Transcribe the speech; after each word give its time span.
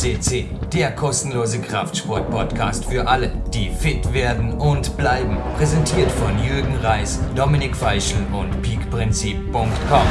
FCC, 0.00 0.46
der 0.72 0.92
kostenlose 0.92 1.60
Kraftsport-Podcast 1.60 2.86
für 2.86 3.06
alle, 3.06 3.30
die 3.52 3.68
fit 3.68 4.14
werden 4.14 4.54
und 4.54 4.96
bleiben. 4.96 5.36
Präsentiert 5.58 6.10
von 6.10 6.42
Jürgen 6.42 6.74
Reis, 6.76 7.20
Dominik 7.36 7.76
Feischl 7.76 8.16
und 8.32 8.62
peakprinzip.com. 8.62 10.06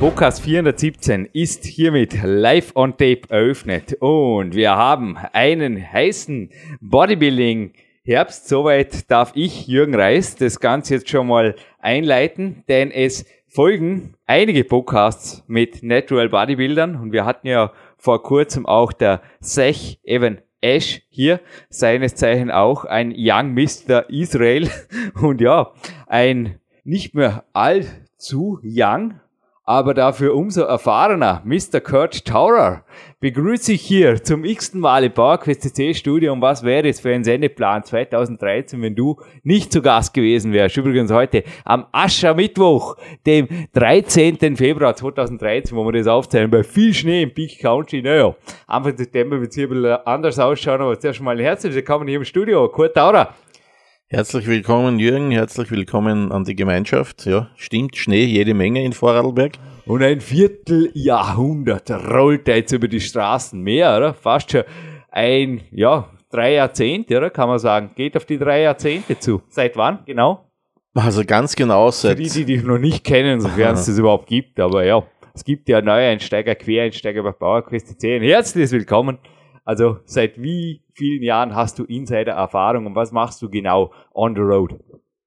Podcast 0.00 0.40
417 0.40 1.28
ist 1.34 1.66
hiermit 1.66 2.22
live 2.22 2.74
on 2.74 2.92
tape 2.92 3.28
eröffnet 3.28 3.92
und 4.00 4.54
wir 4.54 4.74
haben 4.76 5.18
einen 5.34 5.92
heißen 5.92 6.48
Bodybuilding 6.80 7.74
Herbst. 8.02 8.48
Soweit 8.48 9.10
darf 9.10 9.32
ich, 9.34 9.66
Jürgen 9.66 9.94
Reis, 9.94 10.36
das 10.36 10.58
Ganze 10.60 10.94
jetzt 10.94 11.10
schon 11.10 11.26
mal 11.26 11.54
einleiten, 11.80 12.64
denn 12.66 12.90
es 12.90 13.26
folgen 13.56 14.12
einige 14.26 14.64
Podcasts 14.64 15.42
mit 15.46 15.82
Natural 15.82 16.28
Bodybuildern 16.28 16.94
und 16.94 17.12
wir 17.12 17.24
hatten 17.24 17.46
ja 17.46 17.72
vor 17.96 18.22
kurzem 18.22 18.66
auch 18.66 18.92
der 18.92 19.22
Sech 19.40 19.98
Evan 20.04 20.42
Ash 20.60 21.00
hier, 21.08 21.40
seines 21.70 22.16
Zeichen 22.16 22.50
auch 22.50 22.84
ein 22.84 23.14
Young 23.16 23.54
Mr. 23.54 24.10
Israel 24.10 24.68
und 25.22 25.40
ja, 25.40 25.72
ein 26.06 26.60
nicht 26.84 27.14
mehr 27.14 27.44
allzu 27.54 28.60
young, 28.62 29.20
aber 29.64 29.94
dafür 29.94 30.34
umso 30.34 30.60
erfahrener 30.60 31.40
Mr. 31.46 31.80
Kurt 31.80 32.26
Taurer 32.26 32.84
begrüße 33.20 33.72
ich 33.72 33.82
hier 33.82 34.22
zum 34.22 34.44
x-ten 34.44 34.80
Mal 34.80 35.04
im 35.04 35.12
PowerQuest 35.12 35.62
CC 35.62 35.94
Studio. 35.94 36.34
Und 36.34 36.42
was 36.42 36.62
wäre 36.62 36.88
es 36.88 37.00
für 37.00 37.14
ein 37.14 37.24
Sendeplan 37.24 37.82
2013, 37.82 38.82
wenn 38.82 38.94
du 38.94 39.16
nicht 39.42 39.72
zu 39.72 39.80
Gast 39.80 40.12
gewesen 40.12 40.52
wärst? 40.52 40.76
Übrigens 40.76 41.10
heute 41.10 41.42
am 41.64 41.86
Aschermittwoch, 41.92 42.96
dem 43.24 43.48
13. 43.72 44.56
Februar 44.56 44.94
2013, 44.94 45.76
wo 45.76 45.84
wir 45.84 45.92
das 45.92 46.06
aufzeichnen, 46.06 46.50
bei 46.50 46.62
viel 46.62 46.92
Schnee 46.92 47.22
im 47.22 47.32
Peak 47.32 47.58
County. 47.58 48.02
Naja, 48.02 48.36
Anfang 48.66 48.96
September 48.96 49.40
wird 49.40 49.50
es 49.50 49.56
hier 49.56 49.66
ein 49.66 49.70
bisschen 49.70 49.96
anders 50.04 50.38
ausschauen, 50.38 50.82
aber 50.82 51.00
zuerst 51.00 51.22
mal 51.22 51.40
herzlich 51.40 51.74
willkommen 51.74 52.06
hier 52.08 52.18
im 52.18 52.24
Studio. 52.24 52.68
Kurt 52.68 52.94
Taurer. 52.94 53.34
Herzlich 54.08 54.46
willkommen, 54.46 55.00
Jürgen. 55.00 55.32
Herzlich 55.32 55.68
willkommen 55.72 56.30
an 56.30 56.44
die 56.44 56.54
Gemeinschaft. 56.54 57.26
Ja, 57.26 57.50
stimmt, 57.56 57.96
Schnee, 57.96 58.22
jede 58.22 58.54
Menge 58.54 58.84
in 58.84 58.92
Vorarlberg. 58.92 59.54
Und 59.84 60.00
ein 60.04 60.20
Vierteljahrhundert 60.20 61.90
rollt 61.90 62.46
jetzt 62.46 62.70
über 62.70 62.86
die 62.86 63.00
Straßen 63.00 63.60
mehr, 63.60 63.96
oder? 63.96 64.14
Fast 64.14 64.52
schon 64.52 64.62
ein, 65.10 65.62
ja, 65.72 66.08
drei 66.30 66.52
Jahrzehnte, 66.52 67.16
oder? 67.16 67.30
Kann 67.30 67.48
man 67.48 67.58
sagen. 67.58 67.90
Geht 67.96 68.16
auf 68.16 68.24
die 68.24 68.38
drei 68.38 68.62
Jahrzehnte 68.62 69.18
zu. 69.18 69.42
Seit 69.48 69.76
wann, 69.76 70.04
genau? 70.06 70.52
Also 70.94 71.24
ganz 71.24 71.56
genau 71.56 71.90
seit... 71.90 72.16
Für 72.16 72.22
die, 72.22 72.30
die 72.30 72.44
dich 72.44 72.62
noch 72.62 72.78
nicht 72.78 73.02
kennen, 73.02 73.40
sofern 73.40 73.74
es 73.74 73.86
das 73.86 73.98
überhaupt 73.98 74.28
gibt, 74.28 74.60
aber 74.60 74.84
ja. 74.84 75.02
Es 75.34 75.42
gibt 75.42 75.68
ja 75.68 75.82
Neueinsteiger, 75.82 76.54
Quereinsteiger 76.54 77.24
bei 77.24 77.32
PowerQuest 77.32 78.00
10. 78.00 78.22
Herzlich 78.22 78.70
willkommen. 78.70 79.18
Also 79.66 79.98
seit 80.04 80.40
wie 80.40 80.80
vielen 80.94 81.22
Jahren 81.24 81.56
hast 81.56 81.80
du 81.80 81.84
Insider-Erfahrung 81.84 82.86
und 82.86 82.94
was 82.94 83.10
machst 83.10 83.42
du 83.42 83.50
genau 83.50 83.92
on 84.14 84.36
the 84.36 84.40
road? 84.40 84.76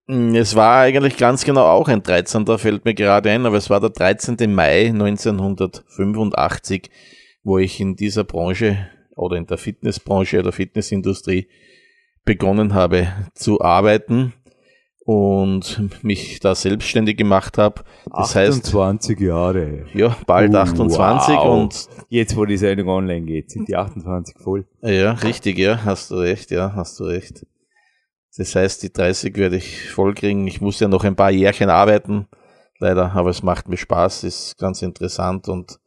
Hm, 0.08 0.34
es 0.34 0.56
war 0.56 0.80
eigentlich 0.80 1.18
ganz 1.18 1.44
genau 1.44 1.66
auch 1.66 1.90
ein 1.90 2.02
13. 2.02 2.46
fällt 2.58 2.86
mir 2.86 2.94
gerade 2.94 3.30
ein, 3.30 3.46
aber 3.46 3.58
es 3.58 3.70
war 3.70 3.82
der 3.82 3.90
13. 3.90 4.38
Mai 4.52 4.88
1985, 4.88 6.90
wo 7.44 7.58
ich 7.58 7.82
in 7.82 7.98
dieser 7.98 8.24
Branche 8.24 8.88
oder 9.18 9.36
in 9.36 9.46
der 9.46 9.58
Fitnessbranche 9.58 10.40
oder 10.40 10.54
Fitnessindustrie 10.54 11.50
begonnen 12.24 12.74
habe 12.74 13.10
zu 13.34 13.60
arbeiten 13.60 14.32
und 15.10 16.04
mich 16.04 16.40
da 16.40 16.54
selbstständig 16.54 17.18
gemacht 17.18 17.58
habe. 17.58 17.82
Das 18.06 18.36
28 18.38 19.16
heißt, 19.16 19.22
Jahre. 19.22 19.88
Ja, 19.96 20.16
bald 20.28 20.54
uh, 20.54 20.58
28 20.58 21.36
wow. 21.36 21.46
und 21.48 21.88
jetzt, 22.10 22.38
wo 22.38 22.46
die 22.46 22.58
Sendung 22.58 22.90
online 22.90 23.26
geht, 23.26 23.50
sind 23.50 23.68
die 23.68 23.76
28 23.76 24.38
voll. 24.38 24.68
Ja, 24.84 25.14
richtig, 25.14 25.58
ja, 25.58 25.84
hast 25.84 26.12
du 26.12 26.18
recht, 26.18 26.52
ja, 26.52 26.74
hast 26.76 27.00
du 27.00 27.06
recht. 27.06 27.44
Das 28.38 28.54
heißt, 28.54 28.84
die 28.84 28.94
30 28.94 29.36
werde 29.36 29.56
ich 29.56 29.90
voll 29.90 30.14
kriegen. 30.14 30.46
Ich 30.46 30.62
muss 30.62 30.80
ja 30.80 30.88
noch 30.88 31.04
ein 31.04 31.16
paar 31.16 31.32
Jährchen 31.32 31.72
arbeiten, 31.72 32.28
leider, 32.78 33.12
aber 33.16 33.32
es 33.32 33.42
macht 33.42 33.68
mir 33.68 33.78
Spaß, 33.78 34.26
ist 34.26 34.60
ganz 34.60 34.84
interessant 34.84 35.48
und 35.48 35.80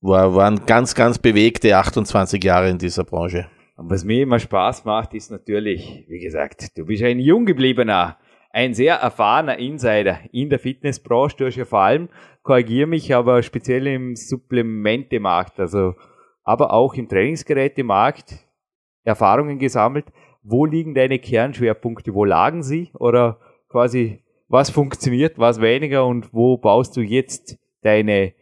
war, 0.00 0.36
waren 0.36 0.66
ganz, 0.66 0.94
ganz 0.94 1.18
bewegte 1.18 1.76
28 1.76 2.44
Jahre 2.44 2.70
in 2.70 2.78
dieser 2.78 3.02
Branche. 3.02 3.48
Und 3.76 3.90
was 3.90 4.04
mir 4.04 4.22
immer 4.22 4.38
Spaß 4.38 4.84
macht, 4.84 5.14
ist 5.14 5.32
natürlich, 5.32 6.04
wie 6.06 6.20
gesagt, 6.20 6.78
du 6.78 6.86
bist 6.86 7.02
ein 7.02 7.18
jung 7.18 7.44
gebliebener 7.44 8.18
ein 8.52 8.74
sehr 8.74 8.96
erfahrener 8.96 9.58
Insider 9.58 10.20
in 10.30 10.50
der 10.50 10.58
Fitnessbranche. 10.58 11.36
Du 11.38 11.46
hast 11.46 11.56
ja 11.56 11.64
vor 11.64 11.80
allem, 11.80 12.08
korrigiere 12.42 12.86
mich, 12.86 13.14
aber 13.14 13.42
speziell 13.42 13.86
im 13.86 14.14
Supplementemarkt, 14.14 15.58
also 15.58 15.94
aber 16.44 16.72
auch 16.72 16.94
im 16.94 17.08
Trainingsgerätemarkt 17.08 18.46
Erfahrungen 19.04 19.58
gesammelt. 19.58 20.06
Wo 20.42 20.66
liegen 20.66 20.94
deine 20.94 21.18
Kernschwerpunkte? 21.18 22.14
Wo 22.14 22.24
lagen 22.24 22.62
sie? 22.62 22.90
Oder 22.94 23.38
quasi, 23.68 24.22
was 24.48 24.70
funktioniert, 24.70 25.38
was 25.38 25.60
weniger 25.60 26.04
und 26.04 26.34
wo 26.34 26.56
baust 26.56 26.96
du 26.96 27.00
jetzt 27.00 27.58
deine 27.82 28.34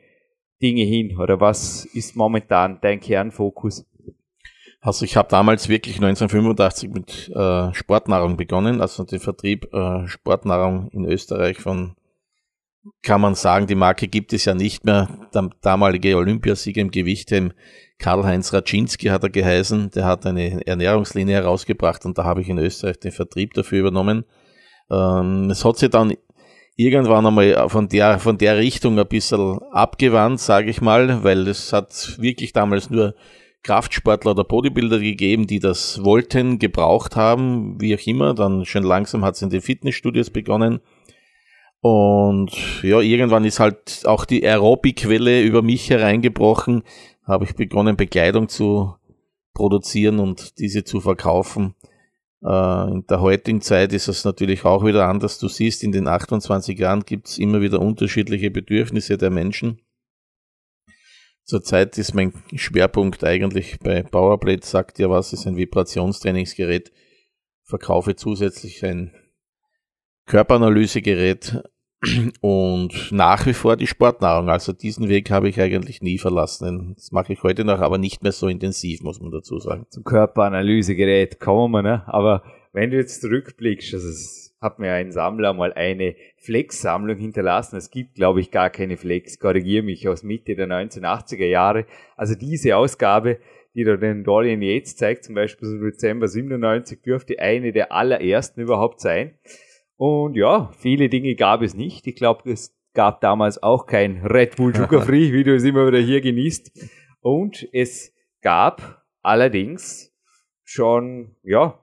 Dinge 0.60 0.82
hin? 0.82 1.19
Oder 1.19 1.41
was 1.41 1.84
ist 1.84 2.16
momentan 2.16 2.78
dein 2.81 3.00
Kernfokus? 3.00 3.87
Also 4.83 5.05
ich 5.05 5.17
habe 5.17 5.29
damals 5.29 5.69
wirklich 5.69 5.97
1985 5.97 6.91
mit 6.91 7.29
äh, 7.35 7.75
Sportnahrung 7.75 8.39
begonnen, 8.39 8.81
also 8.81 9.05
den 9.05 9.21
Vertrieb 9.21 9.73
äh, 9.75 10.09
Sportnahrung 10.09 10.89
in 10.93 11.05
Österreich 11.05 11.59
von, 11.59 11.97
kann 13.03 13.21
man 13.21 13.35
sagen, 13.35 13.67
die 13.67 13.75
Marke 13.75 14.09
gibt 14.09 14.33
es 14.33 14.47
ja 14.47 14.55
nicht 14.55 14.87
mehr. 14.87 15.09
Der 15.35 15.51
damalige 15.61 16.17
Olympiasieger 16.17 16.81
im 16.81 16.91
Gewichtheben, 16.91 17.53
Karl-Heinz 17.99 18.55
Raczynski 18.55 19.09
hat 19.09 19.23
er 19.23 19.29
geheißen, 19.29 19.91
der 19.91 20.07
hat 20.07 20.25
eine 20.25 20.67
Ernährungslinie 20.67 21.35
herausgebracht 21.35 22.07
und 22.07 22.17
da 22.17 22.25
habe 22.25 22.41
ich 22.41 22.49
in 22.49 22.57
Österreich 22.57 22.99
den 23.01 23.12
Vertrieb 23.12 23.53
dafür 23.53 23.81
übernommen. 23.81 24.25
Ähm, 24.91 25.51
es 25.51 25.62
hat 25.62 25.77
sich 25.77 25.91
dann 25.91 26.15
irgendwann 26.77 27.27
einmal 27.27 27.69
von 27.69 27.87
der, 27.91 28.19
von 28.19 28.39
der 28.39 28.57
Richtung 28.57 28.99
ein 28.99 29.07
bisschen 29.07 29.59
abgewandt, 29.73 30.41
sage 30.41 30.71
ich 30.71 30.81
mal, 30.81 31.23
weil 31.23 31.47
es 31.49 31.75
hat 31.75 32.17
wirklich 32.19 32.55
damals 32.55 32.89
nur 32.89 33.15
Kraftsportler 33.62 34.32
oder 34.32 34.44
Bodybuilder 34.44 34.98
gegeben, 34.98 35.47
die 35.47 35.59
das 35.59 36.03
wollten, 36.03 36.59
gebraucht 36.59 37.16
haben, 37.16 37.81
wie 37.81 37.94
auch 37.94 38.06
immer. 38.06 38.34
Dann 38.34 38.65
schon 38.65 38.82
langsam 38.82 39.25
hat 39.25 39.34
es 39.34 39.43
in 39.43 39.50
den 39.50 39.60
Fitnessstudios 39.60 40.31
begonnen. 40.31 40.81
Und 41.81 42.82
ja, 42.82 43.00
irgendwann 43.00 43.44
ist 43.44 43.60
halt 43.60 44.03
auch 44.04 44.25
die 44.25 44.47
Aerobic-Quelle 44.47 45.43
über 45.43 45.62
mich 45.62 45.88
hereingebrochen. 45.88 46.82
Habe 47.26 47.44
ich 47.44 47.54
begonnen, 47.54 47.97
Bekleidung 47.97 48.49
zu 48.49 48.94
produzieren 49.54 50.19
und 50.19 50.59
diese 50.59 50.84
zu 50.84 51.00
verkaufen. 51.00 51.75
Äh, 52.43 52.91
in 52.91 53.06
der 53.06 53.20
heutigen 53.20 53.60
Zeit 53.60 53.93
ist 53.93 54.09
es 54.09 54.25
natürlich 54.25 54.65
auch 54.65 54.84
wieder 54.84 55.06
anders. 55.09 55.38
Du 55.38 55.49
siehst, 55.49 55.82
in 55.82 55.93
den 55.93 56.06
28 56.06 56.78
Jahren 56.78 57.04
gibt 57.04 57.28
es 57.28 57.38
immer 57.38 57.60
wieder 57.60 57.81
unterschiedliche 57.81 58.50
Bedürfnisse 58.50 59.19
der 59.19 59.31
Menschen. 59.31 59.81
Zurzeit 61.50 61.99
ist 61.99 62.15
mein 62.15 62.33
Schwerpunkt 62.55 63.25
eigentlich 63.25 63.81
bei 63.81 64.05
Powerplate, 64.05 64.65
sagt 64.65 65.00
ja 65.00 65.11
was, 65.11 65.33
ist 65.33 65.49
ein 65.49 65.56
Vibrationstrainingsgerät. 65.56 66.93
Verkaufe 67.65 68.15
zusätzlich 68.15 68.84
ein 68.84 69.12
Körperanalysegerät 70.27 71.61
und 72.41 73.11
nach 73.11 73.47
wie 73.47 73.53
vor 73.53 73.77
die 73.77 73.88
Sportnahrung. 73.88 74.49
Also 74.49 74.72
diesen 74.72 75.09
Weg 75.09 75.33
habe 75.33 75.49
ich 75.49 75.61
eigentlich 75.61 76.03
nie 76.03 76.19
verlassen. 76.19 76.93
Das 76.94 77.11
mache 77.11 77.33
ich 77.33 77.43
heute 77.43 77.65
noch, 77.65 77.81
aber 77.81 77.99
nicht 77.99 78.22
mehr 78.22 78.31
so 78.31 78.47
intensiv, 78.47 79.03
muss 79.03 79.21
man 79.21 79.32
dazu 79.32 79.59
sagen. 79.59 79.87
Zum 79.91 80.05
Körperanalysegerät 80.05 81.41
kommen 81.41 81.72
wir, 81.72 81.82
ne? 81.82 82.05
Aber 82.06 82.44
wenn 82.72 82.91
du 82.91 82.97
jetzt 82.97 83.23
zurückblickst, 83.23 83.93
also 83.94 84.08
hat 84.61 84.79
mir 84.79 84.93
ein 84.93 85.11
Sammler 85.11 85.55
mal 85.55 85.73
eine 85.73 86.15
Flex-Sammlung 86.37 87.17
hinterlassen. 87.17 87.77
Es 87.77 87.91
gibt, 87.91 88.15
glaube 88.15 88.41
ich, 88.41 88.51
gar 88.51 88.69
keine 88.69 88.97
Flex, 88.97 89.39
korrigiere 89.39 89.83
mich, 89.83 90.07
aus 90.07 90.23
Mitte 90.23 90.55
der 90.55 90.69
1980er 90.69 91.47
Jahre. 91.47 91.87
Also 92.17 92.35
diese 92.35 92.77
Ausgabe, 92.77 93.39
die 93.75 93.85
da 93.85 93.97
den 93.97 94.23
Dorian 94.23 94.61
Yates 94.61 94.97
zeigt, 94.97 95.25
zum 95.25 95.35
Beispiel 95.35 95.69
im 95.69 95.81
Dezember 95.81 96.29
97, 96.29 97.01
dürfte 97.03 97.39
eine 97.39 97.73
der 97.73 97.93
allerersten 97.93 98.61
überhaupt 98.61 99.01
sein. 99.01 99.39
Und 99.97 100.35
ja, 100.37 100.71
viele 100.79 101.09
Dinge 101.09 101.35
gab 101.37 101.62
es 101.62 101.75
nicht. 101.75 102.07
Ich 102.07 102.17
glaube, 102.17 102.51
es 102.51 102.77
gab 102.93 103.21
damals 103.21 103.62
auch 103.62 103.87
kein 103.87 104.25
Red 104.27 104.57
Bull 104.57 104.75
Sugar 104.75 105.03
Free, 105.07 105.33
wie 105.33 105.45
du 105.45 105.55
es 105.55 105.65
immer 105.65 105.87
wieder 105.87 106.01
hier 106.01 106.21
genießt. 106.21 106.91
Und 107.21 107.69
es 107.73 108.15
gab 108.43 109.05
allerdings 109.23 110.15
schon, 110.65 111.37
ja, 111.43 111.83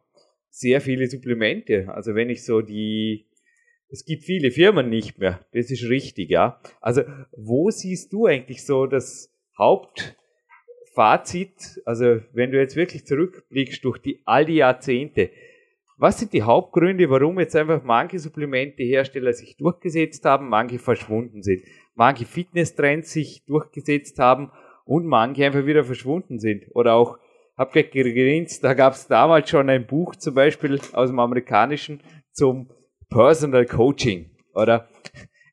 sehr 0.60 0.82
viele 0.82 1.08
Supplemente. 1.08 1.90
Also 1.90 2.16
wenn 2.16 2.30
ich 2.30 2.44
so 2.44 2.62
die, 2.62 3.28
es 3.90 4.06
gibt 4.06 4.24
viele 4.24 4.52
Firmen 4.52 4.90
nicht 4.90 5.18
mehr. 5.20 5.46
Das 5.54 5.72
ist 5.72 5.90
richtig, 5.90 6.30
ja. 6.30 6.62
Also 6.82 7.04
wo 7.36 7.70
siehst 7.70 8.14
du 8.14 8.26
eigentlich 8.26 8.66
so 8.66 8.86
das 8.86 9.34
Hauptfazit? 9.58 10.22
Also 11.86 12.22
wenn 12.34 12.52
du 12.52 12.60
jetzt 12.60 12.76
wirklich 12.76 13.06
zurückblickst 13.06 13.84
durch 13.84 13.98
die, 14.00 14.22
all 14.26 14.46
die 14.46 14.56
Jahrzehnte, 14.56 15.30
was 16.00 16.20
sind 16.20 16.34
die 16.34 16.44
Hauptgründe, 16.44 17.10
warum 17.10 17.40
jetzt 17.40 17.56
einfach 17.56 17.84
manche 17.84 18.20
Supplementehersteller 18.20 19.34
sich 19.34 19.58
durchgesetzt 19.58 20.26
haben, 20.26 20.48
manche 20.48 20.78
verschwunden 20.78 21.42
sind? 21.42 21.64
manche 21.98 22.26
Fitnesstrends 22.26 23.12
sich 23.12 23.44
durchgesetzt 23.46 24.20
haben 24.20 24.52
und 24.86 25.06
manche 25.06 25.46
einfach 25.46 25.66
wieder 25.66 25.84
verschwunden 25.84 26.40
sind. 26.40 26.66
Oder 26.74 26.94
auch, 26.94 27.18
hab 27.58 27.74
gleich 27.74 27.90
gegrinst, 27.92 28.64
da 28.64 28.74
gab 28.74 28.94
es 28.94 29.08
damals 29.08 29.50
schon 29.50 29.70
ein 29.70 29.88
Buch 29.88 30.16
zum 30.16 30.36
Beispiel 30.36 30.80
aus 30.94 31.10
dem 31.10 31.20
amerikanischen 31.20 32.02
zum 32.32 32.70
Personal 33.10 33.66
Coaching. 33.66 34.30
Oder 34.54 34.88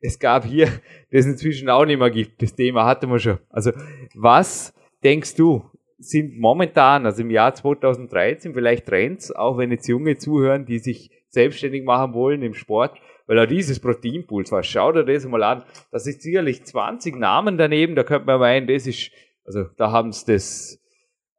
es 0.00 0.18
gab 0.18 0.44
hier, 0.44 0.68
das 1.10 1.24
inzwischen 1.24 1.70
auch 1.70 1.86
nicht 1.86 1.98
mehr 1.98 2.10
gibt, 2.10 2.42
das 2.42 2.54
Thema 2.54 2.84
hatten 2.84 3.10
wir 3.10 3.18
schon. 3.18 3.38
Also 3.48 3.72
was 4.14 4.74
denkst 5.02 5.34
du, 5.34 5.64
sind 5.98 6.38
momentan, 6.38 7.06
also 7.06 7.22
im 7.22 7.30
Jahr 7.30 7.54
2013 7.54 8.52
vielleicht 8.52 8.86
Trends, 8.86 9.30
auch 9.30 9.56
wenn 9.56 9.70
jetzt 9.70 9.88
Junge 9.88 10.18
zuhören, 10.18 10.66
die 10.66 10.78
sich 10.78 11.10
selbstständig 11.28 11.84
machen 11.84 12.12
wollen 12.12 12.42
im 12.42 12.52
Sport, 12.52 12.98
weil 13.26 13.38
auch 13.38 13.46
dieses 13.46 13.80
Proteinpools, 13.80 14.52
was 14.52 14.66
schau 14.66 14.92
dir 14.92 15.04
das 15.04 15.26
mal 15.26 15.42
an, 15.42 15.64
das 15.90 16.06
ist 16.06 16.20
sicherlich 16.20 16.64
20 16.64 17.16
Namen 17.16 17.56
daneben, 17.56 17.94
da 17.94 18.02
könnte 18.02 18.26
man 18.26 18.40
meinen, 18.40 18.66
das 18.66 18.86
ist, 18.86 19.10
also 19.44 19.64
da 19.76 19.90
haben 19.90 20.12
sie 20.12 20.32
das 20.32 20.83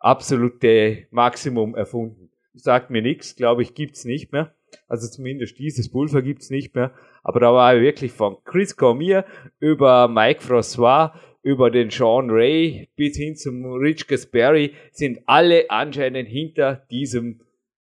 absolute 0.06 1.07
Maximum 1.10 1.75
erfunden. 1.75 2.30
Sagt 2.54 2.90
mir 2.90 3.02
nichts, 3.02 3.36
glaube 3.36 3.63
ich, 3.63 3.74
gibt's 3.74 4.06
nicht 4.06 4.31
mehr. 4.31 4.54
Also 4.88 5.07
zumindest 5.07 5.57
dieses 5.57 5.90
Pulver 5.90 6.22
gibt's 6.22 6.50
nicht 6.50 6.75
mehr. 6.75 6.94
Aber 7.24 7.40
da 7.40 7.52
war 7.54 7.80
wirklich 7.80 8.12
von 8.12 8.38
Chris 8.46 8.78
Cormier 8.78 9.25
über 9.60 10.07
Mike 10.07 10.42
François, 10.42 11.13
über 11.42 11.72
den 11.72 11.90
Sean 11.90 12.30
Ray 12.30 12.90
bis 12.96 13.18
hin 13.18 13.36
zum 13.36 13.66
Rich 13.66 14.07
Gasperi 14.07 14.74
sind 14.92 15.19
alle 15.25 15.69
anscheinend 15.69 16.28
hinter 16.28 16.86
diesem 16.90 17.42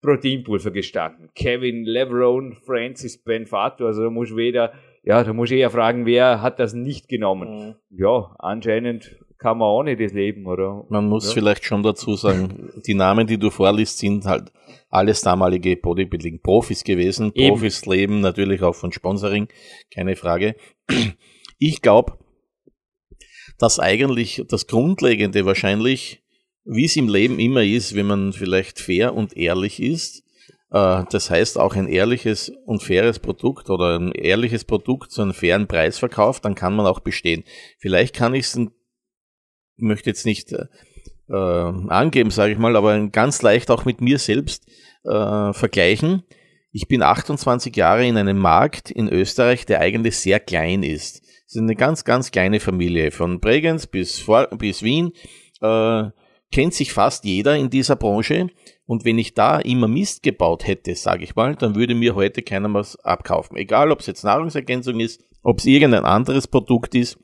Proteinpulver 0.02 0.70
gestanden. 0.70 1.31
Kevin 1.34 1.84
Leverone, 1.84 2.55
Francis 2.55 3.22
Benfato, 3.22 3.87
also 3.87 4.02
da 4.02 4.10
muss 4.10 4.31
ich 4.31 4.37
weder, 4.37 4.72
ja, 5.02 5.22
da 5.25 5.32
muss 5.32 5.50
ich 5.50 5.58
eher 5.58 5.70
fragen, 5.70 6.05
wer 6.05 6.43
hat 6.43 6.58
das 6.58 6.75
nicht 6.75 7.08
genommen? 7.08 7.69
Mhm. 7.69 7.75
Ja, 7.90 8.34
anscheinend 8.38 9.17
kann 9.44 9.58
man 9.58 9.69
auch 9.69 9.82
nicht 9.82 10.00
das 10.00 10.14
leben, 10.14 10.46
oder? 10.46 10.87
Man 10.88 11.06
muss 11.06 11.26
ja. 11.26 11.35
vielleicht 11.35 11.67
schon 11.67 11.82
dazu 11.82 12.17
sagen, 12.17 12.70
die 12.87 12.94
Namen, 12.94 13.26
die 13.26 13.37
du 13.37 13.50
vorliest, 13.50 13.99
sind 13.99 14.25
halt 14.25 14.50
alles 14.88 15.20
damalige 15.20 15.76
Bodybuilding-Profis 15.76 16.82
gewesen. 16.82 17.31
Eben. 17.35 17.50
Profis 17.50 17.85
leben 17.85 18.20
natürlich 18.20 18.62
auch 18.62 18.75
von 18.75 18.91
Sponsoring, 18.91 19.49
keine 19.93 20.17
Frage. 20.17 20.56
Ich 21.58 21.82
glaube, 21.82 22.17
dass 23.58 23.79
eigentlich 23.79 24.43
das 24.49 24.67
Grundlegende 24.67 25.44
wahrscheinlich, 25.44 26.23
wie 26.64 26.87
es 26.87 26.96
im 26.96 27.11
Leben 27.11 27.38
immer 27.38 27.62
ist, 27.62 27.94
wenn 27.94 28.06
man 28.06 28.32
vielleicht 28.32 28.81
fair 28.81 29.14
und 29.14 29.37
ehrlich 29.37 29.79
ist, 29.79 30.25
äh, 30.70 31.02
das 31.11 31.29
heißt 31.29 31.58
auch 31.58 31.75
ein 31.75 31.87
ehrliches 31.87 32.50
und 32.64 32.82
faires 32.82 33.19
Produkt 33.19 33.69
oder 33.69 33.99
ein 33.99 34.12
ehrliches 34.12 34.64
Produkt 34.64 35.12
zu 35.12 35.20
einem 35.20 35.35
fairen 35.35 35.67
Preis 35.67 35.99
verkauft, 35.99 36.46
dann 36.46 36.55
kann 36.55 36.75
man 36.75 36.87
auch 36.87 37.00
bestehen. 37.00 37.44
Vielleicht 37.79 38.14
kann 38.14 38.32
ich 38.32 38.46
es, 38.46 38.58
möchte 39.76 40.10
jetzt 40.10 40.26
nicht 40.26 40.52
äh, 40.52 40.66
äh, 41.28 41.34
angeben, 41.34 42.30
sage 42.30 42.52
ich 42.52 42.58
mal, 42.58 42.76
aber 42.76 43.08
ganz 43.08 43.42
leicht 43.42 43.70
auch 43.70 43.84
mit 43.84 44.00
mir 44.00 44.18
selbst 44.18 44.66
äh, 45.04 45.52
vergleichen. 45.52 46.24
Ich 46.72 46.88
bin 46.88 47.02
28 47.02 47.74
Jahre 47.76 48.06
in 48.06 48.16
einem 48.16 48.38
Markt 48.38 48.90
in 48.90 49.08
Österreich, 49.08 49.64
der 49.64 49.80
eigentlich 49.80 50.18
sehr 50.18 50.40
klein 50.40 50.82
ist. 50.82 51.22
Es 51.46 51.54
ist 51.54 51.62
eine 51.62 51.76
ganz, 51.76 52.04
ganz 52.04 52.30
kleine 52.30 52.58
Familie. 52.58 53.10
Von 53.10 53.38
Bregenz 53.38 53.86
bis, 53.86 54.18
Vor 54.18 54.48
bis 54.48 54.82
Wien 54.82 55.12
äh, 55.60 56.04
kennt 56.50 56.74
sich 56.74 56.92
fast 56.92 57.24
jeder 57.24 57.56
in 57.56 57.70
dieser 57.70 57.96
Branche. 57.96 58.48
Und 58.86 59.04
wenn 59.04 59.18
ich 59.18 59.34
da 59.34 59.60
immer 59.60 59.88
Mist 59.88 60.22
gebaut 60.22 60.66
hätte, 60.66 60.94
sage 60.94 61.24
ich 61.24 61.36
mal, 61.36 61.54
dann 61.54 61.74
würde 61.74 61.94
mir 61.94 62.14
heute 62.14 62.42
keiner 62.42 62.72
was 62.74 62.96
abkaufen. 62.96 63.56
Egal, 63.56 63.90
ob 63.90 64.00
es 64.00 64.06
jetzt 64.06 64.24
Nahrungsergänzung 64.24 65.00
ist, 65.00 65.22
ob 65.42 65.58
es 65.58 65.66
irgendein 65.66 66.04
anderes 66.04 66.48
Produkt 66.48 66.94
ist. 66.94 67.18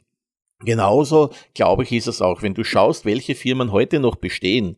Genauso, 0.64 1.30
glaube 1.54 1.84
ich, 1.84 1.92
ist 1.92 2.06
es 2.06 2.20
auch. 2.20 2.42
Wenn 2.42 2.54
du 2.54 2.64
schaust, 2.64 3.04
welche 3.04 3.34
Firmen 3.34 3.72
heute 3.72 3.98
noch 3.98 4.16
bestehen, 4.16 4.76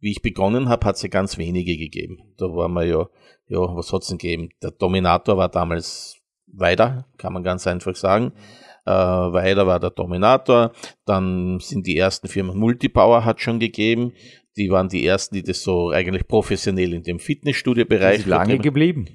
wie 0.00 0.12
ich 0.12 0.22
begonnen 0.22 0.68
habe, 0.68 0.86
hat 0.86 0.96
es 0.96 1.02
ja 1.02 1.08
ganz 1.08 1.38
wenige 1.38 1.76
gegeben. 1.76 2.18
Da 2.36 2.46
war 2.46 2.68
man 2.68 2.88
ja, 2.88 3.08
ja, 3.48 3.58
was 3.58 3.92
hat's 3.92 4.08
denn 4.08 4.18
gegeben? 4.18 4.50
Der 4.62 4.70
Dominator 4.70 5.36
war 5.36 5.48
damals 5.48 6.16
weiter, 6.46 7.06
kann 7.18 7.32
man 7.32 7.42
ganz 7.42 7.66
einfach 7.66 7.94
sagen. 7.94 8.32
Äh, 8.86 8.90
weiter 8.90 9.66
war 9.66 9.80
der 9.80 9.90
Dominator. 9.90 10.72
Dann 11.04 11.58
sind 11.60 11.86
die 11.86 11.98
ersten 11.98 12.28
Firmen 12.28 12.56
Multipower 12.56 13.24
hat 13.24 13.40
schon 13.40 13.58
gegeben. 13.58 14.12
Die 14.56 14.70
waren 14.70 14.88
die 14.88 15.04
ersten, 15.04 15.34
die 15.34 15.42
das 15.42 15.62
so 15.62 15.90
eigentlich 15.90 16.26
professionell 16.26 16.94
in 16.94 17.02
dem 17.02 17.18
Fitnessstudio-Bereich. 17.18 18.24
Lange 18.26 18.58
geblieben. 18.58 19.08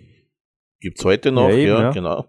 Gibt's 0.80 1.04
heute 1.04 1.32
noch, 1.32 1.50
ja, 1.50 1.56
eben, 1.56 1.68
ja, 1.68 1.82
ja. 1.82 1.92
genau. 1.92 2.26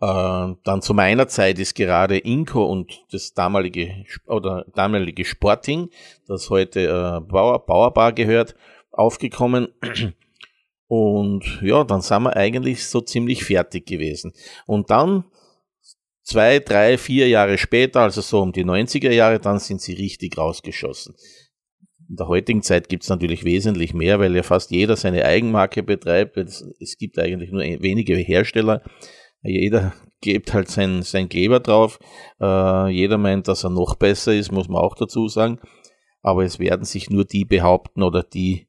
Äh, 0.00 0.54
dann 0.64 0.82
zu 0.82 0.94
meiner 0.94 1.26
Zeit 1.28 1.58
ist 1.58 1.74
gerade 1.74 2.18
Inco 2.18 2.64
und 2.64 3.04
das 3.10 3.34
damalige 3.34 4.04
oder 4.26 4.64
damalige 4.74 5.24
Sporting, 5.24 5.90
das 6.26 6.50
heute 6.50 6.80
äh, 6.82 7.20
Bauer, 7.28 7.66
Bauerbar 7.66 8.12
gehört, 8.12 8.54
aufgekommen. 8.92 9.68
Und 10.86 11.60
ja, 11.62 11.84
dann 11.84 12.00
sind 12.00 12.22
wir 12.22 12.36
eigentlich 12.36 12.86
so 12.86 13.00
ziemlich 13.02 13.44
fertig 13.44 13.86
gewesen. 13.86 14.32
Und 14.66 14.90
dann 14.90 15.24
zwei, 16.22 16.60
drei, 16.60 16.96
vier 16.96 17.28
Jahre 17.28 17.58
später, 17.58 18.00
also 18.00 18.22
so 18.22 18.40
um 18.40 18.52
die 18.52 18.64
90er 18.64 19.10
Jahre, 19.10 19.38
dann 19.38 19.58
sind 19.58 19.82
sie 19.82 19.92
richtig 19.92 20.38
rausgeschossen. 20.38 21.14
In 22.08 22.16
der 22.16 22.28
heutigen 22.28 22.62
Zeit 22.62 22.88
gibt 22.88 23.02
es 23.02 23.10
natürlich 23.10 23.44
wesentlich 23.44 23.92
mehr, 23.92 24.18
weil 24.18 24.34
ja 24.34 24.42
fast 24.42 24.70
jeder 24.70 24.96
seine 24.96 25.26
Eigenmarke 25.26 25.82
betreibt. 25.82 26.38
Es 26.38 26.96
gibt 26.98 27.18
eigentlich 27.18 27.50
nur 27.50 27.62
wenige 27.62 28.16
Hersteller, 28.16 28.82
jeder 29.42 29.94
gibt 30.20 30.52
halt 30.52 30.68
sein, 30.68 31.02
sein 31.02 31.28
Kleber 31.28 31.60
drauf. 31.60 31.98
Äh, 32.40 32.88
jeder 32.88 33.18
meint, 33.18 33.48
dass 33.48 33.64
er 33.64 33.70
noch 33.70 33.94
besser 33.94 34.34
ist, 34.34 34.52
muss 34.52 34.68
man 34.68 34.82
auch 34.82 34.96
dazu 34.96 35.28
sagen. 35.28 35.60
Aber 36.22 36.44
es 36.44 36.58
werden 36.58 36.84
sich 36.84 37.10
nur 37.10 37.24
die 37.24 37.44
behaupten 37.44 38.02
oder 38.02 38.22
die 38.22 38.68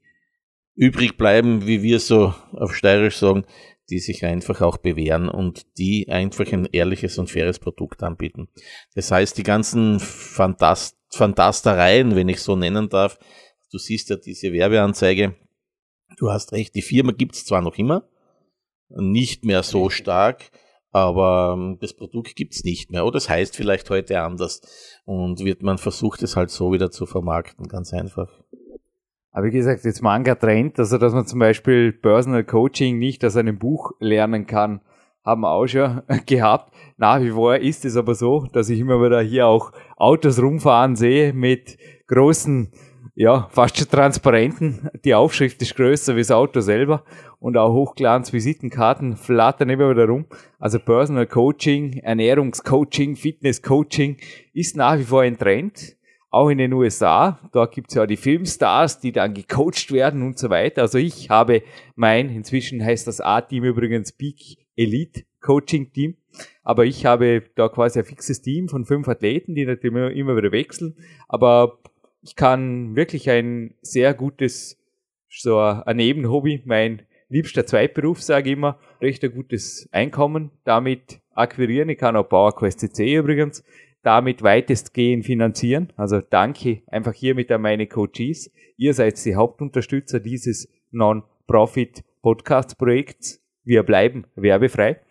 übrig 0.76 1.18
bleiben, 1.18 1.66
wie 1.66 1.82
wir 1.82 2.00
so 2.00 2.34
auf 2.54 2.76
Steirisch 2.76 3.18
sagen, 3.18 3.46
die 3.90 4.00
sich 4.00 4.24
einfach 4.24 4.62
auch 4.62 4.78
bewähren 4.78 5.28
und 5.28 5.78
die 5.78 6.08
einfach 6.10 6.52
ein 6.54 6.68
ehrliches 6.72 7.18
und 7.18 7.30
faires 7.30 7.60
Produkt 7.60 8.04
anbieten. 8.04 8.48
Das 8.96 9.12
heißt, 9.12 9.38
die 9.38 9.44
ganzen 9.44 10.00
Fantast 10.00 10.98
Fantastereien, 11.12 12.16
wenn 12.16 12.30
ich 12.30 12.40
so 12.40 12.56
nennen 12.56 12.88
darf, 12.88 13.18
du 13.72 13.80
siehst 13.80 14.12
ja 14.12 14.16
diese 14.16 14.54
Werbeanzeige, 14.54 15.36
du 16.18 16.30
hast 16.30 16.52
recht, 16.52 16.76
die 16.76 16.84
Firma 16.84 17.14
gibt 17.14 17.34
es 17.36 17.46
zwar 17.46 17.62
noch 17.62 17.78
immer, 17.80 18.08
nicht 18.90 19.46
mehr 19.46 19.64
so 19.64 19.90
stark, 19.90 20.52
aber 20.92 21.56
ähm, 21.58 21.78
das 21.80 21.94
Produkt 21.94 22.36
gibt's 22.36 22.64
nicht 22.64 22.92
mehr. 22.92 23.06
Oder 23.06 23.18
es 23.18 23.30
heißt 23.30 23.56
vielleicht 23.56 23.90
heute 23.90 24.22
anders 24.22 25.00
und 25.06 25.44
wird 25.44 25.62
man 25.62 25.78
versucht, 25.78 26.24
es 26.24 26.36
halt 26.36 26.50
so 26.50 26.72
wieder 26.72 26.92
zu 26.92 27.06
vermarkten, 27.06 27.68
ganz 27.68 27.94
einfach. 27.94 28.30
Aber 29.32 29.46
wie 29.46 29.52
gesagt, 29.52 29.86
jetzt 29.86 30.02
Manga 30.02 30.36
Trend, 30.36 30.80
also 30.80 30.98
dass 30.98 31.14
man 31.14 31.28
zum 31.28 31.40
Beispiel 31.40 31.94
Personal 31.94 32.44
Coaching 32.44 32.98
nicht 32.98 33.24
aus 33.24 33.38
einem 33.38 33.60
Buch 33.60 33.92
lernen 34.00 34.48
kann, 34.48 34.82
haben 35.24 35.42
wir 35.42 35.52
auch 35.52 35.68
schon 35.68 36.02
gehabt. 36.26 36.74
Nach 36.98 37.22
wie 37.22 37.32
vor 37.32 37.58
ist 37.58 37.86
es 37.86 37.96
aber 37.96 38.16
so, 38.16 38.48
dass 38.52 38.70
ich 38.70 38.80
immer 38.80 39.02
wieder 39.04 39.22
hier 39.22 39.48
auch 39.48 39.72
Autos 39.98 40.42
rumfahren 40.42 40.96
sehe 40.96 41.34
mit 41.34 41.78
großen 42.08 42.72
ja, 43.20 43.50
fast 43.52 43.78
schon 43.78 43.90
Transparenten. 43.90 44.90
Die 45.04 45.14
Aufschrift 45.14 45.62
ist 45.62 45.76
größer 45.76 46.16
wie 46.16 46.22
das 46.22 46.32
Auto 46.32 46.62
selber 46.62 47.04
und 47.40 47.58
auch 47.58 47.74
Hochglanz-Visitenkarten 47.74 49.18
flattern 49.18 49.70
immer 49.70 49.90
wieder 49.90 50.08
rum. 50.08 50.26
Also 50.58 50.80
Personal 50.80 51.28
Coaching, 51.28 51.98
Ernährungscoaching, 51.98 53.18
Fitness-Coaching 53.18 54.16
ist 54.54 54.78
nach 54.78 54.98
wie 54.98 55.04
vor 55.04 55.24
ein 55.24 55.38
Trend. 55.38 55.98
Auch 56.30 56.48
in 56.48 56.60
den 56.60 56.72
USA, 56.72 57.40
da 57.52 57.66
gibt's 57.66 57.94
ja 57.94 58.06
die 58.06 58.16
Filmstars, 58.16 59.02
die 59.02 59.12
dann 59.12 59.34
gecoacht 59.34 59.92
werden 59.92 60.22
und 60.22 60.40
so 60.40 60.50
weiter. 60.50 60.84
Also 60.84 60.98
ich 60.98 61.30
habe 61.30 61.64
mein, 61.96 62.30
inzwischen 62.30 62.82
heißt 62.82 63.06
das 63.06 63.20
A-Team 63.20 63.66
übrigens 63.66 64.14
Peak 64.14 64.60
Elite 64.78 65.24
Coaching 65.42 65.92
Team, 65.92 66.16
aber 66.64 66.86
ich 66.86 67.06
habe 67.06 67.44
da 67.56 67.68
quasi 67.68 68.00
ein 68.00 68.06
fixes 68.06 68.42
Team 68.42 68.70
von 68.70 68.86
fünf 68.86 69.10
Athleten, 69.10 69.56
die 69.56 69.66
natürlich 69.66 70.16
immer 70.16 70.38
wieder 70.38 70.54
wechseln. 70.54 70.96
Aber 71.28 71.80
ich 72.22 72.36
kann 72.36 72.96
wirklich 72.96 73.30
ein 73.30 73.76
sehr 73.82 74.14
gutes, 74.14 74.78
so 75.30 75.60
ein 75.60 75.98
Nebenhobby, 75.98 76.62
mein 76.66 77.04
liebster 77.30 77.66
Zweitberuf, 77.66 78.22
sage 78.22 78.50
ich 78.50 78.58
immer, 78.58 78.80
recht 79.02 79.24
ein 79.24 79.34
gutes 79.34 79.88
Einkommen 79.92 80.52
damit 80.64 81.22
akquirieren. 81.34 81.90
Ich 81.90 81.98
kann 81.98 82.16
auch 82.16 82.28
PowerQuest 82.28 82.80
CC 82.80 83.16
übrigens 83.16 83.64
damit 84.02 84.42
weitestgehend 84.44 85.26
finanzieren. 85.26 85.92
Also 85.96 86.22
danke 86.22 86.84
einfach 86.88 87.14
hiermit 87.14 87.52
an 87.52 87.62
meine 87.62 87.86
Coaches. 87.88 88.52
Ihr 88.78 88.94
seid 88.94 89.26
die 89.26 89.36
Hauptunterstützer 89.36 90.22
dieses 90.22 90.70
Non-Profit-Podcast-Projekts. 90.92 93.44
Wir 93.64 93.84
bleiben 93.84 94.26
werbefrei. 94.36 95.02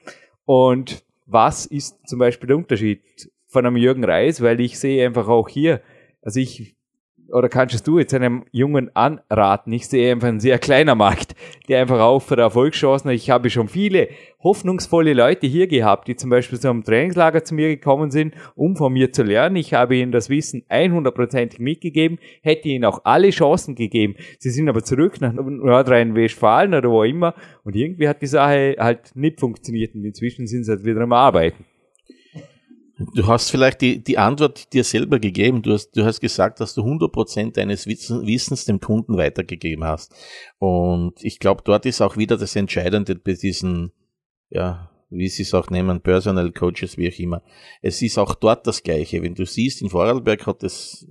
Und 0.44 1.04
was 1.26 1.66
ist 1.66 2.08
zum 2.08 2.18
Beispiel 2.18 2.48
der 2.48 2.56
Unterschied 2.56 3.30
von 3.46 3.66
einem 3.66 3.76
Jürgen 3.76 4.04
Reis? 4.04 4.40
Weil 4.40 4.58
ich 4.60 4.78
sehe 4.78 5.06
einfach 5.06 5.28
auch 5.28 5.50
hier, 5.50 5.82
also 6.22 6.40
ich 6.40 6.77
oder 7.30 7.48
kannst 7.48 7.86
du 7.86 7.98
jetzt 7.98 8.14
einem 8.14 8.44
Jungen 8.52 8.94
anraten? 8.94 9.72
Ich 9.72 9.88
sehe 9.88 10.12
einfach 10.12 10.28
ein 10.28 10.40
sehr 10.40 10.58
kleiner 10.58 10.94
Markt, 10.94 11.34
der 11.68 11.80
einfach 11.80 12.00
auch 12.00 12.20
für 12.20 12.36
Erfolgschancen 12.36 13.10
hat. 13.10 13.16
Ich 13.16 13.30
habe 13.30 13.50
schon 13.50 13.68
viele 13.68 14.08
hoffnungsvolle 14.42 15.14
Leute 15.14 15.46
hier 15.46 15.66
gehabt, 15.66 16.08
die 16.08 16.16
zum 16.16 16.30
Beispiel 16.30 16.58
zu 16.58 16.70
einem 16.70 16.84
Trainingslager 16.84 17.44
zu 17.44 17.54
mir 17.54 17.68
gekommen 17.68 18.10
sind, 18.10 18.34
um 18.54 18.76
von 18.76 18.92
mir 18.92 19.12
zu 19.12 19.22
lernen. 19.22 19.56
Ich 19.56 19.74
habe 19.74 19.96
ihnen 19.96 20.12
das 20.12 20.30
Wissen 20.30 20.62
100%ig 20.70 21.60
mitgegeben, 21.60 22.18
hätte 22.42 22.68
ihnen 22.68 22.84
auch 22.84 23.00
alle 23.04 23.30
Chancen 23.30 23.74
gegeben. 23.74 24.14
Sie 24.38 24.50
sind 24.50 24.68
aber 24.68 24.82
zurück 24.82 25.20
nach 25.20 25.32
Nordrhein-Westfalen 25.32 26.74
oder 26.74 26.90
wo 26.90 27.02
immer 27.02 27.34
und 27.64 27.76
irgendwie 27.76 28.08
hat 28.08 28.22
die 28.22 28.26
Sache 28.26 28.76
halt 28.78 29.14
nicht 29.14 29.40
funktioniert 29.40 29.94
und 29.94 30.04
inzwischen 30.04 30.46
sind 30.46 30.64
sie 30.64 30.70
halt 30.70 30.84
wieder 30.84 31.00
am 31.00 31.12
Arbeiten. 31.12 31.64
Du 33.14 33.28
hast 33.28 33.50
vielleicht 33.50 33.80
die, 33.80 34.02
die 34.02 34.18
Antwort 34.18 34.72
dir 34.72 34.82
selber 34.82 35.20
gegeben. 35.20 35.62
Du 35.62 35.72
hast, 35.72 35.92
du 35.92 36.04
hast 36.04 36.20
gesagt, 36.20 36.58
dass 36.58 36.74
du 36.74 36.82
100% 36.82 37.52
deines 37.52 37.86
Wissens 37.86 38.64
dem 38.64 38.80
Kunden 38.80 39.16
weitergegeben 39.16 39.84
hast. 39.84 40.12
Und 40.58 41.14
ich 41.22 41.38
glaube, 41.38 41.62
dort 41.64 41.86
ist 41.86 42.00
auch 42.00 42.16
wieder 42.16 42.36
das 42.36 42.56
Entscheidende 42.56 43.14
bei 43.14 43.34
diesen, 43.34 43.92
ja, 44.50 44.90
wie 45.10 45.28
sie 45.28 45.42
es 45.42 45.54
auch 45.54 45.70
nennen, 45.70 46.00
Personal 46.00 46.50
Coaches, 46.50 46.98
wie 46.98 47.08
auch 47.12 47.18
immer. 47.18 47.42
Es 47.82 48.02
ist 48.02 48.18
auch 48.18 48.34
dort 48.34 48.66
das 48.66 48.82
Gleiche. 48.82 49.22
Wenn 49.22 49.36
du 49.36 49.46
siehst, 49.46 49.80
in 49.80 49.90
Vorarlberg 49.90 50.46
hat 50.46 50.64
es, 50.64 51.06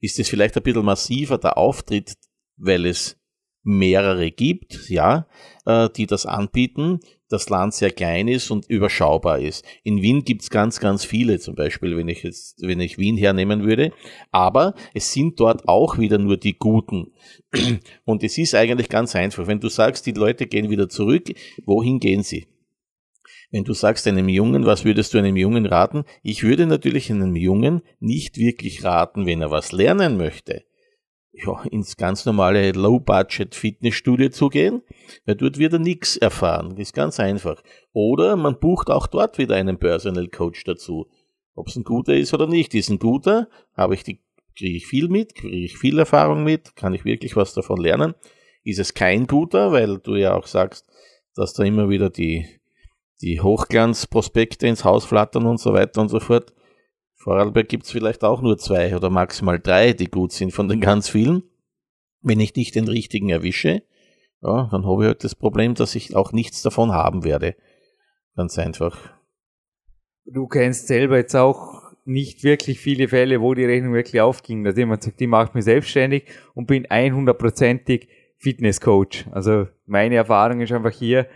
ist 0.00 0.20
es 0.20 0.28
vielleicht 0.28 0.56
ein 0.56 0.62
bisschen 0.62 0.84
massiver, 0.84 1.36
der 1.36 1.58
Auftritt, 1.58 2.14
weil 2.56 2.86
es 2.86 3.18
mehrere 3.64 4.30
gibt, 4.30 4.88
ja, 4.88 5.26
äh, 5.66 5.88
die 5.90 6.06
das 6.06 6.26
anbieten, 6.26 7.00
das 7.32 7.48
Land 7.48 7.74
sehr 7.74 7.90
klein 7.90 8.28
ist 8.28 8.50
und 8.50 8.68
überschaubar 8.68 9.38
ist. 9.38 9.64
In 9.82 10.02
Wien 10.02 10.24
gibt's 10.24 10.50
ganz, 10.50 10.80
ganz 10.80 11.04
viele, 11.04 11.38
zum 11.38 11.54
Beispiel, 11.54 11.96
wenn 11.96 12.08
ich 12.08 12.22
jetzt, 12.22 12.62
wenn 12.62 12.80
ich 12.80 12.98
Wien 12.98 13.16
hernehmen 13.16 13.64
würde. 13.64 13.92
Aber 14.30 14.74
es 14.94 15.12
sind 15.12 15.40
dort 15.40 15.68
auch 15.68 15.98
wieder 15.98 16.18
nur 16.18 16.36
die 16.36 16.58
Guten. 16.58 17.12
Und 18.04 18.22
es 18.22 18.38
ist 18.38 18.54
eigentlich 18.54 18.88
ganz 18.88 19.16
einfach. 19.16 19.46
Wenn 19.46 19.60
du 19.60 19.68
sagst, 19.68 20.06
die 20.06 20.12
Leute 20.12 20.46
gehen 20.46 20.70
wieder 20.70 20.88
zurück, 20.88 21.32
wohin 21.64 21.98
gehen 21.98 22.22
sie? 22.22 22.46
Wenn 23.50 23.64
du 23.64 23.74
sagst 23.74 24.06
einem 24.06 24.28
Jungen, 24.28 24.64
was 24.64 24.84
würdest 24.84 25.12
du 25.12 25.18
einem 25.18 25.36
Jungen 25.36 25.66
raten? 25.66 26.04
Ich 26.22 26.42
würde 26.42 26.66
natürlich 26.66 27.10
einem 27.10 27.36
Jungen 27.36 27.82
nicht 28.00 28.38
wirklich 28.38 28.82
raten, 28.84 29.26
wenn 29.26 29.42
er 29.42 29.50
was 29.50 29.72
lernen 29.72 30.16
möchte 30.16 30.64
ja, 31.32 31.62
ins 31.70 31.96
ganz 31.96 32.26
normale 32.26 32.72
Low-Budget-Fitnessstudio 32.72 34.28
zu 34.28 34.48
gehen, 34.48 34.82
weil 35.24 35.34
dort 35.34 35.58
wird 35.58 35.72
er 35.72 35.78
nichts 35.78 36.16
erfahren. 36.16 36.70
Das 36.70 36.80
ist 36.80 36.94
ganz 36.94 37.18
einfach. 37.18 37.62
Oder 37.92 38.36
man 38.36 38.58
bucht 38.58 38.90
auch 38.90 39.06
dort 39.06 39.38
wieder 39.38 39.56
einen 39.56 39.78
Personal 39.78 40.28
Coach 40.28 40.64
dazu. 40.64 41.08
Ob 41.54 41.68
es 41.68 41.76
ein 41.76 41.84
guter 41.84 42.14
ist 42.14 42.34
oder 42.34 42.46
nicht. 42.46 42.74
Ist 42.74 42.90
ein 42.90 42.98
guter, 42.98 43.48
habe 43.74 43.94
ich 43.94 44.04
die, 44.04 44.20
kriege 44.56 44.76
ich 44.76 44.86
viel 44.86 45.08
mit, 45.08 45.34
kriege 45.34 45.64
ich 45.64 45.78
viel 45.78 45.98
Erfahrung 45.98 46.44
mit, 46.44 46.76
kann 46.76 46.94
ich 46.94 47.04
wirklich 47.04 47.34
was 47.34 47.54
davon 47.54 47.80
lernen. 47.80 48.14
Ist 48.62 48.78
es 48.78 48.94
kein 48.94 49.26
guter, 49.26 49.72
weil 49.72 49.98
du 49.98 50.16
ja 50.16 50.34
auch 50.34 50.46
sagst, 50.46 50.86
dass 51.34 51.54
da 51.54 51.64
immer 51.64 51.88
wieder 51.88 52.10
die, 52.10 52.46
die 53.22 53.40
Hochglanzprospekte 53.40 54.66
ins 54.66 54.84
Haus 54.84 55.06
flattern 55.06 55.46
und 55.46 55.58
so 55.58 55.72
weiter 55.72 56.02
und 56.02 56.10
so 56.10 56.20
fort 56.20 56.52
Vorarlberg 57.22 57.68
gibt 57.68 57.84
es 57.84 57.92
vielleicht 57.92 58.24
auch 58.24 58.42
nur 58.42 58.58
zwei 58.58 58.96
oder 58.96 59.08
maximal 59.08 59.60
drei, 59.60 59.92
die 59.92 60.08
gut 60.08 60.32
sind 60.32 60.52
von 60.52 60.68
den 60.68 60.80
ganz 60.80 61.08
vielen. 61.08 61.44
Wenn 62.20 62.40
ich 62.40 62.56
nicht 62.56 62.74
den 62.74 62.88
richtigen 62.88 63.28
erwische, 63.28 63.82
ja, 64.42 64.68
dann 64.72 64.84
habe 64.84 65.04
ich 65.04 65.06
halt 65.06 65.22
das 65.22 65.36
Problem, 65.36 65.74
dass 65.74 65.94
ich 65.94 66.16
auch 66.16 66.32
nichts 66.32 66.62
davon 66.62 66.90
haben 66.90 67.22
werde. 67.22 67.54
Ganz 68.34 68.58
einfach. 68.58 68.98
Du 70.24 70.48
kennst 70.48 70.88
selber 70.88 71.16
jetzt 71.16 71.36
auch 71.36 71.92
nicht 72.04 72.42
wirklich 72.42 72.80
viele 72.80 73.06
Fälle, 73.06 73.40
wo 73.40 73.54
die 73.54 73.66
Rechnung 73.66 73.94
wirklich 73.94 74.20
aufging, 74.20 74.64
dass 74.64 74.76
jemand 74.76 75.04
sagt, 75.04 75.20
ich 75.20 75.28
mache 75.28 75.52
mich 75.54 75.64
selbstständig 75.64 76.24
und 76.54 76.66
bin 76.66 76.86
100%ig 76.88 78.08
Fitnesscoach. 78.38 79.26
Also 79.30 79.68
meine 79.86 80.16
Erfahrung 80.16 80.60
ist 80.60 80.72
einfach 80.72 80.90
hier, 80.90 81.28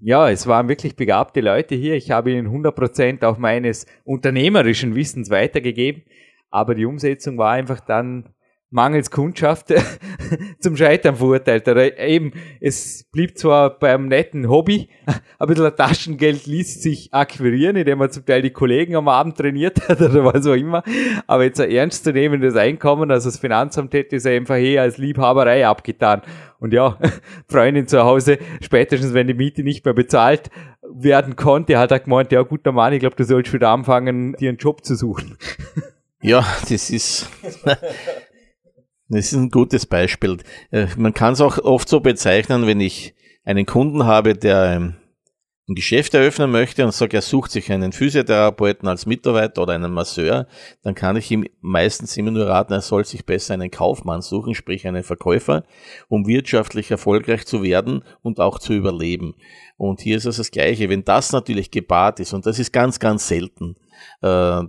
ja, 0.00 0.30
es 0.30 0.46
waren 0.46 0.68
wirklich 0.68 0.96
begabte 0.96 1.40
Leute 1.40 1.74
hier. 1.74 1.94
Ich 1.94 2.10
habe 2.10 2.32
ihnen 2.32 2.48
100% 2.48 3.24
auch 3.24 3.38
meines 3.38 3.86
unternehmerischen 4.04 4.94
Wissens 4.94 5.30
weitergegeben. 5.30 6.02
Aber 6.50 6.74
die 6.74 6.86
Umsetzung 6.86 7.38
war 7.38 7.52
einfach 7.52 7.80
dann 7.80 8.30
mangels 8.76 9.10
Kundschaft 9.10 9.74
zum 10.60 10.76
Scheitern 10.76 11.16
verurteilt. 11.16 11.66
Oder 11.66 11.98
eben, 11.98 12.32
es 12.60 13.04
blieb 13.10 13.36
zwar 13.36 13.78
beim 13.78 14.06
netten 14.06 14.48
Hobby, 14.48 14.88
ein 15.38 15.48
bisschen 15.48 15.74
Taschengeld 15.74 16.46
ließ 16.46 16.82
sich 16.82 17.12
akquirieren, 17.12 17.74
indem 17.74 17.98
man 17.98 18.10
zum 18.12 18.24
Teil 18.24 18.42
die 18.42 18.50
Kollegen 18.50 18.94
am 18.94 19.08
Abend 19.08 19.36
trainiert 19.36 19.88
hat 19.88 20.00
oder 20.00 20.24
was 20.24 20.46
auch 20.46 20.52
immer. 20.52 20.84
Aber 21.26 21.42
jetzt 21.42 21.60
ein 21.60 21.70
ernstzunehmendes 21.70 22.54
Einkommen, 22.54 23.10
also 23.10 23.30
das 23.30 23.38
Finanzamt 23.38 23.94
hätte 23.94 24.16
es 24.16 24.26
einfach 24.26 24.56
eher 24.56 24.82
als 24.82 24.98
Liebhaberei 24.98 25.66
abgetan. 25.66 26.22
Und 26.60 26.72
ja, 26.72 26.98
Freundin 27.48 27.88
zu 27.88 28.04
Hause, 28.04 28.38
spätestens 28.60 29.14
wenn 29.14 29.26
die 29.26 29.34
Miete 29.34 29.62
nicht 29.62 29.84
mehr 29.84 29.94
bezahlt 29.94 30.50
werden 30.82 31.34
konnte, 31.34 31.78
hat 31.78 31.90
er 31.90 32.00
gemeint, 32.00 32.30
ja 32.30 32.42
guter 32.42 32.72
Mann, 32.72 32.92
ich 32.92 33.00
glaube, 33.00 33.16
du 33.16 33.24
sollst 33.24 33.52
wieder 33.52 33.70
anfangen, 33.70 34.34
dir 34.34 34.50
einen 34.50 34.58
Job 34.58 34.84
zu 34.84 34.94
suchen. 34.94 35.36
Ja, 36.22 36.44
das 36.68 36.90
ist, 36.90 37.30
das 39.08 39.26
ist 39.26 39.34
ein 39.34 39.50
gutes 39.50 39.86
Beispiel. 39.86 40.38
Äh, 40.70 40.86
man 40.96 41.14
kann 41.14 41.34
es 41.34 41.40
auch 41.40 41.58
oft 41.58 41.88
so 41.88 42.00
bezeichnen, 42.00 42.66
wenn 42.66 42.80
ich 42.80 43.14
einen 43.44 43.66
Kunden 43.66 44.04
habe, 44.04 44.34
der 44.34 44.76
ähm, 44.76 44.94
ein 45.68 45.74
Geschäft 45.74 46.14
eröffnen 46.14 46.50
möchte 46.52 46.84
und 46.84 46.92
sagt, 46.92 47.12
er 47.12 47.22
sucht 47.22 47.50
sich 47.50 47.72
einen 47.72 47.92
Physiotherapeuten 47.92 48.88
als 48.88 49.04
Mitarbeiter 49.04 49.62
oder 49.62 49.72
einen 49.72 49.92
Masseur, 49.92 50.46
dann 50.82 50.94
kann 50.94 51.16
ich 51.16 51.28
ihm 51.30 51.44
meistens 51.60 52.16
immer 52.16 52.30
nur 52.30 52.46
raten, 52.46 52.72
er 52.72 52.80
soll 52.80 53.04
sich 53.04 53.26
besser 53.26 53.54
einen 53.54 53.72
Kaufmann 53.72 54.22
suchen, 54.22 54.54
sprich 54.54 54.86
einen 54.86 55.02
Verkäufer, 55.02 55.64
um 56.08 56.26
wirtschaftlich 56.26 56.90
erfolgreich 56.92 57.46
zu 57.46 57.64
werden 57.64 58.04
und 58.22 58.38
auch 58.38 58.60
zu 58.60 58.74
überleben. 58.74 59.34
Und 59.76 60.00
hier 60.00 60.16
ist 60.16 60.26
es 60.26 60.36
das 60.36 60.52
Gleiche. 60.52 60.88
Wenn 60.88 61.04
das 61.04 61.32
natürlich 61.32 61.72
gepaart 61.72 62.20
ist, 62.20 62.32
und 62.32 62.46
das 62.46 62.60
ist 62.60 62.72
ganz, 62.72 63.00
ganz 63.00 63.26
selten, 63.26 63.74
äh, 64.22 64.62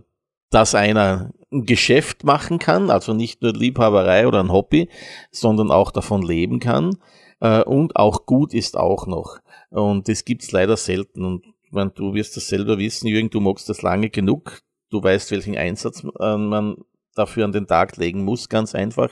dass 0.49 0.73
einer 0.73 1.31
ein 1.51 1.65
Geschäft 1.65 2.23
machen 2.23 2.59
kann, 2.59 2.89
also 2.89 3.13
nicht 3.13 3.41
nur 3.41 3.53
Liebhaberei 3.53 4.27
oder 4.27 4.39
ein 4.39 4.51
Hobby, 4.51 4.89
sondern 5.31 5.71
auch 5.71 5.91
davon 5.91 6.21
leben 6.21 6.59
kann 6.59 6.97
äh, 7.39 7.63
und 7.63 7.95
auch 7.95 8.25
gut 8.25 8.53
ist 8.53 8.77
auch 8.77 9.07
noch. 9.07 9.39
Und 9.69 10.07
das 10.07 10.25
gibt's 10.25 10.51
leider 10.51 10.77
selten. 10.77 11.23
Und 11.23 11.45
man, 11.71 11.93
du 11.93 12.13
wirst 12.13 12.37
das 12.37 12.47
selber 12.47 12.77
wissen, 12.77 13.07
Jürgen, 13.07 13.29
du 13.29 13.39
magst 13.39 13.69
das 13.69 13.81
lange 13.81 14.09
genug. 14.09 14.61
Du 14.89 15.03
weißt, 15.03 15.31
welchen 15.31 15.57
Einsatz 15.57 16.03
äh, 16.19 16.37
man 16.37 16.77
dafür 17.15 17.45
an 17.45 17.51
den 17.51 17.67
Tag 17.67 17.97
legen 17.97 18.23
muss, 18.23 18.49
ganz 18.49 18.75
einfach, 18.75 19.09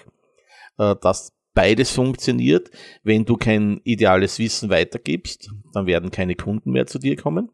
äh, 0.77 0.95
dass 1.01 1.33
beides 1.53 1.91
funktioniert. 1.91 2.69
Wenn 3.03 3.25
du 3.25 3.37
kein 3.37 3.81
ideales 3.83 4.39
Wissen 4.39 4.69
weitergibst, 4.69 5.51
dann 5.73 5.85
werden 5.85 6.11
keine 6.11 6.35
Kunden 6.35 6.71
mehr 6.71 6.85
zu 6.85 6.99
dir 6.99 7.15
kommen 7.15 7.49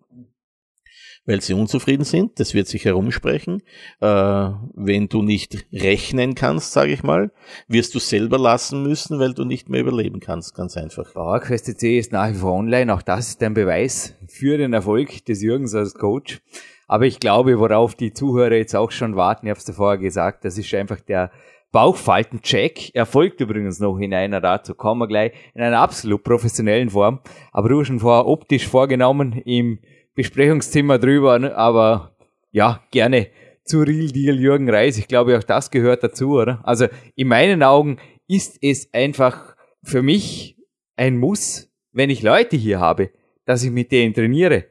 weil 1.25 1.41
sie 1.41 1.53
unzufrieden 1.53 2.03
sind. 2.03 2.39
Das 2.39 2.53
wird 2.53 2.67
sich 2.67 2.85
herumsprechen. 2.85 3.61
Äh, 3.99 4.05
wenn 4.05 5.07
du 5.07 5.21
nicht 5.21 5.65
rechnen 5.71 6.35
kannst, 6.35 6.73
sage 6.73 6.93
ich 6.93 7.03
mal, 7.03 7.31
wirst 7.67 7.93
du 7.95 7.99
selber 7.99 8.39
lassen 8.39 8.83
müssen, 8.83 9.19
weil 9.19 9.33
du 9.33 9.45
nicht 9.45 9.69
mehr 9.69 9.81
überleben 9.81 10.19
kannst. 10.19 10.55
Ganz 10.55 10.77
einfach. 10.77 11.13
PowerQuest 11.13 11.79
C 11.79 11.99
ist 11.99 12.11
nach 12.11 12.29
wie 12.29 12.35
vor 12.35 12.53
online. 12.53 12.93
Auch 12.93 13.01
das 13.01 13.29
ist 13.29 13.43
ein 13.43 13.53
Beweis 13.53 14.15
für 14.27 14.57
den 14.57 14.73
Erfolg 14.73 15.25
des 15.25 15.41
Jürgens 15.41 15.75
als 15.75 15.93
Coach. 15.93 16.41
Aber 16.87 17.05
ich 17.05 17.19
glaube, 17.19 17.57
worauf 17.59 17.95
die 17.95 18.13
Zuhörer 18.13 18.55
jetzt 18.55 18.75
auch 18.75 18.91
schon 18.91 19.15
warten, 19.15 19.45
ich 19.45 19.51
habe 19.51 19.59
es 19.59 19.75
vorher 19.75 19.97
gesagt, 19.97 20.43
das 20.43 20.57
ist 20.57 20.73
einfach 20.73 20.99
der 20.99 21.31
Bauchfaltencheck. 21.71 22.91
Er 22.93 23.05
folgt 23.05 23.39
übrigens 23.39 23.79
noch 23.79 23.97
in 23.97 24.13
einer, 24.13 24.41
dazu 24.41 24.75
kommen 24.75 24.99
wir 24.99 25.07
gleich, 25.07 25.31
in 25.53 25.61
einer 25.61 25.79
absolut 25.79 26.23
professionellen 26.23 26.89
Form. 26.89 27.21
Aber 27.53 27.69
du 27.69 27.79
hast 27.79 27.87
schon 27.87 28.01
vorher 28.01 28.27
optisch 28.27 28.67
vorgenommen 28.67 29.41
im 29.45 29.79
Besprechungszimmer 30.15 30.99
drüber, 30.99 31.39
ne? 31.39 31.55
aber 31.55 32.15
ja, 32.51 32.83
gerne 32.91 33.27
zu 33.63 33.81
Real 33.81 34.07
Deal 34.07 34.39
Jürgen 34.39 34.69
Reis. 34.69 34.97
Ich 34.97 35.07
glaube, 35.07 35.37
auch 35.37 35.43
das 35.43 35.71
gehört 35.71 36.03
dazu, 36.03 36.33
oder? 36.39 36.59
Also 36.63 36.87
in 37.15 37.27
meinen 37.27 37.63
Augen 37.63 37.97
ist 38.27 38.57
es 38.61 38.93
einfach 38.93 39.55
für 39.83 40.01
mich 40.01 40.57
ein 40.95 41.17
Muss, 41.17 41.71
wenn 41.91 42.09
ich 42.09 42.21
Leute 42.21 42.57
hier 42.57 42.79
habe, 42.79 43.11
dass 43.45 43.63
ich 43.63 43.71
mit 43.71 43.91
denen 43.91 44.13
trainiere. 44.13 44.65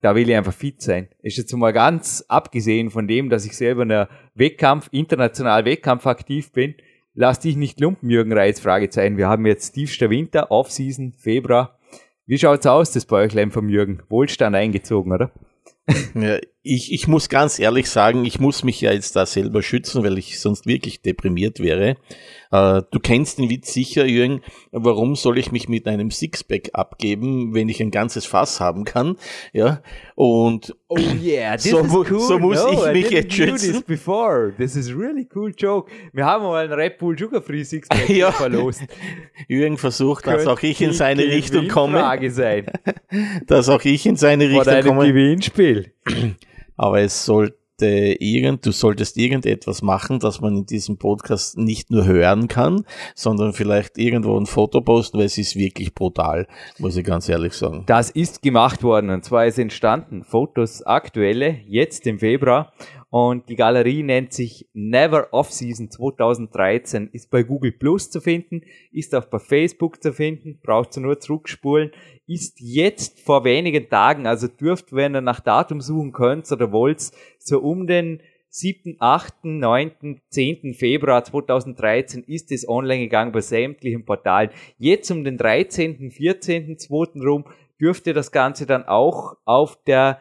Da 0.00 0.14
will 0.14 0.28
ich 0.28 0.36
einfach 0.36 0.52
fit 0.52 0.82
sein. 0.82 1.08
Ist 1.22 1.38
jetzt 1.38 1.52
mal 1.54 1.72
ganz 1.72 2.24
abgesehen 2.28 2.90
von 2.90 3.08
dem, 3.08 3.30
dass 3.30 3.46
ich 3.46 3.56
selber 3.56 3.82
in 3.82 3.88
der 3.88 4.08
Wettkampf, 4.34 4.88
international 4.92 5.64
Wettkampf 5.64 6.06
aktiv 6.06 6.52
bin. 6.52 6.74
Lass 7.14 7.40
dich 7.40 7.56
nicht 7.56 7.80
lumpen, 7.80 8.10
Jürgen 8.10 8.32
Reis, 8.32 8.60
Fragezeichen. 8.60 9.16
Wir 9.16 9.28
haben 9.28 9.46
jetzt 9.46 9.72
tiefster 9.72 10.10
Winter, 10.10 10.50
Off-Season, 10.50 11.14
Februar. 11.16 11.78
Wie 12.26 12.38
schaut's 12.38 12.66
aus, 12.66 12.90
das 12.90 13.06
Bäuchlein 13.06 13.52
vom 13.52 13.68
Jürgen? 13.68 14.02
Wohlstand 14.08 14.56
eingezogen, 14.56 15.12
oder? 15.12 15.30
Ja, 16.14 16.38
ich, 16.66 16.92
ich 16.92 17.06
muss 17.06 17.28
ganz 17.28 17.58
ehrlich 17.58 17.88
sagen, 17.88 18.24
ich 18.24 18.40
muss 18.40 18.64
mich 18.64 18.80
ja 18.80 18.92
jetzt 18.92 19.14
da 19.14 19.24
selber 19.24 19.62
schützen, 19.62 20.02
weil 20.02 20.18
ich 20.18 20.40
sonst 20.40 20.66
wirklich 20.66 21.00
deprimiert 21.00 21.60
wäre. 21.60 21.96
Äh, 22.50 22.82
du 22.90 22.98
kennst 23.00 23.38
den 23.38 23.48
Witz 23.48 23.72
sicher, 23.72 24.04
Jürgen. 24.04 24.40
Warum 24.72 25.14
soll 25.14 25.38
ich 25.38 25.52
mich 25.52 25.68
mit 25.68 25.86
einem 25.86 26.10
Sixpack 26.10 26.70
abgeben, 26.72 27.54
wenn 27.54 27.68
ich 27.68 27.80
ein 27.80 27.92
ganzes 27.92 28.26
Fass 28.26 28.60
haben 28.60 28.84
kann? 28.84 29.16
Ja. 29.52 29.80
Und 30.16 30.74
oh 30.88 30.98
yeah, 31.22 31.56
so, 31.56 31.84
cool. 31.84 32.20
so, 32.20 32.38
muss 32.38 32.62
no, 32.62 32.72
ich 32.72 32.92
mich 32.92 33.10
jetzt 33.10 33.32
schützen. 33.32 33.72
This 33.72 33.82
before. 33.82 34.52
This 34.56 34.74
is 34.74 34.92
really 34.92 35.28
cool 35.34 35.52
joke. 35.56 35.90
Wir 36.12 36.24
haben 36.24 36.42
mal 36.44 36.64
einen 36.64 36.72
Red 36.72 36.98
Bull 36.98 37.16
Sugar 37.16 37.42
Free 37.42 37.62
Sixpack 37.62 38.08
ja. 38.08 38.32
verlost. 38.32 38.82
Jürgen 39.46 39.78
versucht, 39.78 40.26
dass 40.26 40.46
auch 40.46 40.62
ich 40.62 40.80
in 40.82 40.92
seine 40.92 41.22
Richtung 41.22 41.68
komme. 41.68 42.02
sein. 42.30 42.66
dass 43.46 43.68
auch 43.68 43.84
ich 43.84 44.04
in 44.06 44.16
seine 44.16 44.48
Richtung 44.48 44.82
komme. 44.82 45.06
Gewinnspiel 45.06 45.92
aber 46.76 47.00
es 47.00 47.24
sollte 47.24 47.56
irgend, 47.84 48.64
du 48.64 48.72
solltest 48.72 49.18
irgendetwas 49.18 49.82
machen, 49.82 50.18
dass 50.18 50.40
man 50.40 50.56
in 50.56 50.66
diesem 50.66 50.96
Podcast 50.96 51.58
nicht 51.58 51.90
nur 51.90 52.06
hören 52.06 52.48
kann, 52.48 52.84
sondern 53.14 53.52
vielleicht 53.52 53.98
irgendwo 53.98 54.38
ein 54.38 54.46
Foto 54.46 54.80
posten, 54.80 55.18
weil 55.18 55.26
es 55.26 55.36
ist 55.36 55.56
wirklich 55.56 55.94
brutal, 55.94 56.46
muss 56.78 56.96
ich 56.96 57.04
ganz 57.04 57.28
ehrlich 57.28 57.52
sagen. 57.52 57.84
Das 57.86 58.10
ist 58.10 58.40
gemacht 58.42 58.82
worden 58.82 59.10
und 59.10 59.24
zwar 59.24 59.46
ist 59.46 59.58
entstanden 59.58 60.24
Fotos 60.24 60.82
aktuelle, 60.82 61.58
jetzt 61.66 62.06
im 62.06 62.18
Februar 62.18 62.72
und 63.18 63.48
die 63.48 63.56
Galerie 63.56 64.02
nennt 64.02 64.34
sich 64.34 64.68
Never 64.74 65.28
Off 65.32 65.50
Season 65.50 65.90
2013, 65.90 67.08
ist 67.14 67.30
bei 67.30 67.44
Google 67.44 67.72
Plus 67.72 68.10
zu 68.10 68.20
finden, 68.20 68.60
ist 68.92 69.14
auch 69.14 69.24
bei 69.24 69.38
Facebook 69.38 70.02
zu 70.02 70.12
finden, 70.12 70.60
braucht 70.62 70.94
ihr 70.98 71.00
nur 71.00 71.18
zurückspulen, 71.18 71.92
ist 72.26 72.60
jetzt 72.60 73.20
vor 73.20 73.44
wenigen 73.44 73.88
Tagen, 73.88 74.26
also 74.26 74.48
dürft, 74.48 74.92
wenn 74.92 75.14
ihr 75.14 75.22
nach 75.22 75.40
Datum 75.40 75.80
suchen 75.80 76.12
könnt 76.12 76.52
oder 76.52 76.72
wollt, 76.72 77.10
so 77.38 77.60
um 77.60 77.86
den 77.86 78.20
7., 78.50 78.96
8., 78.98 79.46
9., 79.46 80.20
10. 80.28 80.74
Februar 80.74 81.24
2013 81.24 82.22
ist 82.22 82.52
es 82.52 82.68
online 82.68 83.00
gegangen 83.00 83.32
bei 83.32 83.40
sämtlichen 83.40 84.04
Portalen. 84.04 84.50
Jetzt 84.76 85.10
um 85.10 85.24
den 85.24 85.38
13., 85.38 86.10
14., 86.10 86.78
2. 86.78 87.18
rum 87.26 87.46
dürfte 87.80 88.12
das 88.12 88.30
Ganze 88.30 88.66
dann 88.66 88.84
auch 88.84 89.38
auf 89.46 89.82
der 89.84 90.20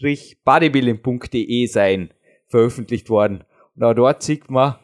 natural-bodybuilding.de 0.00 1.66
sein, 1.66 2.10
veröffentlicht 2.48 3.10
worden. 3.10 3.44
Und 3.74 3.84
auch 3.84 3.94
dort 3.94 4.22
sieht 4.22 4.50
man, 4.50 4.76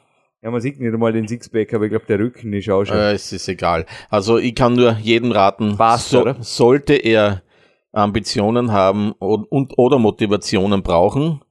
ja, 0.42 0.50
man 0.50 0.60
sieht 0.60 0.80
nicht 0.80 0.92
einmal 0.92 1.12
den 1.12 1.28
Sixpack, 1.28 1.72
aber 1.74 1.84
ich 1.84 1.90
glaube, 1.90 2.06
der 2.06 2.18
Rücken 2.18 2.52
ist 2.52 2.68
auch 2.68 2.84
schon. 2.84 2.96
Äh, 2.96 3.12
es 3.12 3.32
ist 3.32 3.48
egal. 3.48 3.86
Also 4.10 4.38
ich 4.38 4.54
kann 4.54 4.74
nur 4.74 4.96
jedem 5.00 5.32
raten, 5.32 5.76
Passt, 5.76 6.10
so, 6.10 6.34
sollte 6.40 6.94
er 6.94 7.42
Ambitionen 7.92 8.72
haben 8.72 9.12
und, 9.12 9.44
und 9.44 9.74
oder 9.76 9.98
Motivationen 9.98 10.82
brauchen, 10.82 11.42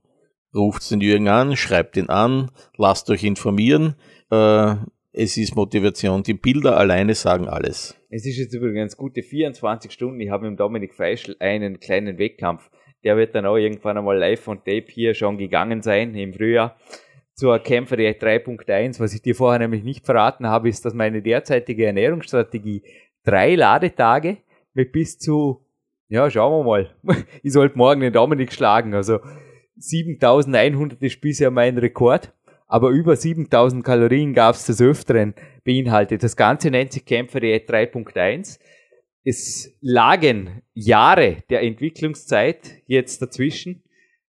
ruft 0.54 0.90
den 0.92 1.02
Jürgen 1.02 1.30
an, 1.30 1.56
schreibt 1.56 1.96
ihn 1.98 2.10
an, 2.10 2.52
lasst 2.76 3.10
euch 3.10 3.24
informieren. 3.24 3.96
Äh, 4.30 4.76
es 5.14 5.38
ist 5.38 5.56
Motivation. 5.56 6.24
Die 6.24 6.34
Bilder 6.34 6.78
alleine 6.78 7.16
sagen 7.16 7.48
alles. 7.48 7.98
Es 8.10 8.26
ist 8.26 8.38
jetzt 8.38 8.54
übrigens 8.54 8.96
gute 8.96 9.24
24 9.24 9.92
Stunden. 9.92 10.20
Ich 10.20 10.30
habe 10.30 10.50
mit 10.50 10.60
Dominik 10.60 10.94
Feischl 10.94 11.36
einen 11.40 11.80
kleinen 11.80 12.18
Wettkampf. 12.18 12.70
Der 13.04 13.18
wird 13.18 13.36
dann 13.36 13.46
auch 13.46 13.58
irgendwann 13.58 13.98
einmal 13.98 14.18
live 14.18 14.48
on 14.48 14.58
tape 14.58 14.86
hier 14.88 15.14
schon 15.14 15.38
gegangen 15.38 15.82
sein 15.82 16.16
im 16.16 16.34
Frühjahr 16.34 16.78
zur 17.34 17.58
Kämpferdiät 17.60 18.22
3.1. 18.22 19.00
Was 19.00 19.14
ich 19.14 19.22
dir 19.22 19.36
vorher 19.36 19.60
nämlich 19.60 19.84
nicht 19.84 20.06
verraten 20.06 20.48
habe, 20.48 20.70
ist, 20.70 20.86
dass 20.86 20.94
meine 20.94 21.22
derzeitige 21.22 21.88
Ernährungsstrategie 21.88 22.84
drei 23.24 23.56
Ladetage 23.56 24.38
mit 24.74 24.92
bis 24.92 25.18
zu, 25.18 25.66
ja, 26.08 26.30
schauen 26.30 26.60
wir 26.60 26.64
mal, 26.64 26.96
ich 27.44 27.54
sollte 27.54 27.78
morgen 27.78 28.02
den 28.02 28.14
Dominik 28.14 28.54
schlagen, 28.54 28.94
also 28.94 29.20
7100 29.78 31.02
ist 31.02 31.22
bisher 31.22 31.50
mein 31.50 31.78
Rekord, 31.78 32.32
aber 32.68 32.90
über 32.90 33.16
7000 33.16 33.84
Kalorien 33.84 34.34
gab 34.34 34.56
es 34.56 34.66
des 34.66 34.80
Öfteren 34.80 35.34
beinhaltet. 35.64 36.24
Das 36.24 36.36
Ganze 36.36 36.70
nennt 36.70 36.94
sich 36.94 37.06
Kämpferdiät 37.06 37.70
3.1. 37.70 38.60
Es 39.24 39.78
lagen 39.82 40.64
Jahre 40.74 41.44
der 41.52 41.62
Entwicklungszeit 41.62 42.82
jetzt 42.88 43.22
dazwischen. 43.22 43.84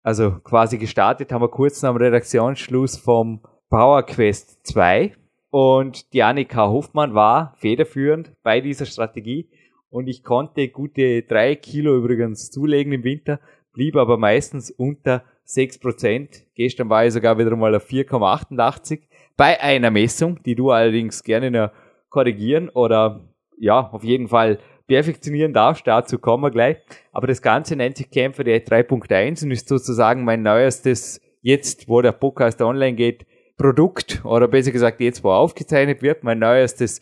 Also 0.02 0.40
quasi 0.40 0.80
gestartet 0.80 1.32
haben 1.32 1.44
wir 1.44 1.50
kurz 1.50 1.84
nach 1.84 1.92
dem 1.92 1.98
Redaktionsschluss 1.98 2.98
vom 2.98 3.42
Power 3.70 4.04
Quest 4.04 4.66
2 4.66 5.14
und 5.52 6.14
die 6.14 6.24
Annika 6.24 6.68
Hofmann 6.68 7.14
war 7.14 7.54
federführend 7.58 8.32
bei 8.42 8.60
dieser 8.60 8.88
Strategie. 8.88 9.50
Und 9.92 10.08
ich 10.08 10.24
konnte 10.24 10.70
gute 10.70 11.22
drei 11.24 11.56
Kilo 11.56 11.96
übrigens 11.96 12.50
zulegen 12.50 12.94
im 12.94 13.04
Winter, 13.04 13.40
blieb 13.74 13.96
aber 13.98 14.18
meistens 14.18 14.72
unter 14.72 15.24
6%. 15.46 16.44
Gestern 16.56 16.90
war 16.90 17.06
ich 17.06 17.14
sogar 17.14 17.38
wieder 17.38 17.56
mal 17.56 17.76
auf 17.76 17.88
4,88 17.88 19.02
bei 19.38 19.62
einer 19.62 19.92
Messung, 19.92 20.42
die 20.44 20.56
du 20.56 20.72
allerdings 20.72 21.24
gerne 21.24 21.52
noch 21.52 21.72
korrigieren 22.10 22.70
oder 22.70 23.28
ja, 23.62 23.90
auf 23.92 24.04
jeden 24.04 24.28
Fall 24.28 24.58
perfektionieren 24.92 25.54
darfst, 25.54 25.88
dazu 25.88 26.20
kommen 26.20 26.44
wir 26.44 26.52
gleich. 26.52 26.76
Aber 27.14 27.26
das 27.26 27.42
Ganze 27.42 27.78
nennt 27.78 27.96
sich 27.96 28.10
Kämpfer 28.10 28.44
der 28.44 28.66
3.1 28.66 29.46
und 29.46 29.52
ist 29.52 29.70
sozusagen 29.70 30.26
mein 30.26 30.42
neuestes, 30.42 31.22
jetzt 31.42 31.88
wo 31.88 32.02
der 32.02 32.12
Podcast 32.12 32.62
online 32.62 32.98
geht, 32.98 33.26
Produkt, 33.56 34.22
oder 34.26 34.50
besser 34.50 34.72
gesagt 34.72 35.00
jetzt, 35.00 35.24
wo 35.24 35.30
aufgezeichnet 35.32 36.02
wird, 36.02 36.26
mein 36.26 36.40
neuestes 36.40 37.00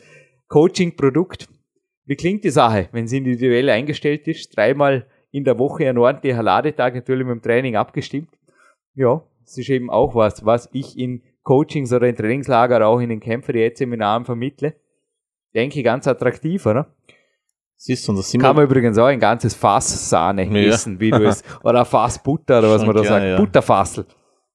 Coaching-Produkt. 0.49 1.47
Wie 2.06 2.15
klingt 2.15 2.43
die 2.43 2.52
Sache, 2.52 2.89
wenn 2.91 3.08
sie 3.08 3.17
individuell 3.17 3.69
eingestellt 3.71 4.28
ist? 4.28 4.56
Dreimal 4.56 5.08
in 5.32 5.43
der 5.43 5.58
Woche 5.58 5.89
ein 5.89 5.97
ordentlicher 5.97 6.43
Ladetag, 6.43 6.93
natürlich 6.93 7.25
mit 7.25 7.38
dem 7.38 7.41
Training 7.41 7.75
abgestimmt. 7.75 8.30
Ja, 8.93 9.23
es 9.43 9.58
ist 9.58 9.69
eben 9.69 9.89
auch 9.89 10.13
was, 10.13 10.45
was 10.45 10.69
ich 10.73 10.95
in 10.95 11.23
Coachings 11.41 11.91
oder 11.91 12.08
in 12.08 12.15
Trainingslager 12.15 12.86
auch 12.86 12.99
in 12.99 13.10
den 13.10 13.19
Kämpfer-Seminaren 13.19 14.25
vermittle. 14.25 14.75
Denke 15.56 15.82
ganz 15.82 16.08
attraktiv, 16.08 16.67
oder? 16.67 16.93
Siehst 17.82 18.10
du, 18.10 18.13
das 18.13 18.34
Kann 18.34 18.58
man 18.58 18.65
übrigens 18.65 18.98
auch 18.98 19.06
ein 19.06 19.22
ganzes 19.22 19.54
Fass 19.54 20.10
Sahne 20.10 20.44
ja. 20.44 20.74
essen, 20.74 21.00
wie 21.00 21.12
du 21.12 21.26
es, 21.26 21.46
oder 21.63 21.86
Fass 21.86 22.22
Butter, 22.22 22.60
oder 22.60 22.72
was 22.72 22.86
man 22.86 22.94
da 22.94 23.06
sagt, 23.06 23.26
ja. 23.26 23.38
Butterfassel. 23.38 24.06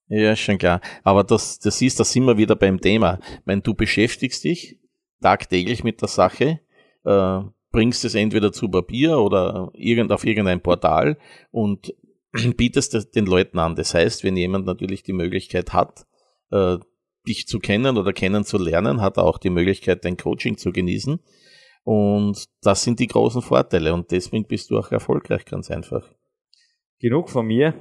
Ja, 0.09 0.37
schon 0.37 0.59
klar. 0.59 0.83
Aber 1.05 1.25
das, 1.25 1.59
das 1.59 1.81
ist, 1.81 1.99
da 1.99 2.05
sind 2.05 2.27
wir 2.27 2.37
wieder 2.37 2.55
beim 2.55 2.79
Thema. 2.83 3.19
Wenn 3.47 3.63
du 3.63 3.73
beschäftigst 3.73 4.45
dich 4.45 4.79
tagtäglich 5.23 5.83
mit 5.83 6.03
der 6.03 6.09
Sache, 6.09 6.61
äh, 7.05 7.41
bringst 7.73 8.05
es 8.05 8.15
entweder 8.15 8.53
zu 8.53 8.69
Papier 8.69 9.19
oder 9.19 9.71
irgend, 9.73 10.13
auf 10.13 10.27
irgendein 10.27 10.61
Portal 10.61 11.17
und 11.51 11.95
bietest 12.59 12.95
es 12.95 13.11
den 13.11 13.25
Leuten 13.25 13.59
an. 13.59 13.75
Das 13.75 13.95
heißt, 13.95 14.23
wenn 14.23 14.37
jemand 14.37 14.67
natürlich 14.67 15.03
die 15.03 15.15
Möglichkeit 15.15 15.73
hat, 15.73 16.05
äh, 16.51 16.77
dich 17.27 17.49
zu 17.49 17.59
kennen 17.59 17.97
oder 17.97 18.13
kennenzulernen, 18.13 19.01
hat 19.01 19.17
er 19.17 19.25
auch 19.25 19.39
die 19.39 19.49
Möglichkeit, 19.49 20.05
dein 20.05 20.19
Coaching 20.19 20.59
zu 20.59 20.73
genießen. 20.73 21.21
Und 21.85 22.47
das 22.63 22.83
sind 22.83 22.99
die 22.99 23.07
großen 23.07 23.43
Vorteile 23.43 23.93
und 23.93 24.11
deswegen 24.11 24.47
bist 24.47 24.71
du 24.71 24.79
auch 24.79 24.91
erfolgreich, 24.91 25.45
ganz 25.45 25.71
einfach. 25.71 26.11
Genug 26.99 27.29
von 27.29 27.47
mir. 27.47 27.75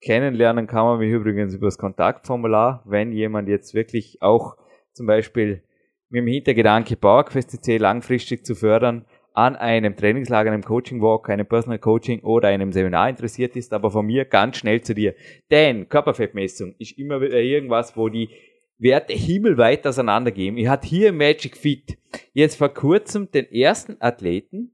Kennenlernen 0.00 0.66
kann 0.66 0.86
man 0.86 0.98
mich 0.98 1.12
übrigens 1.12 1.54
über 1.54 1.66
das 1.66 1.76
Kontaktformular, 1.76 2.82
wenn 2.86 3.12
jemand 3.12 3.48
jetzt 3.48 3.74
wirklich 3.74 4.22
auch 4.22 4.56
zum 4.92 5.06
Beispiel 5.06 5.62
mit 6.08 6.22
dem 6.22 6.26
Hintergedanke 6.26 6.96
PowerQuest 6.96 7.62
C 7.62 7.76
langfristig 7.76 8.46
zu 8.46 8.54
fördern, 8.54 9.04
an 9.32 9.56
einem 9.56 9.96
Trainingslager, 9.96 10.50
einem 10.50 10.64
Coaching 10.64 11.00
Walk, 11.00 11.28
einem 11.28 11.46
Personal 11.46 11.78
Coaching 11.78 12.20
oder 12.20 12.48
einem 12.48 12.72
Seminar 12.72 13.10
interessiert 13.10 13.56
ist, 13.56 13.72
aber 13.72 13.90
von 13.90 14.06
mir 14.06 14.24
ganz 14.24 14.56
schnell 14.56 14.80
zu 14.80 14.94
dir. 14.94 15.14
Denn 15.50 15.88
Körperfettmessung 15.88 16.74
ist 16.78 16.98
immer 16.98 17.20
wieder 17.20 17.38
irgendwas, 17.38 17.96
wo 17.96 18.08
die 18.08 18.30
Werte 18.80 19.12
himmelweit 19.12 19.86
auseinandergehen. 19.86 20.56
Ich 20.56 20.66
hatte 20.66 20.88
hier 20.88 21.10
im 21.10 21.18
Magic 21.18 21.56
Fit 21.56 21.98
jetzt 22.32 22.56
vor 22.56 22.70
kurzem 22.70 23.30
den 23.30 23.44
ersten 23.52 23.96
Athleten, 24.00 24.72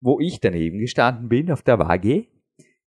wo 0.00 0.20
ich 0.20 0.40
daneben 0.40 0.78
gestanden 0.78 1.28
bin 1.28 1.50
auf 1.50 1.62
der 1.62 1.78
Waage, 1.78 2.26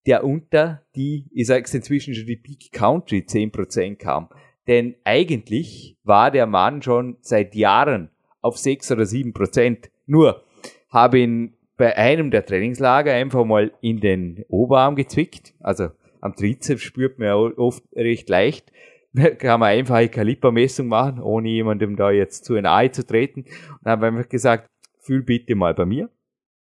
der 0.07 0.23
unter 0.23 0.81
die, 0.95 1.27
ich 1.33 1.47
sag's 1.47 1.73
inzwischen 1.73 2.15
schon 2.15 2.25
die 2.25 2.38
Peak 2.38 2.71
Country 2.71 3.25
10% 3.27 3.97
kam. 3.97 4.29
Denn 4.67 4.95
eigentlich 5.03 5.97
war 6.03 6.31
der 6.31 6.45
Mann 6.45 6.81
schon 6.81 7.17
seit 7.19 7.53
Jahren 7.53 8.09
auf 8.41 8.57
6 8.57 8.91
oder 8.93 9.03
7%. 9.03 9.89
Nur 10.05 10.43
habe 10.89 11.19
ihn 11.19 11.57
bei 11.75 11.97
einem 11.97 12.31
der 12.31 12.45
Trainingslager 12.45 13.13
einfach 13.13 13.43
mal 13.43 13.73
in 13.81 13.99
den 13.99 14.45
Oberarm 14.47 14.95
gezwickt. 14.95 15.53
Also 15.59 15.89
am 16.21 16.33
Trizeps 16.36 16.81
spürt 16.81 17.19
man 17.19 17.27
ja 17.27 17.36
oft 17.36 17.83
recht 17.93 18.29
leicht 18.29 18.71
kann 19.38 19.60
man 19.60 19.69
einfach 19.69 19.95
eine 19.95 20.10
Kalibermessung 20.10 20.88
machen, 20.88 21.19
ohne 21.19 21.49
jemandem 21.49 21.95
da 21.95 22.12
jetzt 22.12 22.45
zu 22.45 22.54
nahe 22.54 22.91
zu 22.91 23.06
treten. 23.06 23.41
Und 23.41 23.86
wir 23.86 24.08
einfach 24.08 24.30
gesagt, 24.30 24.69
fühl 24.99 25.21
bitte 25.21 25.56
mal 25.56 25.73
bei 25.73 25.86
mir 25.86 26.10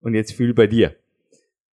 und 0.00 0.14
jetzt 0.14 0.32
fühl 0.32 0.54
bei 0.54 0.66
dir. 0.66 0.94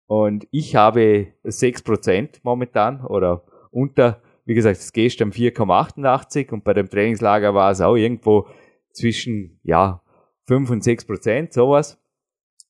Und 0.08 0.48
ich 0.52 0.76
habe 0.76 1.28
6% 1.44 2.40
momentan 2.44 3.06
oder 3.06 3.44
unter, 3.72 4.22
wie 4.46 4.54
gesagt, 4.54 4.78
es 4.78 4.94
geht 4.94 5.22
am 5.22 5.30
4,88 5.30 6.52
und 6.52 6.64
bei 6.64 6.74
dem 6.74 6.90
Trainingslager 6.90 7.54
war 7.54 7.72
es 7.72 7.82
auch 7.82 7.96
irgendwo 7.96 8.48
zwischen, 8.92 9.60
ja, 9.64 10.02
5 10.48 10.70
und 10.70 10.84
6% 10.84 11.54
sowas. 11.54 12.00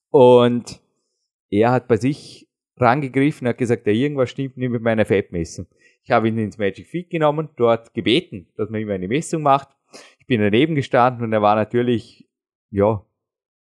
Und 0.10 0.82
er 1.50 1.72
hat 1.72 1.88
bei 1.88 1.98
sich 1.98 2.48
rangegriffen, 2.78 3.48
hat 3.48 3.58
gesagt, 3.58 3.88
ja, 3.88 3.94
irgendwas 3.94 4.30
stimmt 4.30 4.58
nicht 4.58 4.70
mit 4.70 4.82
meiner 4.82 5.06
Fettmessung. 5.06 5.68
Ich 6.04 6.12
habe 6.12 6.28
ihn 6.28 6.38
ins 6.38 6.58
Magic 6.58 6.88
Feet 6.88 7.10
genommen, 7.10 7.50
dort 7.56 7.94
gebeten, 7.94 8.48
dass 8.58 8.70
man 8.70 8.82
ihm 8.82 8.90
eine 8.90 9.08
Messung 9.08 9.42
macht. 9.42 9.70
Ich 10.20 10.28
bin 10.28 10.42
daneben 10.42 10.76
gestanden 10.76 11.24
und 11.24 11.34
er 11.34 11.42
war 11.42 11.56
natürlich, 11.56 12.28
ja, 12.72 13.06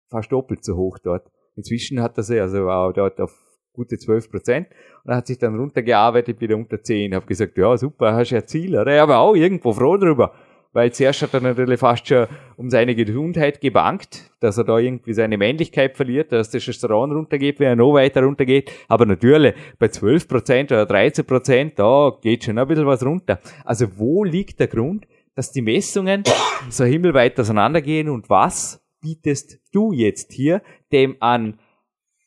fast 0.09 0.31
doppelt 0.31 0.63
so 0.63 0.75
hoch 0.75 0.97
dort. 0.99 1.29
Inzwischen 1.55 2.01
hat 2.01 2.17
er 2.17 2.23
sich, 2.23 2.39
also 2.39 2.65
war 2.65 2.93
dort 2.93 3.19
auf 3.19 3.37
gute 3.73 3.97
12 3.97 4.29
Prozent 4.29 4.67
und 5.03 5.13
hat 5.13 5.27
sich 5.27 5.37
dann 5.37 5.57
runtergearbeitet 5.57 6.39
wieder 6.41 6.55
unter 6.55 6.81
10. 6.81 7.11
Ich 7.11 7.15
habe 7.15 7.25
gesagt, 7.25 7.57
ja 7.57 7.77
super, 7.77 8.13
hast 8.13 8.31
ja 8.31 8.45
Ziel, 8.45 8.77
oder? 8.77 8.91
Er 8.91 9.07
war 9.07 9.19
auch 9.19 9.35
irgendwo 9.35 9.73
froh 9.73 9.97
drüber, 9.97 10.33
weil 10.73 10.93
zuerst 10.93 11.21
hat 11.21 11.33
er 11.33 11.41
natürlich 11.41 11.79
fast 11.79 12.07
schon 12.07 12.27
um 12.55 12.69
seine 12.69 12.95
Gesundheit 12.95 13.59
gebankt, 13.59 14.31
dass 14.39 14.57
er 14.57 14.63
da 14.63 14.77
irgendwie 14.77 15.13
seine 15.13 15.37
Männlichkeit 15.37 15.97
verliert, 15.97 16.31
dass 16.31 16.49
der 16.49 16.59
Testosteron 16.59 17.11
runtergeht, 17.11 17.59
wenn 17.59 17.67
er 17.67 17.75
noch 17.75 17.93
weiter 17.93 18.23
runtergeht. 18.23 18.71
Aber 18.87 19.05
natürlich, 19.05 19.53
bei 19.79 19.89
12 19.89 20.27
Prozent 20.27 20.71
oder 20.71 20.85
13 20.85 21.25
Prozent, 21.25 21.79
da 21.79 22.17
geht 22.21 22.43
schon 22.45 22.57
ein 22.57 22.67
bisschen 22.67 22.85
was 22.85 23.05
runter. 23.05 23.39
Also 23.65 23.87
wo 23.97 24.23
liegt 24.23 24.59
der 24.59 24.67
Grund, 24.67 25.07
dass 25.35 25.51
die 25.51 25.61
Messungen 25.61 26.23
so 26.69 26.85
himmelweit 26.85 27.39
auseinandergehen 27.39 28.09
und 28.09 28.29
was 28.29 28.81
bietest 29.01 29.59
du 29.73 29.91
jetzt 29.91 30.31
hier 30.31 30.61
dem 30.91 31.17
an 31.19 31.59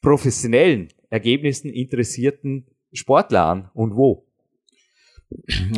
professionellen 0.03 0.89
Ergebnissen 1.09 1.71
interessierten 1.71 2.67
Sportler 2.93 3.45
an 3.45 3.71
und 3.73 3.97
wo? 3.97 4.27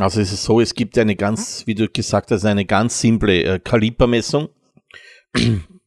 Also 0.01 0.21
es 0.21 0.33
ist 0.33 0.45
so, 0.45 0.61
es 0.61 0.75
gibt 0.75 0.99
eine 0.99 1.17
ganz, 1.17 1.67
wie 1.67 1.75
du 1.75 1.89
gesagt 1.89 2.31
hast, 2.31 2.45
eine 2.45 2.67
ganz 2.67 3.01
simple 3.01 3.43
äh, 3.43 3.59
Kalibermessung 3.59 4.49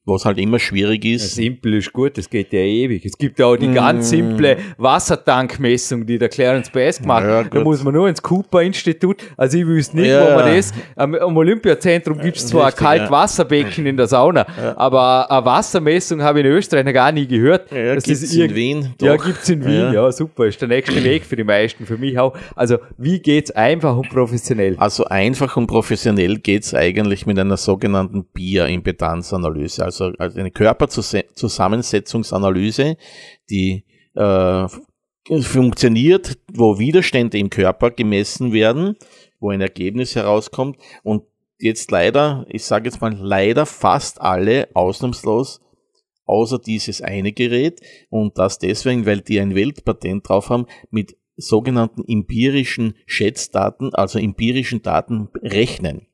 was 0.09 0.25
halt 0.25 0.37
immer 0.37 0.59
schwierig 0.59 1.05
ist. 1.05 1.37
Ja, 1.37 1.43
simpel 1.43 1.75
ist 1.75 1.93
gut, 1.93 2.17
das 2.17 2.29
geht 2.29 2.51
ja 2.53 2.59
ewig. 2.59 3.05
Es 3.05 3.17
gibt 3.17 3.39
ja 3.39 3.45
auch 3.45 3.55
die 3.55 3.71
ganz 3.71 4.07
mm. 4.07 4.09
simple 4.09 4.57
Wassertankmessung, 4.77 6.05
die 6.05 6.17
der 6.17 6.29
Clarence 6.29 6.69
Bass 6.69 6.99
gemacht 6.99 7.23
hat. 7.23 7.45
Ja, 7.45 7.49
da 7.49 7.61
muss 7.61 7.83
man 7.83 7.93
nur 7.93 8.09
ins 8.09 8.21
Cooper-Institut, 8.21 9.17
also 9.37 9.57
ich 9.57 9.65
wüsste 9.65 9.97
nicht, 9.97 10.09
ja. 10.09 10.25
wo 10.25 10.35
man 10.35 10.55
das, 10.55 10.73
am, 10.95 11.15
am 11.15 11.37
Olympiazentrum 11.37 12.19
gibt 12.19 12.37
es 12.37 12.47
zwar 12.47 12.67
ein 12.67 12.75
Kaltwasserbecken 12.75 13.85
in 13.85 13.97
der 13.97 14.07
Sauna, 14.07 14.45
aber 14.75 15.29
eine 15.31 15.45
Wassermessung 15.45 16.21
habe 16.21 16.39
ich 16.39 16.45
in 16.45 16.51
Österreich 16.51 16.85
noch 16.85 16.93
gar 16.93 17.11
nie 17.11 17.27
gehört. 17.27 17.71
Ja, 17.71 17.95
gibt 17.95 18.07
es 18.07 18.35
in 18.35 18.55
Wien? 18.55 18.93
Doch. 18.97 19.07
Ja, 19.07 19.15
gibt 19.15 19.43
es 19.43 19.49
in 19.49 19.65
Wien, 19.65 19.93
ja. 19.93 20.11
super, 20.11 20.47
ist 20.47 20.59
der 20.61 20.67
nächste 20.67 21.03
Weg 21.03 21.25
für 21.25 21.35
die 21.35 21.43
meisten, 21.43 21.85
für 21.85 21.97
mich 21.97 22.17
auch. 22.17 22.35
Also 22.55 22.77
wie 22.97 23.19
geht 23.19 23.45
es 23.45 23.51
einfach 23.51 23.95
und 23.95 24.09
professionell? 24.09 24.75
Also 24.77 25.05
einfach 25.05 25.55
und 25.57 25.67
professionell 25.67 26.37
geht 26.37 26.63
es 26.63 26.73
eigentlich 26.73 27.25
mit 27.25 27.37
einer 27.39 27.57
sogenannten 27.57 28.25
Bioimpedanzanalyse, 28.25 29.83
also 29.83 29.98
also, 30.01 30.17
also 30.17 30.39
eine 30.39 30.51
Körperzusammensetzungsanalyse, 30.51 32.97
die 33.49 33.85
äh, 34.15 34.67
funktioniert, 35.41 36.37
wo 36.51 36.79
Widerstände 36.79 37.37
im 37.37 37.49
Körper 37.49 37.91
gemessen 37.91 38.53
werden, 38.53 38.95
wo 39.39 39.49
ein 39.51 39.61
Ergebnis 39.61 40.15
herauskommt 40.15 40.77
und 41.03 41.23
jetzt 41.59 41.91
leider, 41.91 42.45
ich 42.49 42.65
sage 42.65 42.89
jetzt 42.89 43.01
mal 43.01 43.13
leider 43.13 43.65
fast 43.65 44.21
alle 44.21 44.69
ausnahmslos 44.73 45.59
außer 46.25 46.59
dieses 46.59 47.01
eine 47.01 47.33
Gerät 47.33 47.81
und 48.09 48.37
das 48.37 48.59
deswegen, 48.59 49.05
weil 49.05 49.21
die 49.21 49.39
ein 49.39 49.55
Weltpatent 49.55 50.29
drauf 50.29 50.49
haben, 50.49 50.67
mit 50.91 51.17
sogenannten 51.35 52.03
empirischen 52.07 52.95
Schätzdaten, 53.05 53.93
also 53.93 54.19
empirischen 54.19 54.81
Daten 54.81 55.29
rechnen. 55.41 56.08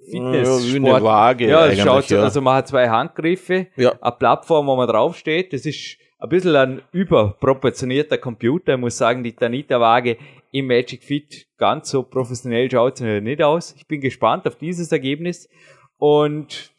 Fitness. 0.09 0.71
Ja, 0.71 0.75
eine 0.75 1.03
Waage. 1.03 1.47
Ja, 1.47 1.67
es 1.67 1.79
schaut 1.79 2.09
ja. 2.09 2.21
also 2.21 2.41
man 2.41 2.55
hat 2.55 2.67
zwei 2.67 2.89
Handgriffe, 2.89 3.67
ja. 3.75 3.93
eine 4.01 4.11
Plattform, 4.11 4.67
wo 4.67 4.75
man 4.75 4.87
draufsteht. 4.87 5.53
Das 5.53 5.65
ist 5.65 5.97
ein 6.19 6.29
bisschen 6.29 6.55
ein 6.55 6.81
überproportionierter 6.91 8.17
Computer. 8.17 8.73
Ich 8.73 8.79
muss 8.79 8.97
sagen, 8.97 9.23
die 9.23 9.33
Tanita-Waage 9.33 10.17
im 10.51 10.67
Magic 10.67 11.03
Fit 11.03 11.47
ganz 11.57 11.89
so 11.89 12.03
professionell 12.03 12.69
schaut 12.69 12.97
sie 12.97 13.21
nicht 13.21 13.41
aus. 13.41 13.73
Ich 13.77 13.87
bin 13.87 14.01
gespannt 14.01 14.47
auf 14.47 14.55
dieses 14.55 14.91
Ergebnis. 14.91 15.49
Und 15.97 16.71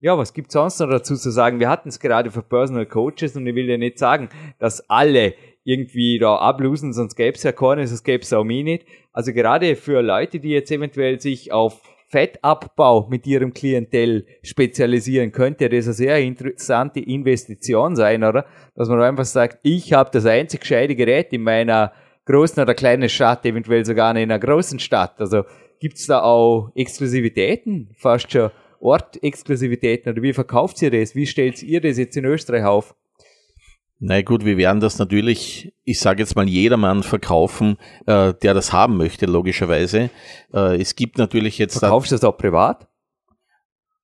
ja, 0.00 0.16
was 0.16 0.32
gibt's 0.32 0.54
sonst 0.54 0.80
noch 0.80 0.88
dazu 0.88 1.14
zu 1.14 1.30
sagen? 1.30 1.60
Wir 1.60 1.68
hatten 1.68 1.90
es 1.90 2.00
gerade 2.00 2.30
für 2.30 2.42
Personal 2.42 2.86
Coaches 2.86 3.36
und 3.36 3.46
ich 3.46 3.54
will 3.54 3.68
ja 3.68 3.76
nicht 3.76 3.98
sagen, 3.98 4.30
dass 4.58 4.88
alle 4.88 5.34
irgendwie 5.64 6.18
da 6.18 6.36
ablosen, 6.36 6.92
sonst 6.92 7.16
gäbe 7.16 7.36
es 7.36 7.42
ja 7.42 7.52
keine, 7.52 7.86
sonst 7.86 8.04
gäbe 8.04 8.22
es 8.22 8.32
auch 8.32 8.44
mich 8.44 8.64
nicht. 8.64 8.86
Also 9.12 9.32
gerade 9.32 9.76
für 9.76 10.00
Leute, 10.02 10.40
die 10.40 10.50
jetzt 10.50 10.70
eventuell 10.70 11.20
sich 11.20 11.52
auf 11.52 11.80
Fettabbau 12.10 13.06
mit 13.08 13.24
ihrem 13.26 13.54
Klientel 13.54 14.26
spezialisieren, 14.42 15.30
könnte 15.30 15.68
das 15.68 15.86
eine 15.86 15.94
sehr 15.94 16.18
interessante 16.18 16.98
Investition 16.98 17.94
sein, 17.94 18.24
oder? 18.24 18.46
Dass 18.74 18.88
man 18.88 19.00
einfach 19.00 19.24
sagt, 19.24 19.60
ich 19.62 19.92
habe 19.92 20.10
das 20.12 20.26
einzig 20.26 20.62
gescheite 20.62 20.96
Gerät 20.96 21.32
in 21.32 21.42
meiner 21.42 21.92
großen 22.24 22.60
oder 22.60 22.74
kleinen 22.74 23.08
Stadt, 23.08 23.46
eventuell 23.46 23.84
sogar 23.84 24.10
in 24.10 24.16
einer 24.16 24.40
großen 24.40 24.80
Stadt. 24.80 25.20
Also 25.20 25.44
gibt's 25.78 26.06
da 26.06 26.22
auch 26.22 26.72
Exklusivitäten, 26.74 27.90
fast 27.96 28.32
schon 28.32 28.50
Ortexklusivitäten, 28.80 30.12
oder 30.12 30.22
wie 30.22 30.32
verkauft 30.32 30.82
ihr 30.82 30.90
das? 30.90 31.14
Wie 31.14 31.26
stellt 31.26 31.62
ihr 31.62 31.80
das 31.80 31.96
jetzt 31.96 32.16
in 32.16 32.24
Österreich 32.24 32.64
auf? 32.64 32.96
Na 34.02 34.22
gut, 34.22 34.46
wir 34.46 34.56
werden 34.56 34.80
das 34.80 34.98
natürlich, 34.98 35.74
ich 35.84 36.00
sage 36.00 36.22
jetzt 36.22 36.34
mal, 36.34 36.48
jedermann 36.48 37.02
verkaufen, 37.02 37.76
äh, 38.06 38.32
der 38.32 38.54
das 38.54 38.72
haben 38.72 38.96
möchte, 38.96 39.26
logischerweise. 39.26 40.08
Äh, 40.54 40.80
es 40.80 40.96
gibt 40.96 41.18
natürlich 41.18 41.58
jetzt. 41.58 41.78
Verkaufst 41.78 42.10
du 42.10 42.14
das 42.14 42.24
auch 42.24 42.38
privat? 42.38 42.88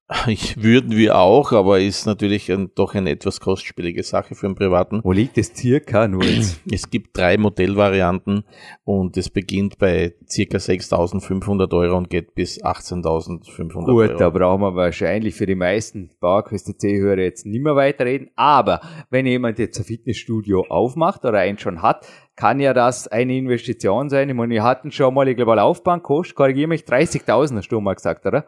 Ich 0.27 0.63
würden 0.63 0.93
wir 0.93 1.19
auch, 1.19 1.53
aber 1.53 1.81
ist 1.81 2.07
natürlich 2.07 2.51
ein, 2.53 2.71
doch 2.75 2.95
eine 2.95 3.11
etwas 3.11 3.41
kostspielige 3.41 4.03
Sache 4.03 4.35
für 4.35 4.47
einen 4.47 4.55
Privaten. 4.55 5.01
Wo 5.03 5.13
liegt 5.13 5.37
es 5.39 5.53
circa 5.55 6.07
nur 6.07 6.25
jetzt? 6.25 6.61
Es 6.71 6.91
gibt 6.91 7.17
drei 7.17 7.37
Modellvarianten 7.39 8.45
und 8.85 9.17
es 9.17 9.31
beginnt 9.31 9.79
bei 9.79 10.15
circa 10.29 10.59
6.500 10.59 11.73
Euro 11.75 11.97
und 11.97 12.11
geht 12.11 12.35
bis 12.35 12.63
18.500 12.63 13.87
Euro. 13.89 14.09
Gut, 14.09 14.21
da 14.21 14.31
brauchen 14.31 14.63
wir 14.63 14.75
wahrscheinlich 14.75 15.35
für 15.35 15.47
die 15.47 15.55
meisten 15.55 16.11
PowerQuest 16.21 16.79
C-Hörer 16.79 17.23
jetzt 17.23 17.47
nicht 17.47 17.63
mehr 17.63 17.77
weiterreden. 17.77 18.31
Aber 18.37 18.81
wenn 19.11 19.27
jemand 19.27 19.59
jetzt 19.59 19.79
ein 19.79 19.85
Fitnessstudio 19.85 20.67
aufmacht 20.69 21.25
oder 21.25 21.39
eins 21.39 21.63
schon 21.63 21.83
hat, 21.83 22.07
kann 22.37 22.61
ja 22.61 22.75
das 22.75 23.09
eine 23.09 23.37
Investition 23.37 24.11
sein. 24.11 24.29
Ich 24.29 24.35
meine, 24.35 24.53
wir 24.53 24.63
hatten 24.63 24.93
schon 24.93 25.15
mal, 25.15 25.27
ich 25.27 25.37
glaube, 25.37 25.53
eine 25.53 25.63
Laufbahn 25.63 26.03
kostet, 26.03 26.37
korrigiere 26.37 26.69
mich, 26.69 26.83
30.000 26.83 27.57
hast 27.57 27.69
du 27.69 27.81
mal 27.81 27.95
gesagt, 27.95 28.27
oder? 28.27 28.45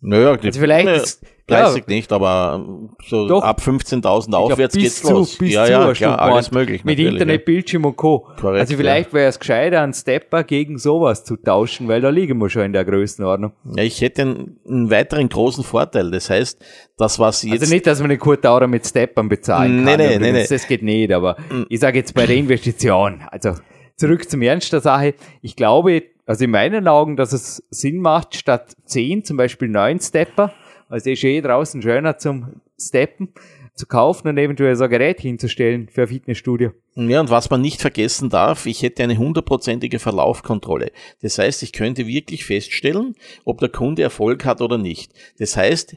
Naja, 0.00 0.36
die, 0.36 0.46
Also 0.48 0.60
vielleicht 0.60 0.86
ne, 0.86 0.94
ist- 0.94 1.24
30 1.48 1.84
ja. 1.88 1.94
nicht, 1.94 2.12
aber 2.12 2.62
so 3.08 3.26
Doch. 3.26 3.42
ab 3.42 3.60
15.000 3.62 4.20
Ich 4.26 4.26
glaub, 4.28 4.52
aufwärts 4.52 4.74
bis 4.74 4.82
geht's 4.82 5.02
zu, 5.02 5.12
los. 5.14 5.38
Bis 5.38 5.54
ja, 5.54 5.64
zu 5.64 5.72
ja, 5.72 5.92
klar, 5.94 6.20
alles 6.20 6.50
möglich. 6.50 6.84
Mit 6.84 6.98
Internet, 6.98 7.46
Bildschirm 7.46 7.86
und 7.86 7.96
Co. 7.96 8.28
Korrekt, 8.38 8.60
also 8.60 8.76
vielleicht 8.76 9.14
wäre 9.14 9.28
es 9.30 9.38
gescheiter, 9.40 9.80
einen 9.80 9.94
Stepper 9.94 10.44
gegen 10.44 10.76
sowas 10.76 11.24
zu 11.24 11.36
tauschen, 11.36 11.88
weil 11.88 12.02
da 12.02 12.10
liegen 12.10 12.38
wir 12.38 12.50
schon 12.50 12.62
in 12.64 12.74
der 12.74 12.84
Größenordnung. 12.84 13.52
Ja. 13.64 13.72
ja, 13.78 13.82
ich 13.84 14.00
hätte 14.02 14.22
einen, 14.22 14.60
einen 14.68 14.90
weiteren 14.90 15.30
großen 15.30 15.64
Vorteil. 15.64 16.10
Das 16.10 16.28
heißt, 16.28 16.62
das, 16.98 17.18
was 17.18 17.42
jetzt 17.44 17.62
Also 17.62 17.72
nicht, 17.74 17.86
dass 17.86 17.98
man 18.00 18.10
eine 18.10 18.18
Kurtaurer 18.18 18.66
mit 18.66 18.86
Steppern 18.86 19.30
bezahlen 19.30 19.84
Nee, 19.84 19.90
kann. 19.90 20.00
nee, 20.00 20.04
übrigens. 20.16 20.22
nee, 20.32 20.32
nee. 20.42 20.46
Das 20.50 20.68
geht 20.68 20.82
nicht, 20.82 21.10
aber 21.12 21.36
ich 21.70 21.80
sage 21.80 21.98
jetzt 21.98 22.12
bei 22.14 22.26
der 22.26 22.36
Investition, 22.36 23.22
also 23.30 23.54
zurück 23.96 24.28
zum 24.28 24.42
Ernst 24.42 24.70
der 24.72 24.80
Sache. 24.82 25.14
Ich 25.40 25.56
glaube, 25.56 26.02
also 26.28 26.44
in 26.44 26.50
meinen 26.50 26.86
Augen, 26.86 27.16
dass 27.16 27.32
es 27.32 27.64
Sinn 27.70 28.00
macht, 28.00 28.36
statt 28.36 28.76
10 28.84 29.24
zum 29.24 29.38
Beispiel 29.38 29.68
9 29.68 29.98
Stepper, 29.98 30.52
also 30.90 31.08
ist 31.10 31.24
eh 31.24 31.40
draußen 31.40 31.80
schöner 31.80 32.18
zum 32.18 32.60
Steppen, 32.78 33.32
zu 33.74 33.86
kaufen 33.86 34.28
und 34.28 34.36
eventuell 34.36 34.76
so 34.76 34.84
ein 34.84 34.90
Gerät 34.90 35.20
hinzustellen 35.20 35.88
für 35.88 36.02
ein 36.02 36.08
Fitnessstudio. 36.08 36.72
Ja, 36.96 37.20
und 37.20 37.30
was 37.30 37.48
man 37.48 37.62
nicht 37.62 37.80
vergessen 37.80 38.28
darf, 38.28 38.66
ich 38.66 38.82
hätte 38.82 39.04
eine 39.04 39.16
hundertprozentige 39.16 40.00
Verlaufkontrolle. 40.00 40.90
Das 41.22 41.38
heißt, 41.38 41.62
ich 41.62 41.72
könnte 41.72 42.06
wirklich 42.06 42.44
feststellen, 42.44 43.14
ob 43.44 43.60
der 43.60 43.68
Kunde 43.70 44.02
Erfolg 44.02 44.44
hat 44.44 44.60
oder 44.60 44.76
nicht. 44.76 45.12
Das 45.38 45.56
heißt, 45.56 45.96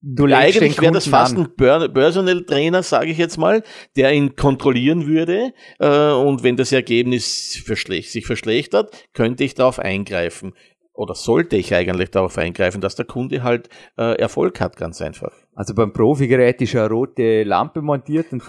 Du 0.00 0.26
legst 0.26 0.62
eigentlich 0.62 0.80
wäre 0.80 0.92
das 0.92 1.08
fast 1.08 1.36
ein 1.36 1.56
Personal 1.56 2.44
Trainer, 2.44 2.82
sage 2.82 3.10
ich 3.10 3.18
jetzt 3.18 3.36
mal, 3.36 3.64
der 3.96 4.12
ihn 4.12 4.36
kontrollieren 4.36 5.06
würde. 5.06 5.52
Äh, 5.80 6.12
und 6.12 6.44
wenn 6.44 6.56
das 6.56 6.70
Ergebnis 6.70 7.52
sich 7.52 8.26
verschlechtert, 8.26 9.08
könnte 9.12 9.42
ich 9.42 9.54
darauf 9.54 9.80
eingreifen. 9.80 10.54
Oder 10.92 11.14
sollte 11.14 11.56
ich 11.56 11.74
eigentlich 11.74 12.10
darauf 12.10 12.38
eingreifen, 12.38 12.80
dass 12.80 12.96
der 12.96 13.06
Kunde 13.06 13.42
halt 13.42 13.68
äh, 13.96 14.18
Erfolg 14.18 14.60
hat, 14.60 14.76
ganz 14.76 15.00
einfach. 15.00 15.32
Also 15.54 15.74
beim 15.74 15.92
Profigerät 15.92 16.60
ist 16.60 16.74
eine 16.76 16.88
rote 16.88 17.42
Lampe 17.44 17.82
montiert 17.82 18.32
und 18.32 18.42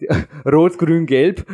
die 0.00 0.08
rot, 0.50 0.78
grün, 0.78 1.06
gelb 1.06 1.46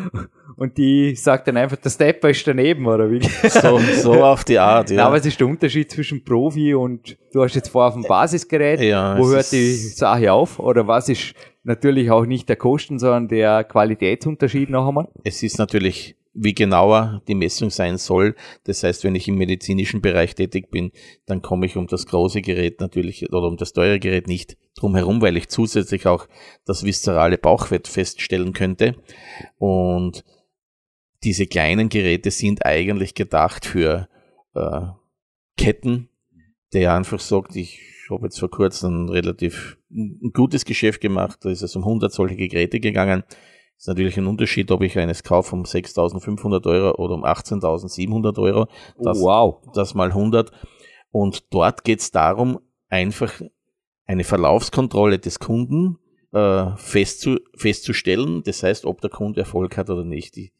und 0.61 0.77
die 0.77 1.14
sagt 1.16 1.49
dann 1.49 1.57
einfach, 1.57 1.79
der 1.79 1.88
Stepper 1.88 2.29
ist 2.29 2.46
daneben 2.46 2.87
oder 2.87 3.11
wie? 3.11 3.23
So, 3.49 3.79
so 3.79 4.12
auf 4.25 4.44
die 4.44 4.59
Art, 4.59 4.90
Ja. 4.90 5.07
aber 5.07 5.16
was 5.16 5.25
ist 5.25 5.40
der 5.40 5.46
Unterschied 5.46 5.90
zwischen 5.90 6.23
Profi 6.23 6.75
und 6.75 7.16
du 7.33 7.42
hast 7.42 7.55
jetzt 7.55 7.70
vorher 7.70 7.88
auf 7.88 7.94
dem 7.94 8.03
Basisgerät, 8.03 8.79
Ja, 8.81 9.18
wo 9.18 9.27
hört 9.31 9.51
die 9.53 9.73
Sache 9.75 10.31
auf? 10.31 10.59
Oder 10.59 10.87
was 10.87 11.09
ist 11.09 11.33
natürlich 11.64 12.11
auch 12.11 12.27
nicht 12.27 12.46
der 12.51 12.57
Kosten, 12.57 12.99
sondern 12.99 13.29
der 13.29 13.64
Qualitätsunterschied 13.64 14.68
noch 14.68 14.87
einmal? 14.87 15.09
Es 15.25 15.42
ist 15.42 15.59
natürlich, 15.59 16.14
wie 16.35 16.55
genauer 16.55 17.23
die 17.27 17.35
Messung 17.35 17.70
sein 17.70 17.96
soll. 17.96 18.35
Das 18.64 18.83
heißt, 18.83 19.03
wenn 19.05 19.14
ich 19.14 19.29
im 19.29 19.37
medizinischen 19.37 20.03
Bereich 20.03 20.35
tätig 20.35 20.70
bin, 20.70 20.92
dann 21.25 21.40
komme 21.40 21.64
ich 21.64 21.79
um 21.79 21.87
das 21.87 22.05
große 22.07 22.42
Gerät 22.42 22.81
natürlich 22.81 23.27
oder 23.33 23.49
um 23.49 23.57
das 23.57 23.73
teure 23.73 23.99
Gerät 23.99 24.27
nicht 24.29 24.59
drum 24.79 24.94
herum, 24.94 25.23
weil 25.23 25.38
ich 25.38 25.49
zusätzlich 25.49 26.07
auch 26.07 26.27
das 26.66 26.85
viszerale 26.85 27.38
Bauchfett 27.38 27.88
feststellen 27.88 28.53
könnte. 28.53 28.94
Und 29.59 30.23
diese 31.22 31.46
kleinen 31.46 31.88
Geräte 31.88 32.30
sind 32.30 32.64
eigentlich 32.64 33.14
gedacht 33.14 33.66
für 33.66 34.09
äh, 34.54 34.80
Ketten, 35.56 36.09
der 36.72 36.94
einfach 36.94 37.20
sagt, 37.20 37.56
ich 37.56 37.80
habe 38.11 38.26
jetzt 38.26 38.40
vor 38.40 38.50
kurzem 38.50 39.04
ein 39.04 39.09
relativ 39.09 39.78
ein 39.90 40.30
gutes 40.33 40.64
Geschäft 40.64 41.00
gemacht, 41.00 41.38
da 41.42 41.50
ist 41.50 41.62
es 41.62 41.76
um 41.76 41.83
100 41.83 42.12
solche 42.12 42.37
Geräte 42.37 42.80
gegangen. 42.80 43.24
Ist 43.76 43.88
natürlich 43.88 44.18
ein 44.18 44.26
Unterschied, 44.26 44.70
ob 44.72 44.83
ich 44.83 44.98
eines 44.98 45.22
kaufe 45.22 45.56
um 45.56 45.62
6.500 45.62 46.66
Euro 46.66 47.02
oder 47.02 47.14
um 47.14 47.24
18.700 47.24 48.38
Euro. 48.38 48.68
Das, 48.98 49.18
Oh, 49.18 49.24
wow. 49.24 49.62
das 49.74 49.94
mal 49.94 50.09
100. 50.09 50.52
Und 51.11 51.52
dort 51.52 51.83
geht 51.83 52.00
es 52.00 52.11
darum, 52.11 52.61
einfach 52.88 53.40
eine 54.04 54.24
Verlaufskontrolle 54.24 55.18
des 55.18 55.38
Kunden 55.38 55.98
äh, 56.33 56.76
festzu, 56.76 57.38
festzustellen. 57.56 58.42
Das 58.44 58.62
heißt, 58.62 58.85
ob 58.85 59.00
der 59.00 59.11
Kunde 59.11 59.40
Erfolg 59.40 59.76
hat 59.78 59.88
oder 59.88 60.04
nicht. 60.04 60.37
Ich 60.37 60.52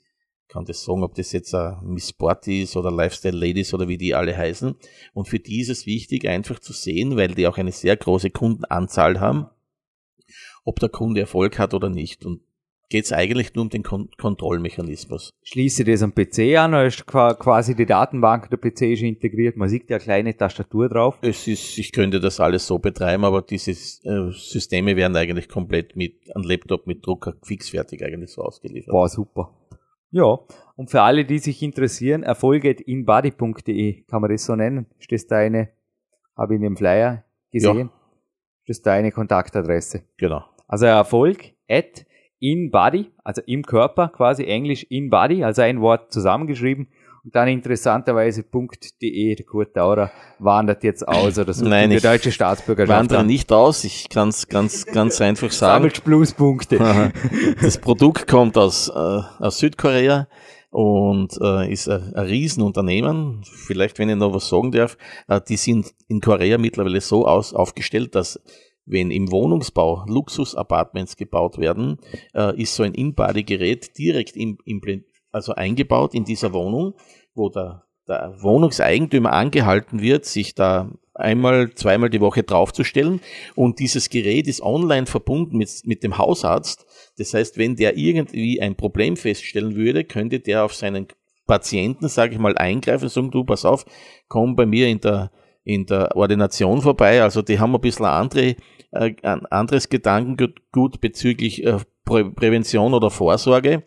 kann 0.51 0.65
das 0.65 0.83
sagen, 0.85 1.03
ob 1.05 1.15
das 1.15 1.33
jetzt 1.33 1.55
ein 1.55 1.79
Miss 1.85 2.09
Sporty 2.11 2.63
ist 2.63 2.77
oder 2.77 2.91
Lifestyle 2.91 3.37
Ladies 3.37 3.73
oder 3.73 3.89
wie 3.89 3.99
die 3.99 4.15
alle 4.15 4.37
heißen. 4.37 4.75
Und 5.15 5.29
für 5.29 5.39
die 5.39 5.61
ist 5.61 5.69
es 5.71 5.87
wichtig, 5.87 6.29
einfach 6.29 6.59
zu 6.59 6.73
sehen, 6.73 7.17
weil 7.17 7.29
die 7.35 7.47
auch 7.47 7.57
eine 7.59 7.73
sehr 7.73 7.97
große 7.97 8.31
Kundenanzahl 8.31 9.21
haben, 9.21 9.47
ob 10.65 10.79
der 10.81 10.89
Kunde 10.89 11.21
Erfolg 11.21 11.59
hat 11.59 11.73
oder 11.75 11.89
nicht. 11.89 12.27
Und 12.27 12.41
geht 12.89 13.05
es 13.05 13.13
eigentlich 13.13 13.55
nur 13.55 13.63
um 13.63 13.71
den 13.71 13.85
Kon 13.85 14.11
Kontrollmechanismus. 14.19 15.31
Schließe 15.45 15.85
das 15.85 16.03
am 16.03 16.13
PC 16.13 16.57
an, 16.59 16.75
oder 16.75 16.87
ist 16.87 17.07
qua- 17.07 17.35
quasi 17.35 17.77
die 17.77 17.87
Datenbank 17.87 18.51
der 18.51 18.57
PC 18.57 18.93
ist 18.93 19.03
integriert, 19.03 19.57
man 19.57 19.69
sieht 19.69 19.89
ja 19.89 19.97
eine 19.97 20.03
kleine 20.05 20.37
Tastatur 20.37 20.89
drauf. 20.89 21.17
Es 21.23 21.47
ist, 21.47 21.79
ich 21.79 21.93
könnte 21.93 22.19
das 22.19 22.41
alles 22.41 22.67
so 22.67 22.81
betreiben, 22.81 23.25
aber 23.25 23.43
diese 23.43 23.71
äh, 23.71 24.33
Systeme 24.33 24.97
werden 24.97 25.15
eigentlich 25.17 25.49
komplett 25.49 25.95
mit 25.95 26.15
einem 26.35 26.45
Laptop 26.45 26.89
mit 26.89 27.07
Drucker 27.07 27.35
fixfertig 27.45 28.03
eigentlich 28.05 28.33
so 28.33 28.43
ausgeliefert. 28.43 28.91
Boah, 28.91 29.09
super. 29.09 29.55
Ja, 30.11 30.39
und 30.77 30.91
für 30.91 31.03
alle, 31.03 31.25
die 31.25 31.39
sich 31.39 31.63
interessieren, 31.63 32.23
erfolge.inbody.de, 32.23 34.03
kann 34.03 34.21
man 34.21 34.31
das 34.31 34.45
so 34.45 34.57
nennen? 34.57 34.87
Ist 34.99 35.13
das 35.13 35.27
deine, 35.27 35.71
habe 36.37 36.55
ich 36.55 36.57
in 36.57 36.63
dem 36.63 36.77
Flyer 36.77 37.25
gesehen? 37.53 37.91
Ist 38.65 38.79
das 38.79 38.83
deine 38.83 39.13
Kontaktadresse? 39.13 40.03
Genau. 40.17 40.45
Also 40.67 40.87
Erfolg 40.87 41.53
at 41.69 42.07
inbody, 42.41 43.11
also 43.23 43.43
im 43.47 43.63
Körper, 43.63 44.09
quasi 44.09 44.45
Englisch 44.45 44.85
inbody, 44.85 45.45
also 45.45 45.63
ein 45.63 45.81
Wort 45.81 46.13
zusammengeschrieben. 46.13 46.89
Und 47.23 47.35
dann 47.35 47.49
interessanterweise 47.49 48.45
.de, 49.03 49.35
der 49.35 49.45
Kurt 49.45 49.77
Daurer, 49.77 50.11
wandert 50.39 50.83
jetzt 50.85 51.07
aus 51.07 51.39
oder 51.39 51.53
so. 51.53 51.67
Nein, 51.67 51.91
die 51.91 52.01
deutsche 52.01 52.33
Staatsbürgerschaft. 52.33 52.99
Wandere 52.99 53.21
an. 53.21 53.27
nicht 53.27 53.53
aus, 53.53 53.85
ich 53.85 54.09
kann 54.09 54.31
es 54.31 54.49
ganz, 54.49 54.87
ganz 54.87 55.21
einfach 55.21 55.51
sagen. 55.51 55.83
Sammelt 55.83 56.05
Pluspunkte. 56.05 57.13
Das 57.61 57.79
Produkt 57.79 58.27
kommt 58.27 58.57
aus, 58.57 58.89
äh, 58.89 58.93
aus 58.93 59.59
Südkorea 59.59 60.29
und 60.71 61.37
äh, 61.43 61.71
ist 61.71 61.89
ein, 61.89 62.15
ein 62.15 62.27
Riesenunternehmen. 62.27 63.43
Vielleicht, 63.45 63.99
wenn 63.99 64.09
ich 64.09 64.17
noch 64.17 64.33
was 64.33 64.49
sagen 64.49 64.73
darf, 64.73 64.97
äh, 65.29 65.41
die 65.47 65.57
sind 65.57 65.93
in 66.09 66.21
Korea 66.21 66.57
mittlerweile 66.57 67.01
so 67.01 67.27
aus, 67.27 67.53
aufgestellt, 67.53 68.15
dass 68.15 68.41
wenn 68.87 69.11
im 69.11 69.31
Wohnungsbau 69.31 70.05
Luxus-Apartments 70.07 71.17
gebaut 71.17 71.59
werden, 71.59 71.99
äh, 72.35 72.61
ist 72.61 72.75
so 72.75 72.83
ein 72.83 72.95
In-Body-Gerät 72.95 73.97
direkt 73.99 74.37
im, 74.37 74.59
im, 74.65 74.81
also 75.33 75.55
eingebaut 75.55 76.15
in 76.15 76.25
dieser 76.25 76.53
Wohnung, 76.53 76.95
wo 77.35 77.49
der, 77.49 77.85
der 78.09 78.35
Wohnungseigentümer 78.41 79.33
angehalten 79.33 80.01
wird, 80.01 80.25
sich 80.25 80.55
da 80.55 80.91
einmal, 81.15 81.75
zweimal 81.75 82.11
die 82.11 82.21
Woche 82.21 82.43
draufzustellen. 82.43 83.21
Und 83.55 83.79
dieses 83.79 84.09
Gerät 84.09 84.47
ist 84.47 84.63
online 84.63 85.07
verbunden 85.07 85.57
mit, 85.57 85.71
mit 85.85 86.03
dem 86.03 86.19
Hausarzt. 86.19 86.87
Das 87.19 87.35
heißt, 87.35 87.59
wenn 87.59 87.77
der 87.77 87.97
irgendwie 87.97 88.61
ein 88.61 88.77
Problem 88.77 89.17
feststellen 89.17 89.77
würde, 89.77 90.05
könnte 90.05 90.41
der 90.41 90.65
auf 90.65 90.75
seinen 90.75 91.09
Patienten, 91.47 92.09
sage 92.09 92.35
ich 92.35 92.39
mal, 92.39 92.57
eingreifen 92.57 93.05
und 93.05 93.11
sagen, 93.11 93.31
du, 93.31 93.45
pass 93.45 93.65
auf, 93.65 93.85
komm 94.29 94.57
bei 94.57 94.67
mir 94.67 94.89
in 94.89 95.01
der, 95.01 95.31
in 95.65 95.87
der 95.87 96.17
Ordination 96.17 96.81
vorbei. 96.81 97.23
Also 97.23 97.43
die 97.43 97.59
haben 97.59 97.75
ein 97.75 97.81
bisschen 97.81 98.07
andere, 98.07 98.57
äh, 98.93 99.15
ein 99.23 99.47
anderes 99.47 99.89
Gedankengut 99.89 101.01
bezüglich 101.01 101.65
äh, 101.65 101.79
Prä 102.05 102.25
Prävention 102.25 102.95
oder 102.95 103.11
Vorsorge. 103.11 103.83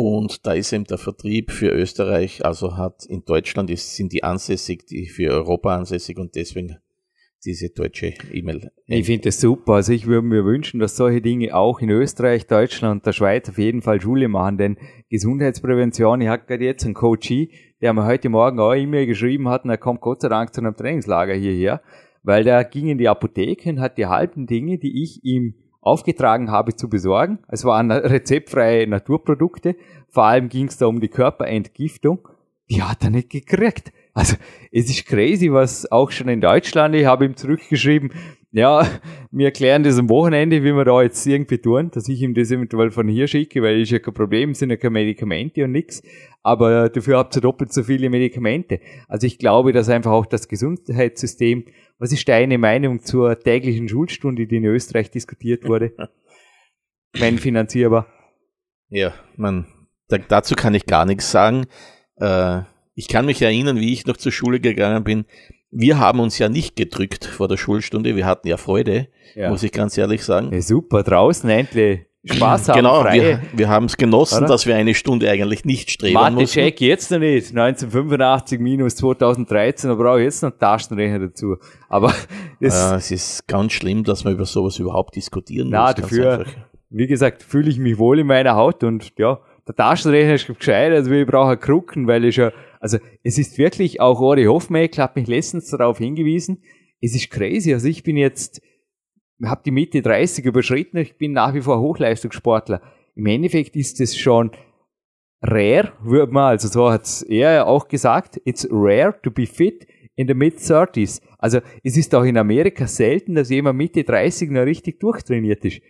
Und 0.00 0.46
da 0.46 0.52
ist 0.52 0.72
eben 0.72 0.84
der 0.84 0.96
Vertrieb 0.96 1.50
für 1.50 1.70
Österreich, 1.70 2.44
also 2.44 2.76
hat 2.76 3.04
in 3.06 3.24
Deutschland 3.24 3.68
ist, 3.68 3.96
sind 3.96 4.12
die 4.12 4.22
ansässig, 4.22 4.86
die 4.86 5.08
für 5.08 5.32
Europa 5.32 5.74
ansässig 5.74 6.18
und 6.18 6.36
deswegen 6.36 6.76
diese 7.44 7.70
deutsche 7.70 8.14
E-Mail. 8.32 8.70
Ich 8.86 9.06
finde 9.06 9.22
das 9.22 9.40
super. 9.40 9.72
Also 9.72 9.92
ich 9.92 10.06
würde 10.06 10.24
mir 10.24 10.44
wünschen, 10.44 10.78
dass 10.78 10.96
solche 10.96 11.20
Dinge 11.20 11.52
auch 11.52 11.80
in 11.80 11.90
Österreich, 11.90 12.46
Deutschland 12.46 13.06
der 13.06 13.12
Schweiz 13.12 13.48
auf 13.48 13.58
jeden 13.58 13.82
Fall 13.82 14.00
Schule 14.00 14.28
machen, 14.28 14.56
denn 14.56 14.76
Gesundheitsprävention, 15.10 16.20
ich 16.20 16.28
habe 16.28 16.44
gerade 16.46 16.64
jetzt 16.64 16.84
einen 16.84 16.94
Coachie, 16.94 17.50
der 17.80 17.92
mir 17.92 18.06
heute 18.06 18.28
Morgen 18.28 18.60
auch 18.60 18.74
E-Mail 18.74 19.06
geschrieben 19.06 19.48
hat 19.48 19.64
und 19.64 19.70
er 19.70 19.78
kommt 19.78 20.00
Gott 20.00 20.20
sei 20.20 20.28
Dank 20.28 20.54
zu 20.54 20.60
einem 20.60 20.76
Trainingslager 20.76 21.34
hierher, 21.34 21.82
weil 22.22 22.44
der 22.44 22.62
ging 22.62 22.86
in 22.86 22.98
die 22.98 23.08
Apotheke 23.08 23.68
und 23.68 23.80
hat 23.80 23.98
die 23.98 24.06
halben 24.06 24.46
Dinge, 24.46 24.78
die 24.78 25.02
ich 25.02 25.24
ihm 25.24 25.54
aufgetragen 25.80 26.50
habe 26.50 26.74
zu 26.74 26.88
besorgen. 26.88 27.38
Es 27.48 27.64
waren 27.64 27.90
rezeptfreie 27.90 28.86
Naturprodukte, 28.86 29.76
vor 30.08 30.24
allem 30.24 30.48
ging 30.48 30.68
es 30.68 30.76
da 30.76 30.86
um 30.86 31.00
die 31.00 31.08
Körperentgiftung, 31.08 32.28
die 32.70 32.82
hat 32.82 33.04
er 33.04 33.10
nicht 33.10 33.30
gekriegt. 33.30 33.92
Also 34.14 34.36
es 34.72 34.90
ist 34.90 35.06
crazy, 35.06 35.52
was 35.52 35.90
auch 35.92 36.10
schon 36.10 36.28
in 36.28 36.40
Deutschland, 36.40 36.94
ich 36.94 37.06
habe 37.06 37.24
ihm 37.24 37.36
zurückgeschrieben, 37.36 38.12
ja, 38.58 38.86
wir 39.30 39.46
erklären 39.46 39.84
das 39.84 39.98
am 39.98 40.08
Wochenende, 40.08 40.64
wie 40.64 40.74
wir 40.74 40.84
da 40.84 41.00
jetzt 41.00 41.24
irgendwie 41.26 41.58
tun, 41.58 41.90
dass 41.92 42.08
ich 42.08 42.20
ihm 42.20 42.34
das 42.34 42.50
eventuell 42.50 42.90
von 42.90 43.06
hier 43.06 43.28
schicke, 43.28 43.62
weil 43.62 43.80
ist 43.80 43.90
ja 43.90 44.00
kein 44.00 44.14
Problem, 44.14 44.52
sind 44.54 44.70
ja 44.70 44.76
keine 44.76 44.90
Medikamente 44.90 45.64
und 45.64 45.72
nix, 45.72 46.02
aber 46.42 46.88
dafür 46.88 47.18
habt 47.18 47.36
ihr 47.36 47.40
doppelt 47.40 47.72
so 47.72 47.84
viele 47.84 48.10
Medikamente. 48.10 48.80
Also 49.06 49.26
ich 49.26 49.38
glaube, 49.38 49.72
dass 49.72 49.88
einfach 49.88 50.10
auch 50.10 50.26
das 50.26 50.48
Gesundheitssystem, 50.48 51.66
was 51.98 52.12
ist 52.12 52.28
deine 52.28 52.58
Meinung 52.58 53.00
zur 53.00 53.38
täglichen 53.38 53.88
Schulstunde, 53.88 54.46
die 54.46 54.56
in 54.56 54.64
Österreich 54.64 55.10
diskutiert 55.10 55.64
wurde? 55.64 55.92
Wenn 57.12 57.38
finanzierbar. 57.38 58.06
Ja, 58.88 59.14
man, 59.36 59.66
Da, 60.08 60.18
dazu 60.18 60.54
kann 60.54 60.74
ich 60.74 60.86
gar 60.86 61.06
nichts 61.06 61.30
sagen. 61.30 61.66
Äh, 62.16 62.62
ich 62.94 63.06
kann 63.06 63.26
mich 63.26 63.40
erinnern, 63.40 63.78
wie 63.78 63.92
ich 63.92 64.06
noch 64.06 64.16
zur 64.16 64.32
Schule 64.32 64.58
gegangen 64.58 65.04
bin. 65.04 65.24
Wir 65.70 65.98
haben 65.98 66.20
uns 66.20 66.38
ja 66.38 66.48
nicht 66.48 66.76
gedrückt 66.76 67.24
vor 67.26 67.46
der 67.48 67.56
Schulstunde. 67.56 68.16
Wir 68.16 68.24
hatten 68.26 68.48
ja 68.48 68.56
Freude, 68.56 69.08
Ja. 69.34 69.50
muss 69.50 69.62
ich 69.62 69.72
ganz 69.72 69.96
ehrlich 69.98 70.24
sagen. 70.24 70.50
Ja, 70.52 70.60
super, 70.62 71.02
draußen 71.02 71.48
endlich 71.50 72.00
Spaß 72.24 72.68
haben. 72.70 72.76
genau, 72.76 73.02
freie. 73.02 73.22
wir, 73.22 73.40
wir 73.52 73.68
haben 73.68 73.86
es 73.86 73.96
genossen, 73.96 74.38
Oder? 74.38 74.46
dass 74.48 74.66
wir 74.66 74.74
eine 74.76 74.94
Stunde 74.94 75.30
eigentlich 75.30 75.64
nicht 75.64 75.90
streben 75.90 76.14
Mathe 76.14 76.34
mussten. 76.36 76.54
check 76.60 76.80
jetzt 76.80 77.10
noch 77.10 77.18
nicht. 77.20 77.50
1985 77.56 78.60
minus 78.60 78.96
2013, 78.96 79.90
da 79.90 79.94
brauche 79.96 80.18
ich 80.20 80.24
jetzt 80.24 80.42
noch 80.42 80.50
einen 80.50 80.58
Taschenrechner 80.58 81.18
dazu. 81.20 81.56
Aber 81.88 82.12
das, 82.60 82.92
Äh, 82.92 82.96
es 82.96 83.10
ist 83.10 83.46
ganz 83.46 83.72
schlimm, 83.72 84.04
dass 84.04 84.24
man 84.24 84.34
über 84.34 84.46
sowas 84.46 84.78
überhaupt 84.78 85.16
diskutieren 85.16 85.68
na, 85.70 85.86
muss. 85.86 85.94
dafür, 85.96 86.44
wie 86.90 87.06
gesagt, 87.06 87.42
fühle 87.42 87.70
ich 87.70 87.78
mich 87.78 87.98
wohl 87.98 88.18
in 88.18 88.26
meiner 88.26 88.56
Haut 88.56 88.82
und 88.84 89.12
ja, 89.18 89.38
der 89.66 89.74
Taschenrechner 89.76 90.34
ist 90.34 90.46
gescheit, 90.46 90.92
also 90.92 91.10
ich 91.12 91.26
brauche 91.26 91.56
Krucken, 91.58 92.06
weil 92.06 92.24
ich 92.24 92.36
ja, 92.36 92.52
also 92.80 92.98
es 93.22 93.38
ist 93.38 93.58
wirklich, 93.58 94.00
auch 94.00 94.20
Ori 94.20 94.44
Hofmeckler 94.44 95.04
hat 95.04 95.16
mich 95.16 95.26
letztens 95.26 95.68
darauf 95.70 95.98
hingewiesen, 95.98 96.62
es 97.00 97.14
ist 97.14 97.30
crazy, 97.30 97.72
also 97.72 97.88
ich 97.88 98.02
bin 98.02 98.16
jetzt, 98.16 98.60
habe 99.44 99.62
die 99.64 99.70
Mitte 99.70 100.02
30 100.02 100.44
überschritten, 100.44 100.98
ich 100.98 101.16
bin 101.16 101.32
nach 101.32 101.54
wie 101.54 101.60
vor 101.60 101.80
Hochleistungssportler. 101.80 102.82
Im 103.14 103.26
Endeffekt 103.26 103.76
ist 103.76 104.00
es 104.00 104.16
schon 104.16 104.50
rare, 105.42 105.92
würde 106.02 106.32
man, 106.32 106.50
also 106.50 106.68
so 106.68 106.90
hat's 106.90 107.22
er 107.22 107.52
ja 107.52 107.66
auch 107.66 107.88
gesagt, 107.88 108.40
it's 108.44 108.66
rare 108.70 109.14
to 109.22 109.30
be 109.30 109.46
fit 109.46 109.86
in 110.16 110.26
the 110.26 110.34
mid-30s. 110.34 111.22
Also 111.38 111.60
es 111.84 111.96
ist 111.96 112.14
auch 112.14 112.24
in 112.24 112.36
Amerika 112.36 112.86
selten, 112.88 113.36
dass 113.36 113.50
jemand 113.50 113.78
Mitte 113.78 114.02
30 114.02 114.50
noch 114.50 114.62
richtig 114.62 114.98
durchtrainiert 114.98 115.64
ist. 115.64 115.80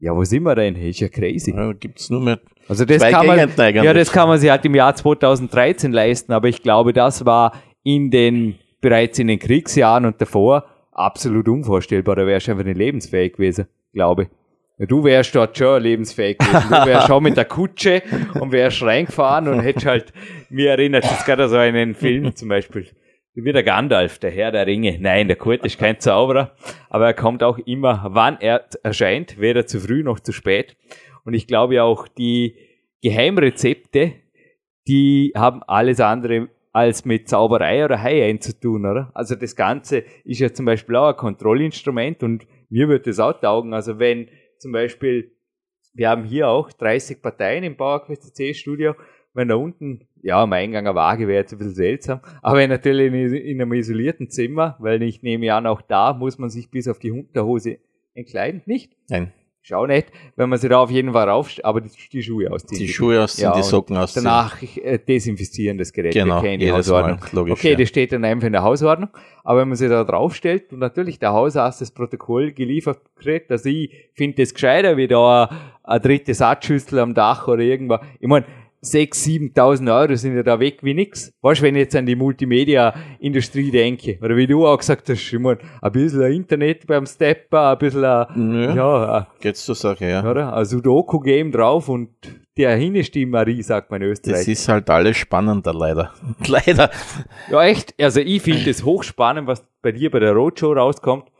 Ja, 0.00 0.14
wo 0.14 0.22
sind 0.24 0.44
wir 0.44 0.54
denn? 0.54 0.76
Ist 0.76 1.00
ja 1.00 1.08
crazy. 1.08 1.52
Ja, 1.54 1.72
gibt's 1.72 2.08
nur 2.08 2.20
mehr 2.20 2.38
Also 2.68 2.84
das 2.84 3.02
kann 3.02 3.26
man, 3.26 3.38
ja, 3.58 3.92
das 3.92 4.12
kann 4.12 4.28
man 4.28 4.38
sich 4.38 4.50
halt 4.50 4.64
im 4.64 4.74
Jahr 4.74 4.94
2013 4.94 5.92
leisten, 5.92 6.32
aber 6.32 6.48
ich 6.48 6.62
glaube, 6.62 6.92
das 6.92 7.24
war 7.26 7.52
in 7.82 8.10
den, 8.10 8.56
bereits 8.80 9.18
in 9.18 9.26
den 9.26 9.38
Kriegsjahren 9.38 10.04
und 10.04 10.20
davor 10.20 10.64
absolut 10.92 11.48
unvorstellbar. 11.48 12.16
Da 12.16 12.26
wärst 12.26 12.46
du 12.46 12.52
einfach 12.52 12.64
nicht 12.64 12.78
lebensfähig 12.78 13.34
gewesen, 13.34 13.66
glaube 13.92 14.24
ich. 14.24 14.28
Du 14.88 15.02
wärst 15.02 15.34
dort 15.34 15.58
schon 15.58 15.82
lebensfähig 15.82 16.38
gewesen. 16.38 16.68
Du 16.70 16.86
wärst 16.86 17.08
schon 17.08 17.22
mit 17.22 17.36
der 17.36 17.46
Kutsche 17.46 18.02
und 18.38 18.52
wärst 18.52 18.80
reingefahren 18.82 19.48
und 19.48 19.60
hättest 19.60 19.86
halt, 19.86 20.12
mir 20.50 20.70
erinnert 20.70 21.04
es 21.04 21.24
gerade 21.24 21.48
so 21.48 21.56
einen 21.56 21.96
Film 21.96 22.36
zum 22.36 22.48
Beispiel, 22.48 22.86
wie 23.44 23.52
der 23.52 23.62
Gandalf, 23.62 24.18
der 24.18 24.30
Herr 24.30 24.50
der 24.50 24.66
Ringe. 24.66 24.98
Nein, 25.00 25.28
der 25.28 25.36
Kurt 25.36 25.64
ist 25.64 25.78
kein 25.78 26.00
Zauberer, 26.00 26.54
aber 26.88 27.06
er 27.06 27.14
kommt 27.14 27.42
auch 27.42 27.58
immer, 27.58 28.06
wann 28.10 28.40
er 28.40 28.64
erscheint, 28.82 29.38
weder 29.40 29.66
zu 29.66 29.80
früh 29.80 30.02
noch 30.02 30.20
zu 30.20 30.32
spät. 30.32 30.76
Und 31.24 31.34
ich 31.34 31.46
glaube 31.46 31.82
auch, 31.82 32.08
die 32.08 32.56
Geheimrezepte, 33.02 34.14
die 34.88 35.32
haben 35.36 35.62
alles 35.62 36.00
andere 36.00 36.48
als 36.72 37.04
mit 37.04 37.28
Zauberei 37.28 37.84
oder 37.84 38.02
High-End 38.02 38.42
zu 38.42 38.58
tun, 38.58 38.86
oder? 38.86 39.10
Also 39.14 39.34
das 39.34 39.56
Ganze 39.56 40.04
ist 40.24 40.40
ja 40.40 40.52
zum 40.52 40.66
Beispiel 40.66 40.96
auch 40.96 41.08
ein 41.08 41.16
Kontrollinstrument 41.16 42.22
und 42.22 42.46
mir 42.70 42.88
wird 42.88 43.06
das 43.06 43.18
auch 43.18 43.38
taugen. 43.40 43.74
Also 43.74 43.98
wenn 43.98 44.28
zum 44.58 44.72
Beispiel, 44.72 45.32
wir 45.94 46.08
haben 46.08 46.24
hier 46.24 46.48
auch 46.48 46.72
30 46.72 47.22
Parteien 47.22 47.64
im 47.64 47.76
PowerQuest 47.76 48.34
C-Studio, 48.36 48.94
wenn 49.38 49.48
da 49.48 49.54
unten, 49.54 50.00
ja, 50.20 50.42
am 50.42 50.52
Eingang 50.52 50.86
eine 50.86 50.96
Waage 50.96 51.28
wäre 51.28 51.38
jetzt 51.38 51.52
ein 51.52 51.58
bisschen 51.58 51.74
seltsam, 51.74 52.20
aber 52.42 52.66
natürlich 52.66 53.06
in, 53.06 53.34
in 53.34 53.62
einem 53.62 53.72
isolierten 53.72 54.28
Zimmer, 54.30 54.76
weil 54.80 55.00
ich 55.02 55.22
nehme 55.22 55.54
an, 55.54 55.66
auch 55.66 55.80
da 55.80 56.12
muss 56.12 56.38
man 56.38 56.50
sich 56.50 56.70
bis 56.70 56.88
auf 56.88 56.98
die 56.98 57.12
Unterhose 57.12 57.78
entkleiden, 58.14 58.62
nicht? 58.66 58.96
Nein, 59.08 59.32
Schau 59.68 59.86
nicht, 59.86 60.06
wenn 60.36 60.48
man 60.48 60.58
sich 60.58 60.70
da 60.70 60.78
auf 60.78 60.90
jeden 60.90 61.12
Fall 61.12 61.28
raufsteht, 61.28 61.62
aber 61.62 61.82
die, 61.82 61.90
die 62.10 62.22
Schuhe 62.22 62.50
ausziehen. 62.50 62.78
die 62.78 62.88
Schuhe 62.88 63.22
ausziehen, 63.22 63.50
Ja, 63.50 63.54
die 63.54 63.62
Socken 63.62 63.98
ausziehen. 63.98 64.24
Danach 64.24 64.62
äh, 64.62 64.98
desinfizieren 64.98 65.76
das 65.76 65.92
Gerät. 65.92 66.14
Genau, 66.14 66.40
die 66.40 66.48
jedes 66.48 66.72
Hausordnung. 66.72 67.20
Mal, 67.20 67.28
logisch, 67.32 67.52
okay, 67.52 67.72
ja. 67.72 67.76
das 67.76 67.90
steht 67.90 68.12
dann 68.12 68.24
einfach 68.24 68.46
in 68.46 68.54
der 68.54 68.62
Hausordnung. 68.62 69.10
Aber 69.44 69.60
wenn 69.60 69.68
man 69.68 69.76
sich 69.76 69.90
da 69.90 70.04
draufstellt 70.04 70.72
und 70.72 70.78
natürlich 70.78 71.18
der 71.18 71.34
Hausarzt 71.34 71.82
das 71.82 71.90
Protokoll 71.90 72.52
geliefert 72.52 73.00
kriegt, 73.16 73.50
dass 73.50 73.66
ich 73.66 73.92
finde 74.14 74.42
das 74.42 74.54
gescheiter 74.54 74.96
wie 74.96 75.06
da 75.06 75.50
eine 75.82 76.00
dritte 76.00 76.32
Satzschüssel 76.32 76.98
am 77.00 77.12
Dach 77.12 77.46
oder 77.46 77.60
irgendwas. 77.60 78.00
Ich 78.20 78.28
meine, 78.28 78.46
6.000, 78.82 79.54
7.000 79.54 80.00
Euro 80.00 80.14
sind 80.14 80.36
ja 80.36 80.42
da 80.42 80.60
weg 80.60 80.78
wie 80.82 80.94
nix. 80.94 81.32
Weißt 81.42 81.60
du, 81.60 81.64
wenn 81.64 81.74
ich 81.74 81.82
jetzt 81.82 81.96
an 81.96 82.06
die 82.06 82.14
Multimedia-Industrie 82.14 83.70
denke, 83.70 84.18
oder 84.22 84.36
wie 84.36 84.46
du 84.46 84.66
auch 84.66 84.78
gesagt 84.78 85.08
hast, 85.08 85.32
ich 85.32 85.38
meine, 85.38 85.58
ein 85.82 85.92
bisschen 85.92 86.32
Internet 86.32 86.86
beim 86.86 87.06
Stepper, 87.06 87.72
ein 87.72 87.78
bisschen 87.78 88.02
Ja, 88.02 88.74
ja, 88.74 89.28
geht's 89.40 89.64
zur 89.64 89.74
Sache, 89.74 90.08
ja. 90.08 90.28
oder? 90.28 90.54
Ein 90.54 90.64
Sudoku-Game 90.64 91.50
drauf 91.50 91.88
und 91.88 92.10
der 92.56 92.76
Hinnestimmari, 92.76 93.62
sagt 93.62 93.90
man 93.90 94.02
in 94.02 94.08
Österreich. 94.08 94.38
Das 94.38 94.48
ist 94.48 94.68
halt 94.68 94.90
alles 94.90 95.16
spannender, 95.16 95.72
leider. 95.72 96.12
leider. 96.46 96.90
ja, 97.50 97.64
echt. 97.64 97.94
Also 98.00 98.20
ich 98.20 98.42
finde 98.42 98.68
es 98.70 98.84
hochspannend, 98.84 99.46
was 99.46 99.64
bei 99.80 99.92
dir 99.92 100.10
bei 100.10 100.18
der 100.18 100.32
Roadshow 100.32 100.72
rauskommt. 100.72 101.30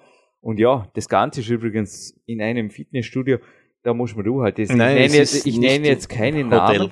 Und 0.40 0.58
ja, 0.60 0.88
das 0.94 1.08
Ganze 1.08 1.40
ist 1.40 1.50
übrigens 1.50 2.14
in 2.26 2.40
einem 2.40 2.70
Fitnessstudio, 2.70 3.38
da 3.82 3.94
muss 3.94 4.14
man 4.14 4.24
du 4.24 4.42
halt 4.42 4.58
das. 4.58 4.68
Nein, 4.68 4.96
ich 4.96 5.02
nenne 5.02 5.16
jetzt, 5.16 5.46
ich 5.46 5.58
nenne 5.58 5.86
jetzt 5.86 6.08
keinen 6.08 6.52
Hotel. 6.52 6.78
Namen. 6.78 6.90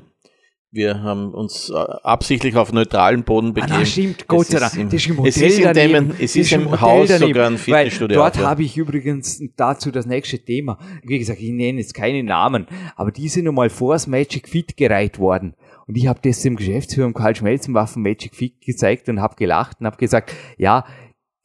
Wir 0.77 1.03
haben 1.03 1.33
uns 1.33 1.71
äh, 1.71 1.75
absichtlich 1.75 2.55
auf 2.57 2.71
neutralen 2.73 3.25
Boden 3.25 3.49
Ah, 3.49 3.53
begeben. 3.53 3.73
na, 3.79 3.85
stimmt, 3.87 4.29
Gott 4.29 4.43
Es 4.43 4.49
sei 4.51 4.59
ist 4.59 4.62
Dank. 4.62 4.75
im- 4.83 4.91
das 4.91 5.01
ist 5.01 5.07
im 5.09 5.12
es 5.12 5.19
Hotel 5.19 5.43
ist 5.49 5.59
in 5.59 5.65
daneben. 5.65 5.93
dem- 5.93 6.11
es 6.11 6.19
Das 6.19 6.37
ist 6.37 6.53
im 6.53 6.65
Hotel 6.67 6.81
Haus 6.81 7.09
daneben. 7.09 7.29
sogar 7.29 7.47
ein 7.51 7.59
Fitnessstudio 7.59 8.17
Dort 8.19 8.39
habe 8.39 8.62
ich 8.62 8.77
übrigens 8.77 9.43
dazu 9.57 9.91
das 9.91 10.05
nächste 10.07 10.39
Thema. 10.39 10.79
Wie 11.03 11.19
gesagt, 11.19 11.41
ich 11.41 11.51
nenne 11.51 11.79
jetzt 11.81 11.95
keinen 11.95 12.27
Namen, 12.27 12.67
aber 12.95 13.11
die 13.11 13.29
sind 13.29 13.49
einmal 13.49 13.71
vors 13.71 14.07
Magic 14.07 14.49
Fit 14.51 14.77
gereiht 14.77 15.19
worden. 15.19 15.55
Und 15.87 15.97
ich 15.97 16.07
habe 16.09 16.21
das 16.23 16.43
dem 16.43 16.57
Geschäftsführer 16.57 17.11
Karl 17.15 17.35
Schmelzenwaffen 17.35 18.03
Magic 18.03 18.35
Fit 18.35 18.61
gezeigt 18.61 19.09
und 19.09 19.21
habe 19.23 19.35
gelacht 19.37 19.81
und 19.81 19.87
habe 19.87 19.97
gesagt, 19.97 20.35
ja, 20.59 20.85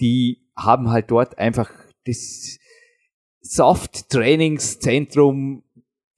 die 0.01 0.41
haben 0.57 0.89
halt 0.91 1.09
dort 1.09 1.37
einfach 1.37 1.69
das 2.05 2.57
Soft-Trainingszentrum 3.41 5.63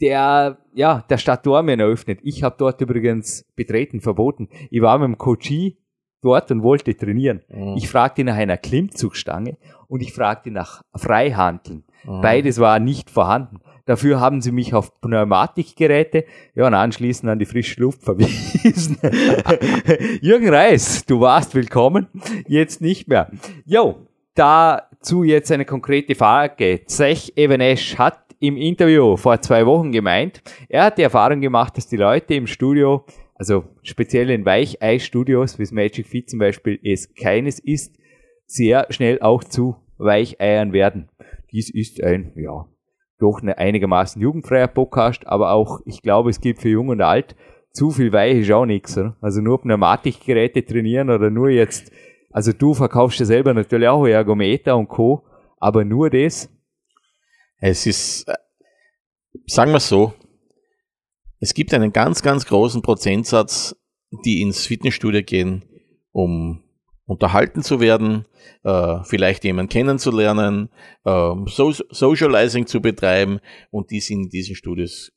der, 0.02 0.58
ja, 0.73 1.03
der 1.09 1.17
Stadt 1.17 1.45
Dormien 1.45 1.79
eröffnet. 1.79 2.19
Ich 2.23 2.43
habe 2.43 2.55
dort 2.57 2.81
übrigens 2.81 3.45
betreten 3.55 4.01
verboten. 4.01 4.49
Ich 4.69 4.81
war 4.81 4.97
mit 4.97 5.07
dem 5.07 5.17
Coachie 5.17 5.77
dort 6.21 6.51
und 6.51 6.63
wollte 6.63 6.95
trainieren. 6.95 7.41
Mhm. 7.49 7.75
Ich 7.77 7.89
fragte 7.89 8.23
nach 8.23 8.36
einer 8.36 8.57
Klimmzugstange 8.57 9.57
und 9.88 10.01
ich 10.01 10.13
fragte 10.13 10.51
nach 10.51 10.81
Freihandeln. 10.95 11.83
Mhm. 12.05 12.21
Beides 12.21 12.59
war 12.59 12.79
nicht 12.79 13.09
vorhanden. 13.09 13.59
Dafür 13.86 14.21
haben 14.21 14.41
sie 14.41 14.53
mich 14.53 14.73
auf 14.73 15.01
Pneumatikgeräte, 15.01 16.23
ja, 16.55 16.67
und 16.67 16.73
anschließend 16.73 17.29
an 17.29 17.39
die 17.39 17.45
frische 17.45 17.81
Luft 17.81 18.01
verwiesen. 18.03 18.97
Jürgen 20.21 20.49
Reis, 20.49 21.05
du 21.05 21.19
warst 21.19 21.53
willkommen, 21.53 22.07
jetzt 22.47 22.79
nicht 22.79 23.09
mehr. 23.09 23.29
Jo, 23.65 24.07
dazu 24.36 25.23
jetzt 25.23 25.51
eine 25.51 25.65
konkrete 25.65 26.15
Frage. 26.15 26.81
Zech 26.86 27.33
Evanesh 27.36 27.97
hat 27.97 28.22
im 28.43 28.58
Interview 28.58 29.15
vor 29.15 29.39
zwei 29.39 29.65
Wochen 29.65 29.93
gemeint, 29.93 30.43
er 30.67 30.84
hat 30.84 30.97
die 30.97 31.03
Erfahrung 31.03 31.39
gemacht, 31.39 31.77
dass 31.77 31.88
die 31.88 31.95
Leute 31.95 32.34
im 32.34 32.45
Studio, 32.45 33.06
also 33.36 33.63
speziell 33.84 34.29
in 34.29 34.45
Weichei-Studios, 34.45 35.58
wie 35.60 35.63
es 35.63 35.71
Magic 35.71 36.06
Fit 36.06 36.29
zum 36.29 36.39
Beispiel 36.39 36.77
es 36.84 37.13
keines 37.15 37.58
ist, 37.60 37.95
sehr 38.45 38.88
schnell 38.89 39.21
auch 39.21 39.45
zu 39.45 39.77
Weicheiern 39.97 40.73
werden. 40.73 41.08
Dies 41.53 41.73
ist 41.73 42.03
ein, 42.03 42.34
ja, 42.36 42.65
doch 43.17 43.41
eine 43.41 43.58
einigermaßen 43.58 44.21
jugendfreier 44.21 44.67
Podcast, 44.67 45.25
aber 45.25 45.53
auch, 45.53 45.79
ich 45.86 46.01
glaube, 46.01 46.29
es 46.29 46.41
gibt 46.41 46.62
für 46.62 46.67
Jung 46.69 46.89
und 46.89 46.99
Alt 46.99 47.38
zu 47.71 47.91
viel 47.91 48.12
Weich 48.12 48.39
ist 48.39 48.51
auch 48.51 48.65
nichts. 48.65 48.99
Also 49.21 49.39
nur 49.39 49.62
Pneumatikgeräte 49.62 50.65
trainieren 50.65 51.10
oder 51.10 51.29
nur 51.29 51.49
jetzt, 51.49 51.93
also 52.29 52.51
du 52.51 52.73
verkaufst 52.73 53.21
ja 53.21 53.25
selber 53.25 53.53
natürlich 53.53 53.88
auch 53.88 54.06
Ergometer 54.06 54.75
und 54.75 54.89
Co., 54.89 55.23
aber 55.62 55.86
nur 55.86 56.10
das, 56.10 56.49
Es 57.60 57.86
ist, 57.86 58.26
sagen 59.46 59.72
wir 59.72 59.80
so, 59.80 60.13
es 61.39 61.54
gibt 61.54 61.74
einen 61.74 61.92
ganz, 61.92 62.22
ganz 62.22 62.46
großen 62.46 62.82
Prozentsatz, 62.82 63.76
die 64.26 64.42
ins 64.42 64.66
Fitnessstudio 64.66 65.24
gehen, 65.24 65.63
um 66.12 66.63
unterhalten 67.06 67.63
zu 67.63 67.80
werden, 67.80 68.26
äh, 68.63 69.04
vielleicht 69.04 69.44
jemanden 69.44 69.70
kennenzulernen, 69.70 70.70
äh, 71.04 71.34
so 71.48 71.72
Socializing 71.72 72.66
zu 72.66 72.82
betreiben 72.82 73.39
und 73.72 73.92
die 73.92 74.00
sind 74.00 74.24
in 74.24 74.30
diesen 74.30 74.56
Studios 74.56 75.12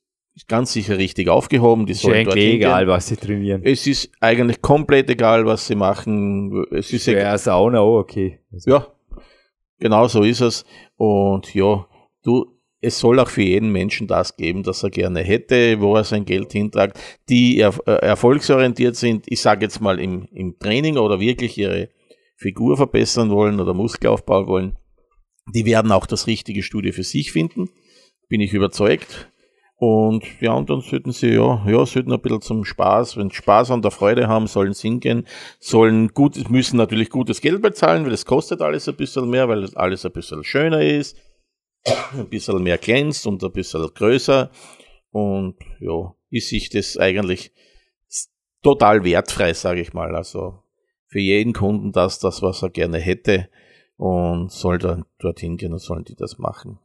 ganz 0.47 0.73
sicher 0.73 0.97
richtig 0.97 1.29
aufgehoben. 1.29 1.85
Die 1.85 1.93
ist 1.93 2.01
sollen 2.01 2.15
eigentlich 2.15 2.25
dorthin 2.25 2.55
egal, 2.57 2.85
gehen. 2.85 2.93
was 2.93 3.07
sie 3.07 3.15
trainieren. 3.15 3.61
Es 3.63 3.87
ist 3.87 4.11
eigentlich 4.19 4.61
komplett 4.61 5.09
egal, 5.09 5.45
was 5.45 5.65
sie 5.65 5.75
machen. 5.75 6.65
Es 6.71 6.93
ist 6.93 7.07
egal. 7.07 7.23
Ja, 7.23 7.37
Sauna 7.37 7.79
auch 7.79 7.99
okay. 7.99 8.39
Also, 8.51 8.69
Ja, 8.69 8.87
genau 9.79 10.07
so 10.07 10.21
ist 10.23 10.41
es. 10.41 10.65
Und 10.95 11.53
ja, 11.55 11.86
du, 12.27 12.57
es 12.79 12.99
soll 12.99 13.19
auch 13.19 13.29
für 13.29 13.41
jeden 13.41 13.71
Menschen 13.71 14.07
das 14.07 14.35
geben, 14.37 14.63
das 14.63 14.83
er 14.83 14.91
gerne 14.91 15.21
hätte, 15.21 15.81
wo 15.81 15.95
er 15.95 16.03
sein 16.03 16.25
Geld 16.25 16.51
hintragt, 16.51 16.99
die 17.29 17.57
er, 17.57 17.73
äh, 17.87 18.05
erfolgsorientiert 18.05 18.95
sind, 18.95 19.25
ich 19.27 19.41
sage 19.41 19.65
jetzt 19.65 19.81
mal 19.81 19.99
im, 19.99 20.27
im 20.31 20.59
Training 20.59 20.97
oder 20.97 21.19
wirklich 21.19 21.57
ihre 21.57 21.89
Figur 22.35 22.77
verbessern 22.77 23.31
wollen 23.31 23.59
oder 23.59 23.73
Muskelaufbau 23.73 24.45
wollen, 24.47 24.77
die 25.53 25.65
werden 25.65 25.91
auch 25.91 26.05
das 26.05 26.27
richtige 26.27 26.61
Studio 26.61 26.91
für 26.91 27.03
sich 27.03 27.31
finden, 27.31 27.69
bin 28.27 28.41
ich 28.41 28.53
überzeugt. 28.53 29.31
Und 29.79 30.23
ja, 30.41 30.53
und 30.53 30.71
dann 30.71 30.81
sollten 30.81 31.11
sie 31.11 31.35
ja, 31.35 31.63
ja, 31.67 31.85
sollten 31.85 32.11
ein 32.11 32.21
bisschen 32.21 32.41
zum 32.41 32.65
Spaß, 32.65 33.15
wenn 33.17 33.29
sie 33.29 33.35
Spaß 33.35 33.69
an 33.69 33.83
der 33.83 33.91
Freude 33.91 34.27
haben, 34.27 34.47
sollen 34.47 34.73
sie 34.73 34.87
hingehen, 34.87 35.27
sollen 35.59 36.09
gut, 36.09 36.49
müssen 36.49 36.77
natürlich 36.77 37.11
gutes 37.11 37.41
Geld 37.41 37.61
bezahlen, 37.61 38.03
weil 38.03 38.09
das 38.09 38.25
kostet 38.25 38.61
alles 38.61 38.89
ein 38.89 38.95
bisschen 38.95 39.29
mehr, 39.29 39.47
weil 39.47 39.69
alles 39.75 40.03
ein 40.03 40.11
bisschen 40.11 40.43
schöner 40.43 40.81
ist, 40.81 41.15
ein 42.13 42.29
bisschen 42.29 42.63
mehr 42.63 42.77
glänzt 42.77 43.27
und 43.27 43.43
ein 43.43 43.51
bisschen 43.51 43.87
größer. 43.93 44.51
Und 45.11 45.55
ja, 45.79 46.13
ist 46.29 46.49
sich 46.49 46.69
das 46.69 46.97
eigentlich 46.97 47.51
total 48.61 49.03
wertfrei, 49.03 49.53
sage 49.53 49.81
ich 49.81 49.93
mal. 49.93 50.15
Also 50.15 50.63
für 51.07 51.19
jeden 51.19 51.53
Kunden 51.53 51.91
das, 51.91 52.19
das, 52.19 52.41
was 52.41 52.61
er 52.61 52.69
gerne 52.69 52.99
hätte 52.99 53.49
und 53.97 54.51
soll 54.51 54.77
dann 54.77 55.05
dorthin 55.19 55.57
gehen 55.57 55.73
und 55.73 55.79
sollen 55.79 56.03
die 56.03 56.15
das 56.15 56.37
machen. 56.37 56.79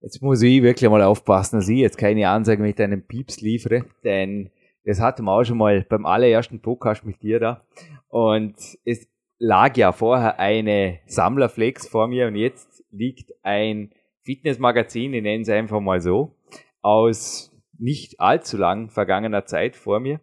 Jetzt 0.00 0.22
muss 0.22 0.42
ich 0.42 0.62
wirklich 0.62 0.88
mal 0.88 1.02
aufpassen, 1.02 1.58
dass 1.58 1.68
ich 1.68 1.78
jetzt 1.78 1.98
keine 1.98 2.28
Ansage 2.28 2.62
mit 2.62 2.80
einem 2.80 3.02
Pieps 3.02 3.40
liefere, 3.40 3.84
denn 4.04 4.50
das 4.84 5.00
hatten 5.00 5.24
wir 5.24 5.32
auch 5.32 5.44
schon 5.44 5.58
mal 5.58 5.84
beim 5.88 6.06
allerersten 6.06 6.60
Podcast 6.60 7.04
mit 7.04 7.22
dir 7.22 7.40
da. 7.40 7.64
Und 8.08 8.54
es 8.84 9.08
lag 9.38 9.76
ja 9.76 9.92
vorher 9.92 10.38
eine 10.38 11.00
Sammlerflex 11.06 11.88
vor 11.88 12.08
mir 12.08 12.28
und 12.28 12.36
jetzt 12.36 12.84
liegt 12.90 13.32
ein 13.42 13.90
Fitnessmagazin, 14.28 15.14
ich 15.14 15.22
nenne 15.22 15.40
es 15.40 15.48
einfach 15.48 15.80
mal 15.80 16.02
so, 16.02 16.34
aus 16.82 17.50
nicht 17.78 18.20
allzu 18.20 18.58
lang 18.58 18.90
vergangener 18.90 19.46
Zeit 19.46 19.74
vor 19.74 20.00
mir. 20.00 20.20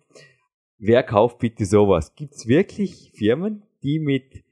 Wer 0.77 1.01
kauft 1.01 1.39
bitte 1.39 1.65
sowas? 1.65 2.13
Gibt 2.13 2.35
es 2.35 2.47
wirklich 2.47 3.11
Firmen, 3.15 3.63
die 3.81 3.97
mit 3.97 4.43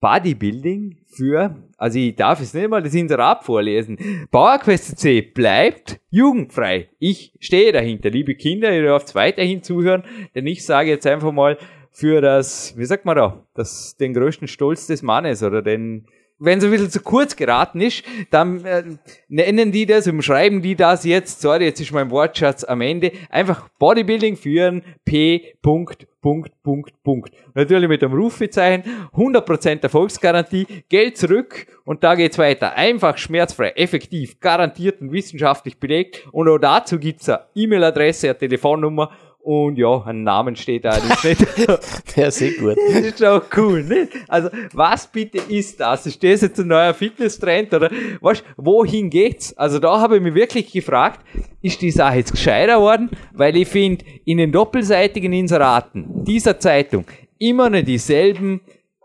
Bodybuilding 0.00 0.98
für, 1.06 1.56
also 1.78 1.98
ich 1.98 2.14
darf 2.14 2.42
es 2.42 2.52
nicht 2.52 2.68
mal 2.68 2.82
das 2.82 2.92
Inserat 2.92 3.42
vorlesen. 3.42 4.28
PowerQuest 4.30 4.98
C 4.98 5.22
bleibt 5.22 5.98
jugendfrei. 6.10 6.90
Ich 6.98 7.32
stehe 7.40 7.72
dahinter. 7.72 8.10
Liebe 8.10 8.34
Kinder, 8.34 8.70
ihr 8.70 8.82
dürft 8.82 9.14
weiterhin 9.14 9.62
zuhören, 9.62 10.04
denn 10.34 10.46
ich 10.46 10.62
sage 10.62 10.90
jetzt 10.90 11.06
einfach 11.06 11.32
mal 11.32 11.56
für 11.90 12.20
das, 12.20 12.76
wie 12.76 12.84
sagt 12.84 13.06
man 13.06 13.16
da, 13.16 13.46
das, 13.54 13.96
den 13.96 14.12
größten 14.12 14.46
Stolz 14.46 14.86
des 14.86 15.00
Mannes 15.00 15.42
oder 15.42 15.62
den, 15.62 16.06
wenn 16.44 16.58
es 16.58 16.64
ein 16.64 16.70
bisschen 16.70 16.90
zu 16.90 17.00
kurz 17.00 17.36
geraten 17.36 17.80
ist, 17.80 18.04
dann 18.30 18.64
äh, 18.64 18.84
nennen 19.28 19.72
die 19.72 19.86
das, 19.86 20.06
umschreiben 20.06 20.62
die 20.62 20.74
das 20.76 21.04
jetzt, 21.04 21.40
sorry, 21.40 21.64
jetzt 21.64 21.80
ist 21.80 21.92
mein 21.92 22.10
Wortschatz 22.10 22.64
am 22.64 22.80
Ende, 22.80 23.12
einfach 23.30 23.68
Bodybuilding 23.78 24.36
führen, 24.36 24.82
P. 25.04 25.54
Punkt, 25.62 26.06
Punkt, 26.20 26.52
Punkt, 26.62 27.02
Punkt. 27.02 27.34
Natürlich 27.54 27.88
mit 27.88 28.02
einem 28.02 28.14
Rufezeichen, 28.14 28.82
100% 29.14 29.82
Erfolgsgarantie, 29.82 30.66
Geld 30.88 31.18
zurück 31.18 31.66
und 31.84 32.02
da 32.02 32.14
geht's 32.14 32.38
weiter. 32.38 32.74
Einfach, 32.74 33.18
schmerzfrei, 33.18 33.70
effektiv, 33.76 34.40
garantiert 34.40 35.02
und 35.02 35.12
wissenschaftlich 35.12 35.78
belegt 35.78 36.26
und 36.32 36.48
auch 36.48 36.58
dazu 36.58 36.98
gibt's 36.98 37.28
eine 37.28 37.40
E-Mail-Adresse, 37.54 38.28
eine 38.28 38.38
Telefonnummer 38.38 39.10
und 39.44 39.76
ja, 39.76 40.02
ein 40.06 40.22
Namen 40.22 40.56
steht 40.56 40.86
da 40.86 40.96
nicht. 40.96 41.46
ja, 42.16 42.30
sehr 42.30 42.52
gut. 42.52 42.76
Das 42.88 43.00
ist 43.00 43.22
auch 43.22 43.42
cool, 43.58 43.82
nicht? 43.82 44.12
Also, 44.26 44.48
was 44.72 45.06
bitte 45.06 45.36
ist 45.36 45.78
das? 45.80 46.06
Ist 46.06 46.22
das 46.24 46.40
jetzt 46.40 46.58
ein 46.60 46.68
neuer 46.68 46.94
Fitnesstrend 46.94 47.74
oder 47.74 47.90
was? 48.22 48.42
Wohin 48.56 49.10
geht's? 49.10 49.54
Also, 49.58 49.78
da 49.78 50.00
habe 50.00 50.16
ich 50.16 50.22
mich 50.22 50.34
wirklich 50.34 50.72
gefragt, 50.72 51.20
ist 51.60 51.82
die 51.82 51.90
Sache 51.90 52.16
jetzt 52.16 52.30
gescheiter 52.30 52.80
worden? 52.80 53.10
Weil 53.34 53.54
ich 53.56 53.68
finde, 53.68 54.06
in 54.24 54.38
den 54.38 54.50
doppelseitigen 54.50 55.34
Inseraten 55.34 56.24
dieser 56.24 56.58
Zeitung 56.58 57.04
immer 57.38 57.68
noch 57.68 57.82
dieselben 57.82 58.62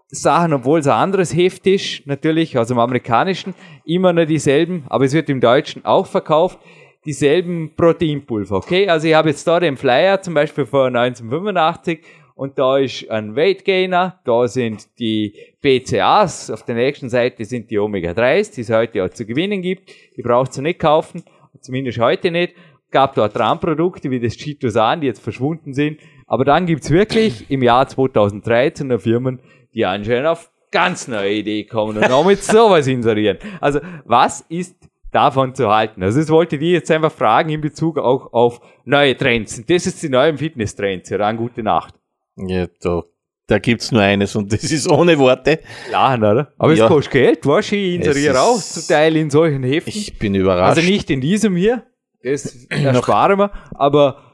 Sachen, 0.08 0.54
obwohl 0.54 0.80
es 0.80 0.88
ein 0.88 0.94
anderes 0.94 1.36
Heft 1.36 1.68
ist, 1.68 2.08
natürlich 2.08 2.58
aus 2.58 2.70
dem 2.70 2.80
amerikanischen, 2.80 3.54
immer 3.84 4.14
noch 4.14 4.26
dieselben, 4.26 4.86
aber 4.88 5.04
es 5.04 5.12
wird 5.12 5.30
im 5.30 5.42
Deutschen 5.42 5.84
auch 5.84 6.08
verkauft 6.08 6.60
dieselben 7.06 7.76
Proteinpulver, 7.76 8.58
okay? 8.58 8.88
Also 8.88 9.08
ich 9.08 9.14
habe 9.14 9.30
jetzt 9.30 9.48
da 9.48 9.60
den 9.60 9.78
Flyer 9.78 10.22
zum 10.22 10.34
Beispiel 10.34 10.66
von 10.66 10.96
1985 10.96 12.00
und 12.36 12.58
da 12.58 12.78
ist 12.78 13.10
ein 13.10 13.36
Weight 13.36 13.66
Gainer, 13.66 14.20
da 14.24 14.48
sind 14.48 14.88
die 15.00 15.34
BCAs, 15.62 16.50
auf 16.50 16.64
der 16.64 16.76
nächsten 16.76 17.10
Seite 17.10 17.44
sind 17.46 17.70
die 17.70 17.78
Omega-3s, 17.78 18.56
die 18.56 18.62
es 18.62 18.70
heute 18.70 19.04
auch 19.04 19.10
zu 19.10 19.26
gewinnen 19.26 19.62
gibt. 19.62 19.92
Die 20.16 20.22
braucht 20.22 20.58
ihr 20.58 20.64
nicht 20.64 20.80
kaufen, 20.80 21.24
zumindest 21.60 22.00
heute 22.00 22.32
nicht. 22.32 22.54
Gab 22.92 23.14
da 23.16 23.28
Traumprodukte 23.28 24.10
wie 24.10 24.20
das 24.20 24.36
Chitosan, 24.36 25.02
die 25.02 25.08
jetzt 25.08 25.22
verschwunden 25.22 25.74
sind. 25.74 26.00
Aber 26.28 26.46
dann 26.46 26.66
gibt's 26.66 26.90
wirklich 26.90 27.50
im 27.52 27.62
Jahr 27.62 27.88
2013 27.88 28.88
noch 28.88 29.02
Firmen, 29.02 29.40
die 29.74 29.86
anscheinend 29.86 30.28
auf 30.28 30.50
ganz 30.72 31.08
neue 31.08 31.34
Idee 31.34 31.66
kommen 31.66 31.98
und 31.98 32.10
damit 32.10 32.44
sowas 32.44 32.88
inserieren. 32.88 33.38
Also 33.60 33.80
was 34.06 34.42
ist 34.50 34.89
davon 35.12 35.56
zu 35.56 35.70
halten. 35.70 36.04
Also 36.04 36.20
das 36.20 36.30
wollte 36.30 36.56
ich 36.58 36.62
jetzt 36.62 36.92
einfach 36.92 37.12
fragen 37.12 37.50
in 37.50 37.62
Bezug 37.62 37.98
auch 37.98 38.32
auf 38.34 38.62
neue 38.86 39.16
Trends. 39.18 39.58
Und 39.58 39.70
das 39.70 39.86
ist 39.88 40.02
die 40.04 40.10
neuen 40.10 40.38
Fitness-Trends. 40.38 41.10
Ja, 41.10 41.18
dann 41.18 41.38
gute 41.38 41.64
Nacht. 41.64 41.96
Ja, 42.36 42.68
da, 42.82 43.04
da 43.48 43.60
gibt's 43.60 43.92
nur 43.92 44.02
eines 44.02 44.36
und 44.36 44.54
das 44.54 44.64
ist 44.64 44.90
ohne 44.90 45.18
Worte. 45.18 45.60
Lachen, 45.92 46.24
oder? 46.24 46.54
Aber 46.58 46.74
Ja. 46.74 46.86
es 46.86 46.90
kostet 46.90 47.12
Geld, 47.14 47.46
weißt 47.46 47.72
du, 47.72 47.76
ich 47.76 47.96
inseriere 47.96 48.40
auch 48.42 48.60
zum 48.62 48.84
Teil 48.88 49.16
in 49.18 49.30
solchen 49.30 49.64
Heften. 49.64 49.90
Ich 49.90 50.18
bin 50.20 50.36
überrascht. 50.36 50.78
also 50.78 50.88
nicht 50.90 51.10
in 51.10 51.22
diesem 51.22 51.56
hier, 51.56 51.84
das 52.24 52.66
ersparen 52.70 53.40
wir, 53.40 53.52
aber 53.72 54.29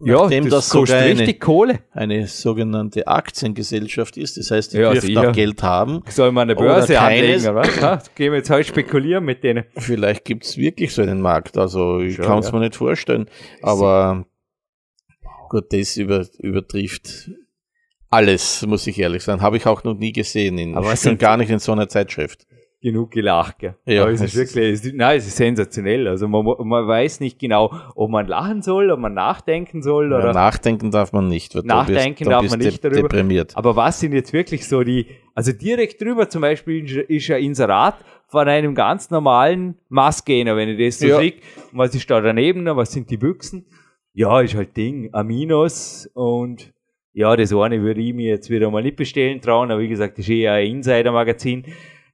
ja, 0.00 0.22
Nachdem 0.22 0.44
das, 0.44 0.50
das 0.66 0.70
kostet 0.70 0.88
sogar 0.96 1.02
eine- 1.10 1.20
richtig 1.20 1.40
Kohle. 1.40 1.78
eine 1.92 2.26
sogenannte 2.26 3.06
Aktiengesellschaft 3.08 4.16
ist. 4.16 4.36
Das 4.36 4.50
heißt, 4.50 4.72
die 4.72 4.78
Ja, 4.78 4.92
dürfen 4.92 5.18
auch 5.18 5.32
Geld 5.32 5.62
haben. 5.62 6.02
Soll 6.08 6.30
man 6.32 6.42
eine 6.48 6.54
Börse 6.56 7.00
anlegen, 7.00 7.42
oder 7.42 7.54
was? 7.56 7.76
Ja, 7.80 8.02
gehen 8.14 8.32
wir 8.32 8.38
jetzt 8.38 8.50
heute 8.50 8.68
spekulieren 8.68 9.24
mit 9.24 9.42
denen. 9.42 9.64
Vielleicht 9.76 10.24
gibt's 10.24 10.56
wirklich 10.56 10.94
so 10.94 11.02
einen 11.02 11.20
Markt. 11.20 11.56
Also 11.58 12.00
ich 12.00 12.14
Schon, 12.16 12.24
kann 12.24 12.38
es 12.38 12.46
ja. 12.46 12.52
mir 12.52 12.60
nicht 12.60 12.76
vorstellen. 12.76 13.28
Aber 13.62 14.24
gut, 15.48 15.72
das 15.72 15.96
über, 15.96 16.26
übertrifft 16.38 17.30
alles, 18.10 18.64
muss 18.66 18.86
ich 18.86 18.98
ehrlich 18.98 19.22
sagen. 19.24 19.42
Habe 19.42 19.56
ich 19.56 19.66
auch 19.66 19.84
noch 19.84 19.94
nie 19.94 20.12
gesehen. 20.12 20.58
In, 20.58 20.76
Aber 20.76 20.94
schon 20.96 21.18
gar 21.18 21.36
nicht 21.36 21.50
in 21.50 21.58
so 21.58 21.72
einer 21.72 21.88
Zeitschrift. 21.88 22.46
Genug 22.80 23.10
gelacht, 23.10 23.58
gell? 23.58 23.74
Ja, 23.86 24.02
Aber 24.02 24.12
es 24.12 24.20
ist 24.20 24.36
wirklich, 24.36 24.72
es 24.74 24.84
ist, 24.84 24.94
nein, 24.94 25.18
es 25.18 25.26
ist 25.26 25.36
sensationell. 25.36 26.06
Also 26.06 26.28
man, 26.28 26.44
man 26.44 26.86
weiß 26.86 27.20
nicht 27.20 27.38
genau, 27.38 27.72
ob 27.96 28.10
man 28.10 28.26
lachen 28.28 28.62
soll, 28.62 28.90
ob 28.90 29.00
man 29.00 29.14
nachdenken 29.14 29.82
soll 29.82 30.10
Ja, 30.12 30.18
oder. 30.18 30.32
nachdenken 30.32 30.90
darf 30.90 31.12
man 31.12 31.26
nicht. 31.28 31.54
weil 31.54 31.62
da 31.62 31.76
Nachdenken 31.76 32.24
da 32.24 32.30
darf 32.30 32.42
bist 32.42 32.52
man 32.52 32.60
du 32.60 32.66
nicht 32.66 32.84
darüber. 32.84 33.02
deprimiert. 33.08 33.56
Aber 33.56 33.74
was 33.74 33.98
sind 33.98 34.12
jetzt 34.12 34.32
wirklich 34.32 34.66
so 34.68 34.84
die, 34.84 35.06
also 35.34 35.52
direkt 35.52 36.00
drüber 36.00 36.28
zum 36.28 36.42
Beispiel 36.42 36.88
ist- 37.08 37.30
ein 37.30 37.42
Inserat 37.42 37.96
von 38.28 38.46
einem 38.48 38.74
ganz 38.74 39.10
normalen 39.10 39.74
Massgainer, 39.88 40.54
wenn 40.56 40.68
ich 40.68 40.78
das 40.78 40.98
so 41.00 41.06
Ja. 41.08 41.18
Und 41.18 41.32
was 41.72 41.94
ist 41.94 42.08
da 42.10 42.20
daneben? 42.20 42.64
Was 42.76 42.92
sind 42.92 43.10
die 43.10 43.16
Büchsen? 43.16 43.66
Ja, 44.14 44.40
ist 44.40 44.54
halt 44.54 44.76
Ding, 44.76 45.10
Aminos 45.12 46.08
und 46.14 46.72
ja, 47.12 47.34
das 47.34 47.52
eine 47.52 47.82
würde 47.82 48.00
ich 48.00 48.14
mir 48.14 48.28
jetzt 48.28 48.50
wieder 48.50 48.70
mal 48.70 48.82
nicht 48.82 48.96
bestellen 48.96 49.40
trauen, 49.40 49.70
aber 49.72 49.80
wie 49.80 49.88
gesagt, 49.88 50.18
das 50.18 50.26
ist 50.26 50.30
eher 50.30 50.52
ein 50.52 50.68
Insider-Magazin. 50.76 51.64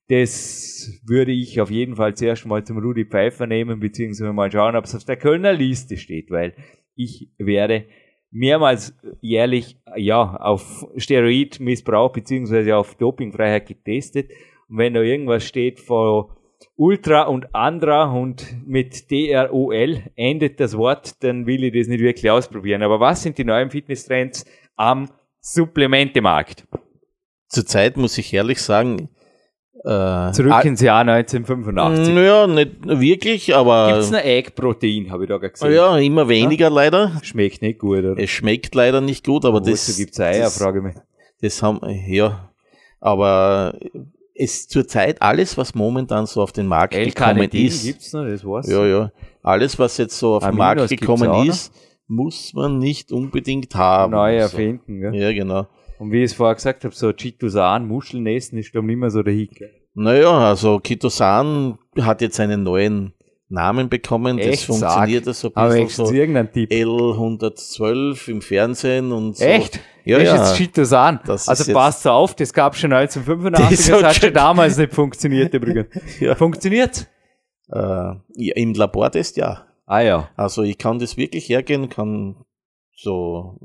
Das 0.09 1.01
würde 1.07 1.33
ich 1.33 1.61
auf 1.61 1.71
jeden 1.71 1.97
Fall 1.97 2.15
zuerst 2.15 2.45
mal 2.45 2.65
zum 2.65 2.79
Rudi 2.79 3.07
Pfeiffer 3.07 3.47
nehmen, 3.47 3.81
beziehungsweise 3.81 4.33
mal 4.33 4.53
schauen, 4.53 4.77
ob 4.77 4.85
es 4.85 4.95
auf 4.95 5.05
der 5.05 5.17
Kölner 5.17 5.53
Liste 5.53 5.97
steht, 5.97 6.31
weil 6.31 6.55
ich 6.95 7.31
werde 7.39 7.87
mehrmals 8.31 8.95
jährlich 9.21 9.79
ja 9.97 10.37
auf 10.37 10.87
Steroidmissbrauch 10.97 12.13
beziehungsweise 12.13 12.77
auf 12.77 12.97
Dopingfreiheit 12.97 13.67
getestet. 13.67 14.31
Und 14.69 14.79
wenn 14.79 14.93
da 14.93 15.01
irgendwas 15.01 15.45
steht 15.45 15.81
von 15.81 16.27
Ultra 16.77 17.23
und 17.23 17.55
Andra 17.55 18.13
und 18.13 18.67
mit 18.67 19.11
DROL 19.11 20.03
endet 20.17 20.61
das 20.61 20.77
Wort, 20.77 21.23
dann 21.23 21.47
will 21.47 21.65
ich 21.65 21.73
das 21.73 21.87
nicht 21.87 22.01
wirklich 22.01 22.31
ausprobieren. 22.31 22.83
Aber 22.83 23.01
was 23.01 23.23
sind 23.23 23.39
die 23.39 23.45
neuen 23.45 23.71
Fitnesstrends 23.71 24.45
am 24.77 25.09
Supplementemarkt? 25.41 26.67
Zurzeit 27.49 27.97
muss 27.97 28.19
ich 28.19 28.35
ehrlich 28.35 28.61
sagen, 28.61 29.09
äh, 29.85 30.33
Zurück 30.33 30.53
ah, 30.53 30.61
ins 30.63 30.81
Jahr 30.81 31.01
1985. 31.01 32.15
Naja, 32.15 32.47
nicht 32.47 32.71
wirklich, 32.87 33.55
aber 33.55 33.93
Gibt's 33.93 34.11
noch 34.11 34.25
Eggprotein, 34.25 35.11
habe 35.11 35.25
ich 35.25 35.29
da 35.29 35.37
gesehen. 35.37 35.73
ja, 35.73 35.99
immer 35.99 36.27
weniger 36.29 36.71
leider. 36.71 37.13
Schmeckt 37.23 37.61
nicht 37.61 37.81
gut, 37.81 37.99
oder? 37.99 38.15
Es 38.17 38.31
schmeckt 38.31 38.75
leider 38.75 39.03
nicht 39.03 39.27
gut, 39.27 39.45
aber 39.45 39.61
Wozu 39.61 39.71
das, 39.73 39.97
gibt's 39.97 40.19
Eier, 40.19 40.45
das, 40.45 40.59
frage 40.59 40.79
ich 40.79 40.85
mich. 40.85 40.95
das 41.43 41.63
haben, 41.63 41.81
ja, 42.09 42.51
aber 43.01 43.79
es 44.35 44.69
zurzeit 44.69 45.21
alles, 45.21 45.59
was 45.59 45.75
momentan 45.75 46.25
so 46.27 46.41
auf 46.41 46.53
den 46.53 46.67
Markt 46.67 46.95
gekommen 46.95 47.51
ist, 47.53 47.85
gibt's 47.85 48.13
noch, 48.15 48.25
das 48.25 48.43
war's. 48.45 48.67
ja, 48.67 48.87
ja, 48.87 49.13
alles, 49.43 49.79
was 49.79 49.99
jetzt 49.99 50.19
so 50.19 50.37
auf 50.37 50.45
den 50.45 50.57
Markt 50.57 50.89
gekommen 50.89 51.47
ist, 51.47 51.73
muss 52.07 52.55
man 52.55 52.79
nicht 52.79 53.13
unbedingt 53.13 53.75
haben. 53.75 54.13
Neu 54.13 54.41
Also, 54.41 54.57
erfinden, 54.57 55.01
gell? 55.01 55.15
Ja, 55.15 55.33
genau. 55.33 55.67
Und 55.99 56.13
wie 56.13 56.19
ich 56.19 56.33
es 56.33 56.35
vorher 56.35 56.55
gesagt 56.55 56.85
habe, 56.85 56.95
so 56.95 57.13
Chitosan, 57.13 57.87
Muschelnessen 57.87 58.59
ist 58.59 58.75
da 58.75 58.83
nicht 58.83 58.97
mehr 58.97 59.11
so 59.11 59.23
der 59.23 59.35
Hick. 59.35 59.63
Naja, 59.95 60.31
also 60.31 60.81
Kitosan 60.81 61.79
hat 62.01 62.21
jetzt 62.21 62.41
einen 62.41 62.65
neuen 62.65 63.15
Namen 63.49 63.89
bekommen. 63.89 64.39
Das 64.39 64.47
Echt? 64.47 64.65
funktioniert 64.65 65.25
so 65.27 65.49
ein 65.49 65.53
Aber 65.55 65.67
bisschen 65.69 65.79
wenigstens 65.79 66.09
so 66.09 66.15
irgendein 66.15 66.53
Tipp. 66.53 66.71
L112 66.71 68.29
im 68.29 68.43
Fernsehen 68.43 69.13
und 69.13 69.37
so. 69.37 69.45
Echt? 69.45 69.81
Ja, 70.05 70.19
das 70.19 70.27
ja. 70.27 70.35
ist 70.35 70.41
jetzt 70.41 70.57
Chitosan. 70.59 71.21
Das 71.25 71.49
also 71.49 71.73
passt 71.73 72.07
auf, 72.07 72.35
das 72.35 72.53
gab 72.53 72.77
schon 72.77 72.93
1985, 72.93 73.77
Das 73.79 73.87
das, 74.01 74.03
hat 74.03 74.15
schon- 74.17 74.35
damals 74.35 74.77
nicht 74.77 74.93
funktioniert 74.93 75.55
übrigens. 75.55 75.87
Ja. 76.21 76.35
Funktioniert? 76.35 77.07
Äh, 77.71 77.79
ja, 77.79 78.55
Im 78.57 78.75
Labortest 78.75 79.37
ja. 79.37 79.67
Ah 79.87 80.01
ja. 80.01 80.29
Also 80.37 80.63
ich 80.63 80.77
kann 80.77 80.99
das 80.99 81.17
wirklich 81.17 81.49
hergehen, 81.49 81.89
kann 81.89 82.37
so 82.97 83.59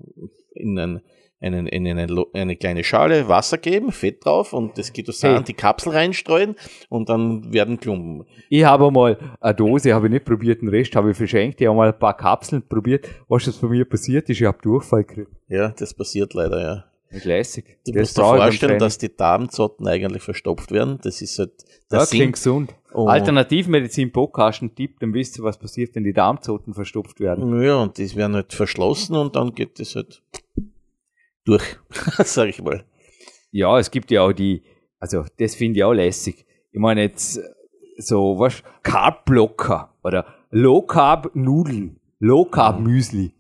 in, 0.53 0.77
ein, 0.77 1.01
einen, 1.42 1.68
in 1.68 1.88
eine, 1.88 2.08
eine 2.34 2.56
kleine 2.58 2.84
Schale 2.84 3.28
Wasser 3.28 3.58
geben, 3.58 3.92
Fett 3.92 4.26
drauf 4.26 4.54
und 4.54 4.78
das 4.78 4.92
Ketosan, 4.92 5.36
Hey. 5.36 5.44
die 5.44 5.54
Kapsel 5.54 5.94
reinstreuen 5.94 6.56
und 6.90 7.08
dann 7.10 7.54
werden 7.54 7.80
Klumpen. 7.80 8.26
Ich 8.50 8.64
habe 8.66 8.92
mal 8.92 9.18
eine 9.40 9.56
Dose, 9.56 9.94
habe 9.94 10.08
ich 10.08 10.14
nicht 10.14 10.26
probiert, 10.26 10.62
den 10.62 10.70
Rest 10.70 10.96
habe 10.96 11.12
ich 11.12 11.18
verschenkt. 11.18 11.62
Ich 11.62 11.68
habe 11.68 11.78
mal 11.78 11.94
ein 11.94 11.98
paar 12.00 12.18
Kapseln 12.18 12.62
probiert. 12.68 13.08
Was 13.28 13.46
jetzt 13.46 13.62
bei 13.62 13.68
mir 13.68 13.86
passiert 13.86 14.30
ist, 14.30 14.42
ich 14.42 14.48
habe 14.48 14.58
Durchfall 14.62 15.04
gekriegt. 15.06 15.32
Ja, 15.48 15.70
das 15.70 15.94
passiert 15.94 16.34
leider, 16.34 16.62
ja. 16.62 16.86
Lässig. 17.24 17.66
Du 17.88 17.92
Das 17.94 18.02
musst 18.02 18.18
dir 18.20 18.22
vorstellen, 18.24 18.78
dass 18.78 18.98
die 19.00 19.16
Darmzotten 19.16 19.88
eigentlich 19.88 20.22
verstopft 20.22 20.72
werden. 20.72 21.00
Das 21.02 21.22
ist 21.24 21.40
halt 21.40 21.54
Ja, 21.92 22.06
Sinn. 22.06 22.20
klingt 22.20 22.34
gesund. 22.34 22.76
Oh. 22.94 23.08
Alternativmedizin 23.08 24.12
Podcast 24.12 24.62
ein 24.62 24.76
Tipp, 24.76 25.00
dann 25.00 25.14
wisst 25.14 25.40
ihr, 25.40 25.44
was 25.44 25.58
passiert, 25.58 25.96
wenn 25.96 26.04
die 26.04 26.14
Darmzoten 26.14 26.74
verstopft 26.76 27.20
werden. 27.20 27.62
Ja, 27.64 27.78
und 27.78 27.98
die 27.98 28.16
werden 28.16 28.36
halt 28.36 28.54
verschlossen 28.54 29.16
und 29.16 29.36
dann 29.36 29.54
geht 29.56 29.80
das 29.80 29.96
halt 29.96 30.22
durch, 31.50 31.64
sag 32.26 32.50
ich 32.50 32.62
mal. 32.62 32.84
Ja, 33.52 33.80
es 33.80 33.89
gibt 33.89 34.12
ja 34.12 34.22
auch 34.22 34.34
die, 34.34 34.64
also 35.00 35.26
das 35.38 35.56
finde 35.56 35.80
ich 35.80 35.84
auch 35.84 35.93
lässig. 35.93 36.45
Ich 36.72 36.80
meine 36.80 37.02
jetzt 37.02 37.39
so, 37.97 38.38
was, 38.38 38.64
Carb-Blocker 38.84 39.95
oder 40.04 40.26
Low-Carb-Nudeln, 40.52 42.00
Low-Carb-Müsli. 42.20 43.32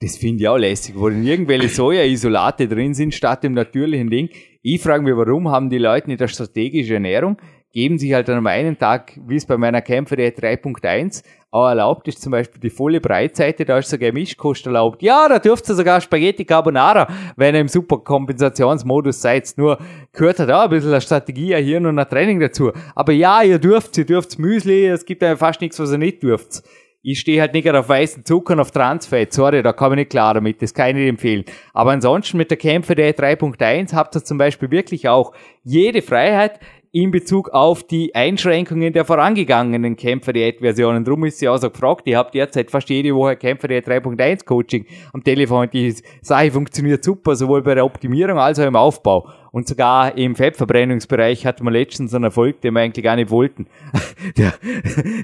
Das 0.00 0.16
finde 0.16 0.42
ich 0.42 0.48
auch 0.48 0.56
lässig, 0.56 0.94
wo 0.96 1.08
dann 1.08 1.24
irgendwelche 1.24 1.68
Soja-Isolate 1.80 2.66
drin 2.66 2.94
sind, 2.94 3.14
statt 3.14 3.44
dem 3.44 3.52
natürlichen 3.52 4.10
Ding. 4.10 4.30
Ich 4.62 4.80
frage 4.80 5.02
mich, 5.02 5.14
warum 5.14 5.48
haben 5.48 5.70
die 5.70 5.78
Leute 5.78 6.08
nicht 6.08 6.20
eine 6.20 6.28
strategische 6.28 6.94
Ernährung, 6.94 7.36
geben 7.72 7.98
sich 7.98 8.12
halt 8.12 8.28
an 8.28 8.36
einem 8.36 8.46
einen 8.46 8.78
Tag, 8.78 9.18
wie 9.26 9.36
es 9.36 9.46
bei 9.46 9.56
meiner 9.56 9.80
Kämpferdiät 9.80 10.38
3.1 10.38 11.22
auch 11.50 11.68
erlaubt 11.68 12.08
ist, 12.08 12.22
zum 12.22 12.32
Beispiel 12.32 12.60
die 12.60 12.70
volle 12.70 13.00
Breitseite, 13.00 13.64
da 13.64 13.78
ist 13.78 13.90
sogar 13.90 14.12
Mischkost 14.12 14.64
erlaubt. 14.66 15.02
Ja, 15.02 15.28
da 15.28 15.38
dürft 15.38 15.68
ihr 15.68 15.74
sogar 15.74 16.00
Spaghetti 16.00 16.44
Carbonara, 16.46 17.08
wenn 17.36 17.54
ihr 17.54 17.60
im 17.60 17.68
Superkompensationsmodus 17.68 19.20
seid. 19.20 19.52
Nur 19.56 19.78
gehört 20.12 20.38
halt 20.38 20.50
auch 20.50 20.62
ein 20.62 20.70
bisschen 20.70 20.90
eine 20.90 21.00
Strategie, 21.02 21.54
ein 21.54 21.64
Hirn 21.64 21.86
und 21.86 21.98
ein 21.98 22.08
Training 22.08 22.40
dazu. 22.40 22.72
Aber 22.94 23.12
ja, 23.12 23.42
ihr 23.42 23.58
dürft, 23.58 23.98
ihr 23.98 24.06
dürft 24.06 24.38
Müsli, 24.38 24.86
es 24.86 25.04
gibt 25.04 25.20
ja 25.22 25.36
fast 25.36 25.60
nichts, 25.60 25.78
was 25.78 25.92
ihr 25.92 25.98
nicht 25.98 26.22
dürft. 26.22 26.62
Ich 27.04 27.18
stehe 27.18 27.40
halt 27.40 27.52
nicht 27.52 27.68
auf 27.68 27.88
weißen 27.88 28.24
Zucker 28.24 28.54
und 28.54 28.60
auf 28.60 28.70
Transfett. 28.70 29.32
Sorry, 29.32 29.62
da 29.62 29.72
komme 29.72 29.96
ich 29.96 30.02
nicht 30.02 30.10
klar 30.10 30.34
damit. 30.34 30.62
Das 30.62 30.72
kann 30.72 30.90
ich 30.90 30.94
nicht 30.94 31.08
empfehlen. 31.08 31.44
Aber 31.74 31.90
ansonsten 31.90 32.36
mit 32.38 32.50
der 32.50 32.58
Kämpfe 32.58 32.94
der 32.94 33.14
3.1 33.14 33.92
habt 33.92 34.14
ihr 34.14 34.24
zum 34.24 34.38
Beispiel 34.38 34.70
wirklich 34.70 35.08
auch 35.08 35.32
jede 35.64 36.00
Freiheit 36.00 36.60
in 36.94 37.10
Bezug 37.10 37.48
auf 37.48 37.82
die 37.84 38.14
Einschränkungen 38.14 38.92
der 38.92 39.06
vorangegangenen 39.06 39.96
Kämpfer-Diät-Versionen. 39.96 41.04
Drum 41.04 41.24
ist 41.24 41.38
sie 41.38 41.48
auch 41.48 41.56
so 41.56 41.70
gefragt. 41.70 42.02
Ich 42.04 42.14
habe 42.14 42.30
derzeit 42.30 42.70
fast 42.70 42.90
jede 42.90 43.14
Woche 43.14 43.36
Kämpfer-Diät 43.36 43.88
3.1 43.88 44.44
Coaching 44.44 44.84
am 45.14 45.24
Telefon. 45.24 45.70
Die 45.72 45.94
Sache 46.20 46.50
funktioniert 46.50 47.02
super, 47.02 47.34
sowohl 47.34 47.62
bei 47.62 47.74
der 47.74 47.86
Optimierung 47.86 48.38
als 48.38 48.58
auch 48.58 48.66
im 48.66 48.76
Aufbau. 48.76 49.26
Und 49.52 49.68
sogar 49.68 50.16
im 50.16 50.34
Fettverbrennungsbereich 50.34 51.44
hatten 51.44 51.64
wir 51.64 51.70
letztens 51.70 52.14
einen 52.14 52.24
Erfolg, 52.24 52.62
den 52.62 52.72
wir 52.72 52.80
eigentlich 52.80 53.04
gar 53.04 53.16
nicht 53.16 53.30
wollten. 53.30 53.66
Der, 54.36 54.54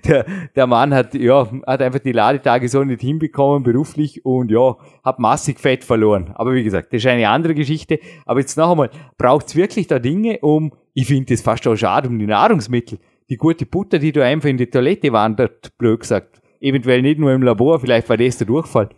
der, 0.05 0.27
der 0.57 0.67
Mann 0.67 0.93
hat, 0.93 1.15
ja, 1.15 1.49
hat 1.67 1.81
einfach 1.81 2.01
die 2.01 2.11
Ladetage 2.11 2.69
so 2.69 2.83
nicht 2.83 3.01
hinbekommen, 3.01 3.63
beruflich, 3.63 4.25
und 4.25 4.51
ja, 4.51 4.77
hat 5.05 5.21
massig 5.21 5.61
Fett 5.61 5.85
verloren. 5.85 6.33
Aber 6.35 6.53
wie 6.53 6.65
gesagt, 6.65 6.93
das 6.93 6.99
ist 6.99 7.07
eine 7.07 7.29
andere 7.29 7.55
Geschichte. 7.55 8.01
Aber 8.27 8.41
jetzt 8.41 8.59
noch 8.59 8.73
einmal, 8.73 8.91
braucht's 9.17 9.55
wirklich 9.55 9.87
da 9.87 10.01
Dinge, 10.01 10.39
um, 10.41 10.73
ich 10.95 11.07
finde 11.07 11.33
das 11.33 11.43
fast 11.43 11.67
auch 11.69 11.77
schade, 11.77 12.09
um 12.09 12.19
die 12.19 12.27
Nahrungsmittel, 12.27 12.99
die 13.31 13.37
gute 13.37 13.67
Butter, 13.67 14.01
die 14.01 14.11
da 14.11 14.25
einfach 14.25 14.49
in 14.49 14.57
die 14.57 14.67
Toilette 14.67 15.13
wandert, 15.13 15.79
blöd 15.79 16.01
gesagt. 16.01 16.43
Eventuell 16.61 17.01
nicht 17.03 17.21
nur 17.21 17.33
im 17.33 17.43
Labor, 17.43 17.79
vielleicht 17.79 18.09
war 18.09 18.17
das 18.17 18.39
der 18.39 18.49
Durchfall. 18.49 18.89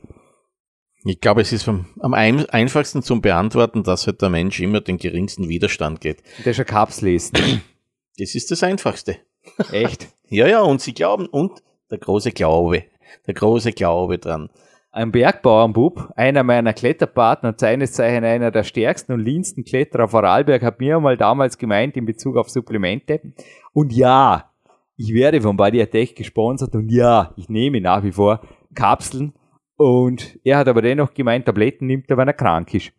Ich 1.05 1.21
glaube, 1.21 1.41
es 1.41 1.53
ist 1.53 1.67
am, 1.67 1.87
am 2.01 2.13
ein, 2.13 2.49
einfachsten 2.51 3.03
zum 3.03 3.23
Beantworten, 3.23 3.83
dass 3.83 4.07
halt 4.07 4.21
der 4.21 4.29
Mensch 4.29 4.61
immer 4.61 4.81
den 4.81 4.99
geringsten 4.99 5.49
Widerstand 5.49 6.01
geht. 6.01 6.23
Das 6.39 6.49
ist 6.49 6.61
ein 6.61 6.67
Kapslesen. 6.67 7.63
Das 8.19 8.35
ist 8.35 8.51
das 8.51 8.63
Einfachste. 8.63 9.17
Echt. 9.73 10.09
Ja, 10.29 10.47
ja, 10.47 10.61
und 10.61 10.81
sie 10.83 10.93
glauben, 10.93 11.27
und 11.27 11.63
der 11.91 11.99
große 11.99 12.33
Glaube, 12.33 12.85
der 13.27 13.35
große 13.35 13.73
Glaube 13.73 14.19
dran. 14.19 14.51
Ein 14.93 15.13
Bergbauernbub, 15.13 16.13
einer 16.17 16.43
meiner 16.43 16.73
Kletterpartner 16.73 17.51
und 17.51 17.61
seines 17.61 17.93
Zeichen 17.93 18.25
einer 18.25 18.51
der 18.51 18.65
stärksten 18.65 19.13
und 19.13 19.21
leansten 19.21 19.65
Kletterer 19.65 20.05
auf 20.05 20.11
Vorarlberg, 20.11 20.63
hat 20.63 20.81
mir 20.81 20.99
mal 21.01 21.17
damals 21.17 21.59
gemeint 21.59 21.97
in 21.97 22.07
Bezug 22.07 22.37
auf 22.37 22.51
Supplemente. 22.51 23.21
Und 23.73 23.93
ja, 23.93 24.51
ich 24.97 25.15
werde 25.15 25.41
von 25.41 25.57
Body 25.57 25.81
Attack 25.81 26.17
gesponsert 26.17 26.75
und 26.75 26.91
ja, 26.91 27.33
ich 27.37 27.49
nehme 27.49 27.81
nach 27.81 28.03
wie 28.03 28.13
vor 28.13 28.43
Kapseln. 28.75 29.33
Und 29.81 30.39
er 30.45 30.59
hat 30.59 30.69
aber 30.69 30.83
dennoch 30.83 31.15
gemeint, 31.15 31.47
Tabletten 31.47 31.87
nimmt 31.87 32.11
er, 32.11 32.19
wenn 32.19 32.29
er 32.29 32.35
krank 32.35 32.75
ist. 32.75 32.93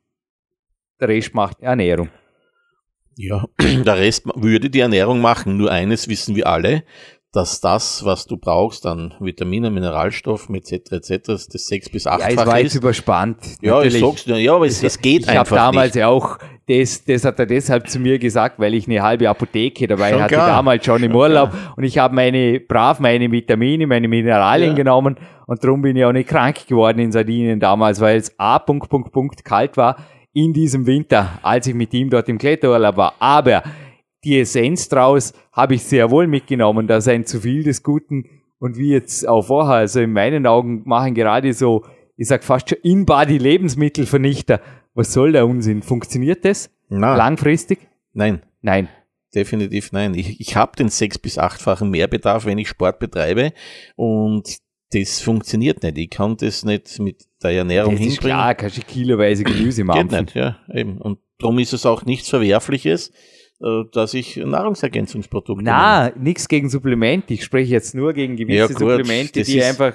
Der 1.00 1.10
Rest 1.10 1.36
macht 1.36 1.62
Ernährung. 1.62 2.10
Ja, 3.16 3.46
der 3.60 3.98
Rest 3.98 4.26
würde 4.34 4.68
die 4.72 4.80
Ernährung 4.80 5.22
machen. 5.22 5.58
Nur 5.58 5.72
eines 5.72 6.08
wissen 6.08 6.36
wir 6.36 6.48
alle, 6.48 6.84
dass 7.34 7.62
das, 7.62 8.04
was 8.04 8.26
du 8.28 8.36
brauchst 8.36 8.86
an 8.86 9.14
Vitaminen, 9.22 9.74
Mineralstoffen 9.74 10.54
etc. 10.56 10.92
etc. 10.92 11.20
das 11.26 11.46
6 11.46 11.90
bis 11.90 12.04
Ja, 12.04 12.18
es 12.18 12.24
8-fach 12.36 12.46
war 12.46 12.60
jetzt 12.60 12.76
ist. 12.76 12.82
überspannt. 12.82 13.38
Ja, 13.62 13.82
ich 13.82 13.98
sag's 13.98 14.26
dir, 14.26 14.38
ja, 14.38 14.54
aber 14.56 14.66
es, 14.66 14.84
es 14.84 15.00
geht 15.02 15.22
ich 15.22 15.28
habe 15.30 15.40
einfach 15.40 15.56
damals 15.56 15.94
nicht. 15.94 16.02
ja 16.02 16.08
auch, 16.10 16.38
das, 16.68 17.06
das 17.06 17.24
hat 17.24 17.40
er 17.40 17.46
deshalb 17.46 17.88
zu 17.90 18.00
mir 18.00 18.20
gesagt, 18.20 18.60
weil 18.60 18.74
ich 18.74 18.86
eine 18.88 19.02
halbe 19.02 19.30
Apotheke 19.30 19.88
dabei 19.88 20.12
Schon 20.12 20.22
hatte, 20.24 20.34
klar. 20.36 20.48
damals 20.48 20.86
schon 20.86 21.04
im 21.04 21.12
Schon 21.12 21.20
Urlaub. 21.22 21.52
Und 21.78 21.84
ich 21.86 21.98
habe 21.98 22.14
meine, 22.16 22.60
brav 22.60 23.00
meine 23.00 23.32
Vitamine, 23.32 23.88
meine 23.88 24.10
Mineralien 24.10 24.72
Ja. 24.72 24.76
genommen. 24.76 25.16
Und 25.48 25.64
darum 25.64 25.82
bin 25.82 25.96
ich 25.96 26.04
auch 26.04 26.12
nicht 26.12 26.28
krank 26.30 26.68
geworden 26.68 27.00
in 27.00 27.14
Sardinien 27.14 27.62
damals, 27.62 28.02
weil 28.02 28.18
es 28.18 28.38
A, 28.40 28.60
Punkt, 28.60 28.90
Punkt, 28.90 29.12
Punkt, 29.14 29.46
kalt 29.46 29.78
war 29.78 29.96
in 30.34 30.54
diesem 30.54 30.86
Winter, 30.86 31.40
als 31.44 31.68
ich 31.68 31.74
mit 31.76 31.94
ihm 31.94 32.10
dort 32.10 32.30
im 32.30 32.38
Kletterurlaub 32.38 32.96
war. 32.96 33.14
Aber 33.20 33.64
die 34.24 34.40
Essenz 34.40 34.88
draus 34.90 35.34
habe 35.52 35.76
ich 35.76 35.84
sehr 35.84 36.12
wohl 36.12 36.28
mitgenommen, 36.28 36.88
dass 36.88 37.08
ein 37.08 37.26
zu 37.26 37.40
viel 37.42 37.64
des 37.64 37.84
Guten 37.84 38.26
und 38.60 38.78
wie 38.78 38.92
jetzt 38.92 39.28
auch 39.28 39.44
vorher, 39.48 39.76
also 39.76 40.00
in 40.02 40.14
meinen 40.14 40.46
Augen 40.46 40.84
machen 40.86 41.16
gerade 41.16 41.54
so, 41.54 41.84
ich 42.18 42.28
sag 42.28 42.44
fast 42.44 42.70
schon 42.70 42.78
in-body 42.84 43.38
Lebensmittelvernichter. 43.40 44.62
Was 44.94 45.14
soll 45.14 45.32
der 45.32 45.48
Unsinn? 45.48 45.82
Funktioniert 45.82 46.46
das? 46.46 46.70
Na, 46.90 47.16
Langfristig? 47.16 47.80
nein, 48.14 48.42
Nein. 48.62 48.90
definitiv 49.34 49.92
nein. 49.94 50.14
Ich, 50.14 50.40
ich 50.40 50.56
habe 50.56 50.76
den 50.76 50.90
6 50.90 51.18
bis 51.20 51.40
8-fachen 51.40 51.90
Mehrbedarf, 51.90 52.46
wenn 52.46 52.58
ich 52.58 52.68
Sport 52.68 53.00
betreibe 53.00 53.54
und 53.96 54.58
das 54.94 55.22
funktioniert 55.22 55.84
nicht. 55.84 55.98
Ich 55.98 56.10
kann 56.10 56.36
das 56.36 56.66
nicht 56.66 57.00
mit 57.00 57.26
der 57.42 57.52
Ernährung 57.52 57.94
Das 57.96 58.02
ist 58.06 58.14
hinbringen. 58.16 58.38
klar, 58.38 58.56
kannst 58.56 58.78
du 58.78 58.82
kiloweise 58.82 59.44
Gemüse 59.46 59.82
Geht 59.84 59.86
machen. 59.88 60.08
nicht, 60.10 60.36
ja, 60.36 60.58
eben. 60.74 60.98
Und 61.00 61.20
darum 61.40 61.58
ist 61.60 61.72
es 61.74 61.86
auch 61.86 62.04
nichts 62.06 62.28
Verwerfliches, 62.30 63.14
dass 63.92 64.14
ich 64.14 64.38
Nahrungsergänzungsprodukte 64.38 65.64
nehme. 65.64 65.76
Na, 65.76 66.12
nichts 66.18 66.48
gegen 66.48 66.70
Supplemente. 66.70 67.34
Ich 67.34 67.44
spreche 67.44 67.72
jetzt 67.72 67.94
nur 67.94 68.14
gegen 68.14 68.36
gewisse 68.36 68.58
Ja, 68.58 68.68
gut, 68.68 68.78
Supplemente, 68.78 69.44
die 69.44 69.64
einfach 69.64 69.94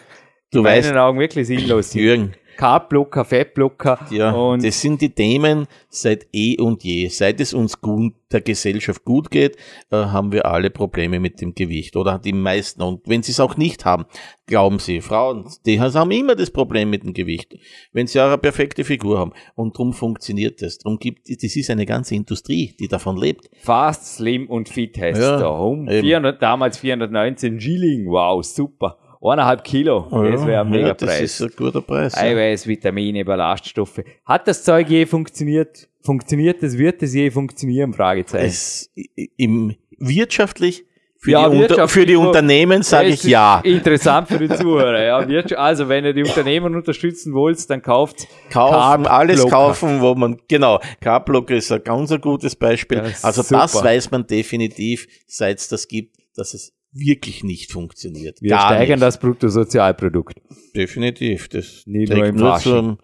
Du 0.53 0.61
in 0.61 0.65
weißt, 0.65 0.89
meinen 0.89 0.99
Augen 0.99 1.19
wirklich 1.19 1.47
sinnlos 1.47 1.91
sind. 1.91 2.03
Jürgen, 2.03 2.33
Carbblocker, 2.57 3.25
Fettblocker 3.25 3.99
ja, 4.11 4.33
und 4.33 4.65
das 4.65 4.81
sind 4.81 5.01
die 5.01 5.11
Themen 5.11 5.67
seit 5.89 6.27
eh 6.33 6.59
und 6.59 6.83
je. 6.85 7.09
Seit 7.09 7.41
es 7.41 7.55
uns 7.55 7.81
gut, 7.81 8.15
der 8.33 8.41
Gesellschaft 8.41 9.05
gut 9.05 9.31
geht, 9.31 9.57
äh, 9.91 9.97
haben 9.97 10.33
wir 10.33 10.47
alle 10.47 10.71
Probleme 10.71 11.21
mit 11.21 11.41
dem 11.41 11.55
Gewicht 11.55 11.97
oder 11.97 12.19
die 12.19 12.33
meisten. 12.33 12.83
Und 12.83 13.07
wenn 13.07 13.23
sie 13.23 13.33
es 13.33 13.41
auch 13.41 13.57
nicht 13.57 13.85
haben, 13.85 14.07
glauben 14.47 14.79
sie, 14.79 15.01
Frauen, 15.01 15.47
die 15.65 15.81
haben 15.81 16.11
immer 16.11 16.35
das 16.35 16.51
Problem 16.51 16.91
mit 16.91 17.05
dem 17.05 17.15
Gewicht, 17.15 17.57
wenn 17.93 18.07
sie 18.07 18.21
auch 18.21 18.27
eine 18.27 18.39
perfekte 18.39 18.85
Figur 18.85 19.19
haben. 19.19 19.33
Und 19.55 19.77
darum 19.77 19.93
funktioniert 19.93 20.63
das. 20.63 20.79
Darum 20.79 20.99
gibt 20.99 21.29
das 21.29 21.57
ist 21.57 21.71
eine 21.71 21.87
ganze 21.87 22.15
Industrie, 22.15 22.75
die 22.79 22.89
davon 22.89 23.17
lebt. 23.17 23.49
Fast, 23.63 24.17
Slim 24.17 24.49
und 24.49 24.69
Fit 24.69 24.99
heißt 24.99 25.21
Ja, 25.21 25.39
eben. 25.39 25.89
400, 25.89 26.43
damals 26.43 26.79
419 26.79 27.61
Schilling. 27.61 28.07
Wow, 28.07 28.45
super. 28.45 28.99
Eineinhalb 29.21 29.65
Kilo. 29.65 30.07
das 30.11 30.47
wäre 30.47 30.61
ein 30.61 30.71
mega 30.71 30.89
ja, 30.89 30.95
das 30.95 31.09
Preis. 31.09 31.21
ist 31.23 31.43
ein 31.43 31.53
guter 31.57 31.81
Preis. 31.81 32.15
ja. 32.15 32.23
Eiweiß, 32.23 32.67
Vitamine, 32.67 33.25
Ballaststoffe. 33.25 34.03
Hat 34.25 34.47
das 34.47 34.63
Zeug 34.63 34.89
je 34.89 35.07
funktioniert? 35.07 35.89
Funktioniert 36.03 36.63
es? 36.63 36.79
Wird 36.79 37.03
es 37.03 37.15
je 37.15 37.31
funktionieren? 37.31 37.93
Fragezeichen. 37.93 38.47
Es, 38.47 38.91
im, 39.37 39.75
wirtschaftlich, 39.99 40.85
für, 41.19 41.31
Ja, 41.33 41.49
die, 41.49 41.57
unter, 41.57 41.89
für 41.89 42.07
die 42.07 42.15
Unternehmen 42.15 42.83
sage 42.83 43.11
Das 43.11 43.25
ich 43.25 43.31
ja. 43.31 43.61
Interessant 43.65 44.29
für 44.29 44.39
die 44.39 44.49
Zuhörer. 44.55 45.03
Ja. 45.29 45.57
Also, 45.57 45.89
wenn 45.89 46.05
ihr 46.05 46.13
die 46.13 46.23
Unternehmen 46.23 46.75
unterstützen 46.77 47.33
wollt, 47.35 47.69
dann 47.71 47.83
kauft 47.83 48.29
Kaufen, 48.51 49.07
alles 49.07 49.45
kaufen, 49.49 50.01
wo 50.01 50.15
man, 50.15 50.39
genau, 50.47 50.79
Carbblocker 51.01 51.57
ist 51.57 51.73
ein 51.73 51.83
ganz 51.83 52.13
ein 52.13 52.21
gutes 52.21 52.55
Beispiel. 52.55 52.99
Ja, 52.99 53.05
also 53.23 53.43
das 53.43 53.73
super. 53.73 53.85
weiß 53.85 54.11
man 54.11 54.27
definitiv, 54.27 55.09
seit 55.27 55.59
es 55.59 55.69
das 55.69 55.89
gibt, 55.89 56.17
dass 56.37 56.55
es 56.55 56.76
wirklich 56.99 57.45
nicht 57.45 57.73
funktioniert. 57.73 58.41
Wir 58.41 58.51
Gar 58.51 58.69
steigern 58.69 58.99
nicht. 58.99 59.03
das 59.03 59.21
Bruttosozialprodukt. 59.21 60.41
Definitiv. 60.75 61.49
Das 61.49 61.85
Nicht 61.87 62.13
nur 62.13 62.27
im 62.27 62.37
nur 62.37 62.57
zum, 62.59 62.99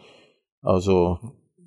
also 0.63 1.19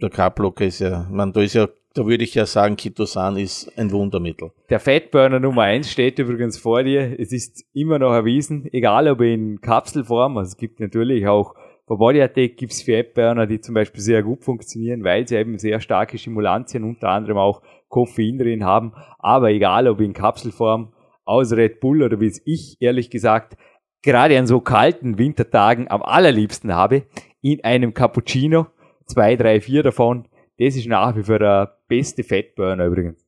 der 0.01 0.09
Carbblocker 0.09 0.65
ist 0.65 0.80
ja, 0.80 1.07
man, 1.11 1.34
da 1.34 1.41
ist 1.41 1.53
ja 1.53 1.67
da 1.95 2.05
würde 2.05 2.26
ich 2.26 2.36
ja 2.36 2.45
sagen, 2.45 2.76
Kitosan 2.76 3.38
ist 3.38 3.71
ein 3.78 3.89
Wundermittel. 3.89 4.51
Der 4.69 4.82
Fettburner 4.82 5.39
Nummer 5.39 5.61
eins 5.61 5.89
steht 5.89 6.19
übrigens 6.19 6.57
vor 6.57 6.84
dir. 6.84 7.17
Es 7.17 7.32
ist 7.32 7.63
immer 7.73 7.99
noch 7.99 8.11
erwiesen, 8.11 8.67
egal 8.73 9.07
ob 9.07 9.21
in 9.21 9.61
Kapselform, 9.61 10.38
also 10.38 10.49
es 10.49 10.57
gibt 10.57 10.82
natürlich 10.82 11.26
auch 11.26 11.55
bei 11.88 11.95
Body 11.95 12.21
Attack 12.21 12.57
gibt 12.57 12.73
es 12.73 12.82
Fettburner, 12.82 13.45
die 13.45 13.61
zum 13.61 13.76
Beispiel 13.76 14.01
sehr 14.01 14.23
gut 14.23 14.43
funktionieren, 14.43 15.03
weil 15.03 15.28
sie 15.28 15.36
eben 15.36 15.59
sehr 15.59 15.80
starke 15.80 16.17
Stimulantien, 16.17 16.84
unter 16.84 17.09
anderem 17.09 17.38
auch 17.38 17.61
Koffein 17.89 18.39
drin 18.39 18.65
haben. 18.65 18.93
Aber 19.19 19.51
egal 19.51 19.88
ob 19.88 20.01
in 20.01 20.13
Kapselform, 20.13 20.91
aus 21.26 21.51
Red 21.51 21.80
Bull 21.80 22.03
oder 22.03 22.19
wie 22.19 22.28
es 22.28 22.41
ich 22.45 22.78
ehrlich 22.80 23.09
gesagt 23.09 23.57
gerade 24.05 24.38
an 24.38 24.45
so 24.47 24.61
kalten 24.61 25.17
Wintertagen 25.17 25.89
am 25.89 26.03
allerliebsten 26.03 26.73
habe, 26.73 27.07
in 27.41 27.63
einem 27.63 27.93
Cappuccino, 27.93 28.67
zwei, 29.07 29.36
drei, 29.36 29.59
vier 29.59 29.82
davon, 29.82 30.28
das 30.59 30.76
ist 30.76 30.88
nach 30.88 31.15
wie 31.17 31.23
vor 31.23 31.39
der 31.39 31.80
beste 31.88 32.23
Fettburner 32.23 32.86
übrigens. 32.86 33.26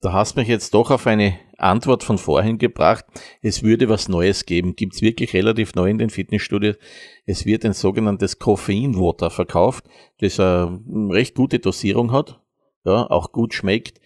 Da 0.00 0.12
hast 0.12 0.36
mich 0.36 0.48
jetzt 0.48 0.72
doch 0.74 0.90
auf 0.90 1.06
eine 1.06 1.38
Antwort 1.58 2.04
von 2.04 2.18
vorhin 2.18 2.58
gebracht. 2.58 3.04
Es 3.42 3.62
würde 3.62 3.88
was 3.88 4.08
Neues 4.08 4.44
geben. 4.44 4.76
Gibt 4.76 4.94
es 4.94 5.02
wirklich 5.02 5.32
relativ 5.32 5.74
neu 5.74 5.88
in 5.88 5.98
den 5.98 6.10
Fitnessstudios. 6.10 6.76
Es 7.24 7.46
wird 7.46 7.64
ein 7.64 7.72
sogenanntes 7.72 8.38
Koffeinwater 8.38 9.30
verkauft, 9.30 9.84
das 10.18 10.38
eine 10.38 10.80
recht 11.10 11.34
gute 11.34 11.58
Dosierung 11.58 12.12
hat, 12.12 12.40
ja, 12.84 13.10
auch 13.10 13.32
gut 13.32 13.54
schmeckt, 13.54 14.00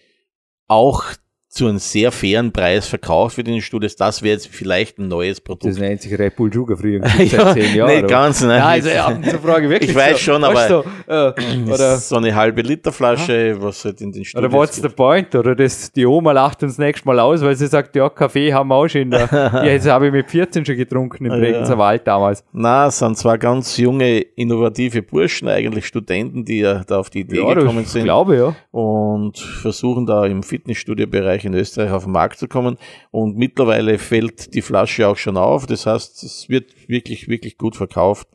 auch 0.67 1.03
zu 1.51 1.67
einem 1.67 1.79
sehr 1.79 2.13
fairen 2.13 2.53
Preis 2.53 2.87
verkauft 2.87 3.35
wird 3.35 3.49
in 3.49 3.55
den 3.55 3.61
Studios. 3.61 3.97
Das 3.97 4.23
wäre 4.23 4.35
jetzt 4.35 4.47
vielleicht 4.47 4.97
ein 4.99 5.09
neues 5.09 5.41
Produkt. 5.41 5.65
Das 5.65 5.77
nennt 5.77 6.01
sich 6.01 6.17
Red 6.17 6.37
Bull 6.37 6.51
Sugar 6.51 6.77
Free 6.77 7.01
seit 7.03 7.29
ja, 7.29 7.53
zehn 7.53 7.75
Jahren. 7.75 7.93
Nicht 7.93 8.07
ganz, 8.07 8.41
nein. 8.41 8.57
Ja, 8.57 8.67
also 8.67 8.89
ja, 8.89 9.21
zur 9.21 9.39
Frage 9.39 9.69
wirklich. 9.69 9.89
Ich 9.89 9.95
weiß 9.95 10.13
so, 10.13 10.31
schon, 10.31 10.45
aber 10.45 10.67
so, 10.69 10.85
äh, 11.07 11.97
so 11.97 12.15
eine 12.15 12.33
halbe 12.33 12.61
Liter 12.61 12.93
Flasche, 12.93 13.55
aha. 13.57 13.65
was 13.65 13.83
halt 13.83 13.99
in 13.99 14.13
den 14.13 14.23
Studios 14.23 14.49
Oder 14.49 14.57
what's 14.57 14.77
the 14.77 14.87
point? 14.87 15.35
Oder 15.35 15.53
das, 15.53 15.91
die 15.91 16.05
Oma 16.05 16.31
lacht 16.31 16.63
uns 16.63 16.77
nächstes 16.77 17.05
Mal 17.05 17.19
aus, 17.19 17.41
weil 17.41 17.57
sie 17.57 17.67
sagt, 17.67 17.97
ja, 17.97 18.07
Kaffee 18.07 18.53
haben 18.53 18.69
wir 18.69 18.75
auch 18.75 18.87
schon. 18.87 19.11
Ja, 19.31 19.63
jetzt 19.63 19.87
habe 19.87 20.07
ich 20.07 20.13
mit 20.13 20.29
14 20.29 20.65
schon 20.65 20.77
getrunken 20.77 21.25
im 21.25 21.31
Bregenzer 21.31 21.73
ja. 21.73 21.77
Wald 21.77 22.07
damals. 22.07 22.43
Na, 22.53 22.87
es 22.87 22.99
sind 22.99 23.17
zwar 23.17 23.37
ganz 23.37 23.75
junge, 23.77 24.19
innovative 24.19 25.01
Burschen, 25.01 25.47
eigentlich 25.47 25.85
Studenten, 25.85 26.45
die 26.45 26.59
ja 26.59 26.83
da 26.85 26.99
auf 26.99 27.09
die 27.09 27.21
Idee 27.21 27.41
ja, 27.41 27.53
gekommen 27.53 27.85
sind. 27.85 28.01
Ich 28.01 28.05
glaube, 28.05 28.37
ja. 28.37 28.55
Und 28.71 29.37
versuchen 29.37 30.05
da 30.05 30.25
im 30.25 30.43
Fitnessstudio-Bereich 30.43 31.40
in 31.45 31.53
Österreich 31.53 31.91
auf 31.91 32.03
den 32.03 32.13
Markt 32.13 32.39
zu 32.39 32.47
kommen. 32.47 32.77
Und 33.11 33.37
mittlerweile 33.37 33.97
fällt 33.97 34.53
die 34.53 34.61
Flasche 34.61 35.07
auch 35.07 35.17
schon 35.17 35.37
auf. 35.37 35.65
Das 35.65 35.85
heißt, 35.85 36.23
es 36.23 36.49
wird 36.49 36.89
wirklich, 36.89 37.27
wirklich 37.27 37.57
gut 37.57 37.75
verkauft 37.75 38.27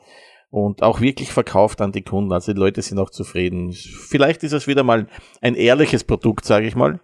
und 0.50 0.82
auch 0.82 1.00
wirklich 1.00 1.32
verkauft 1.32 1.80
an 1.80 1.92
die 1.92 2.02
Kunden. 2.02 2.32
Also 2.32 2.52
die 2.52 2.58
Leute 2.58 2.82
sind 2.82 2.98
auch 2.98 3.10
zufrieden. 3.10 3.72
Vielleicht 3.72 4.42
ist 4.42 4.52
es 4.52 4.66
wieder 4.66 4.84
mal 4.84 5.06
ein 5.40 5.54
ehrliches 5.54 6.04
Produkt, 6.04 6.44
sage 6.44 6.66
ich 6.66 6.76
mal. 6.76 7.00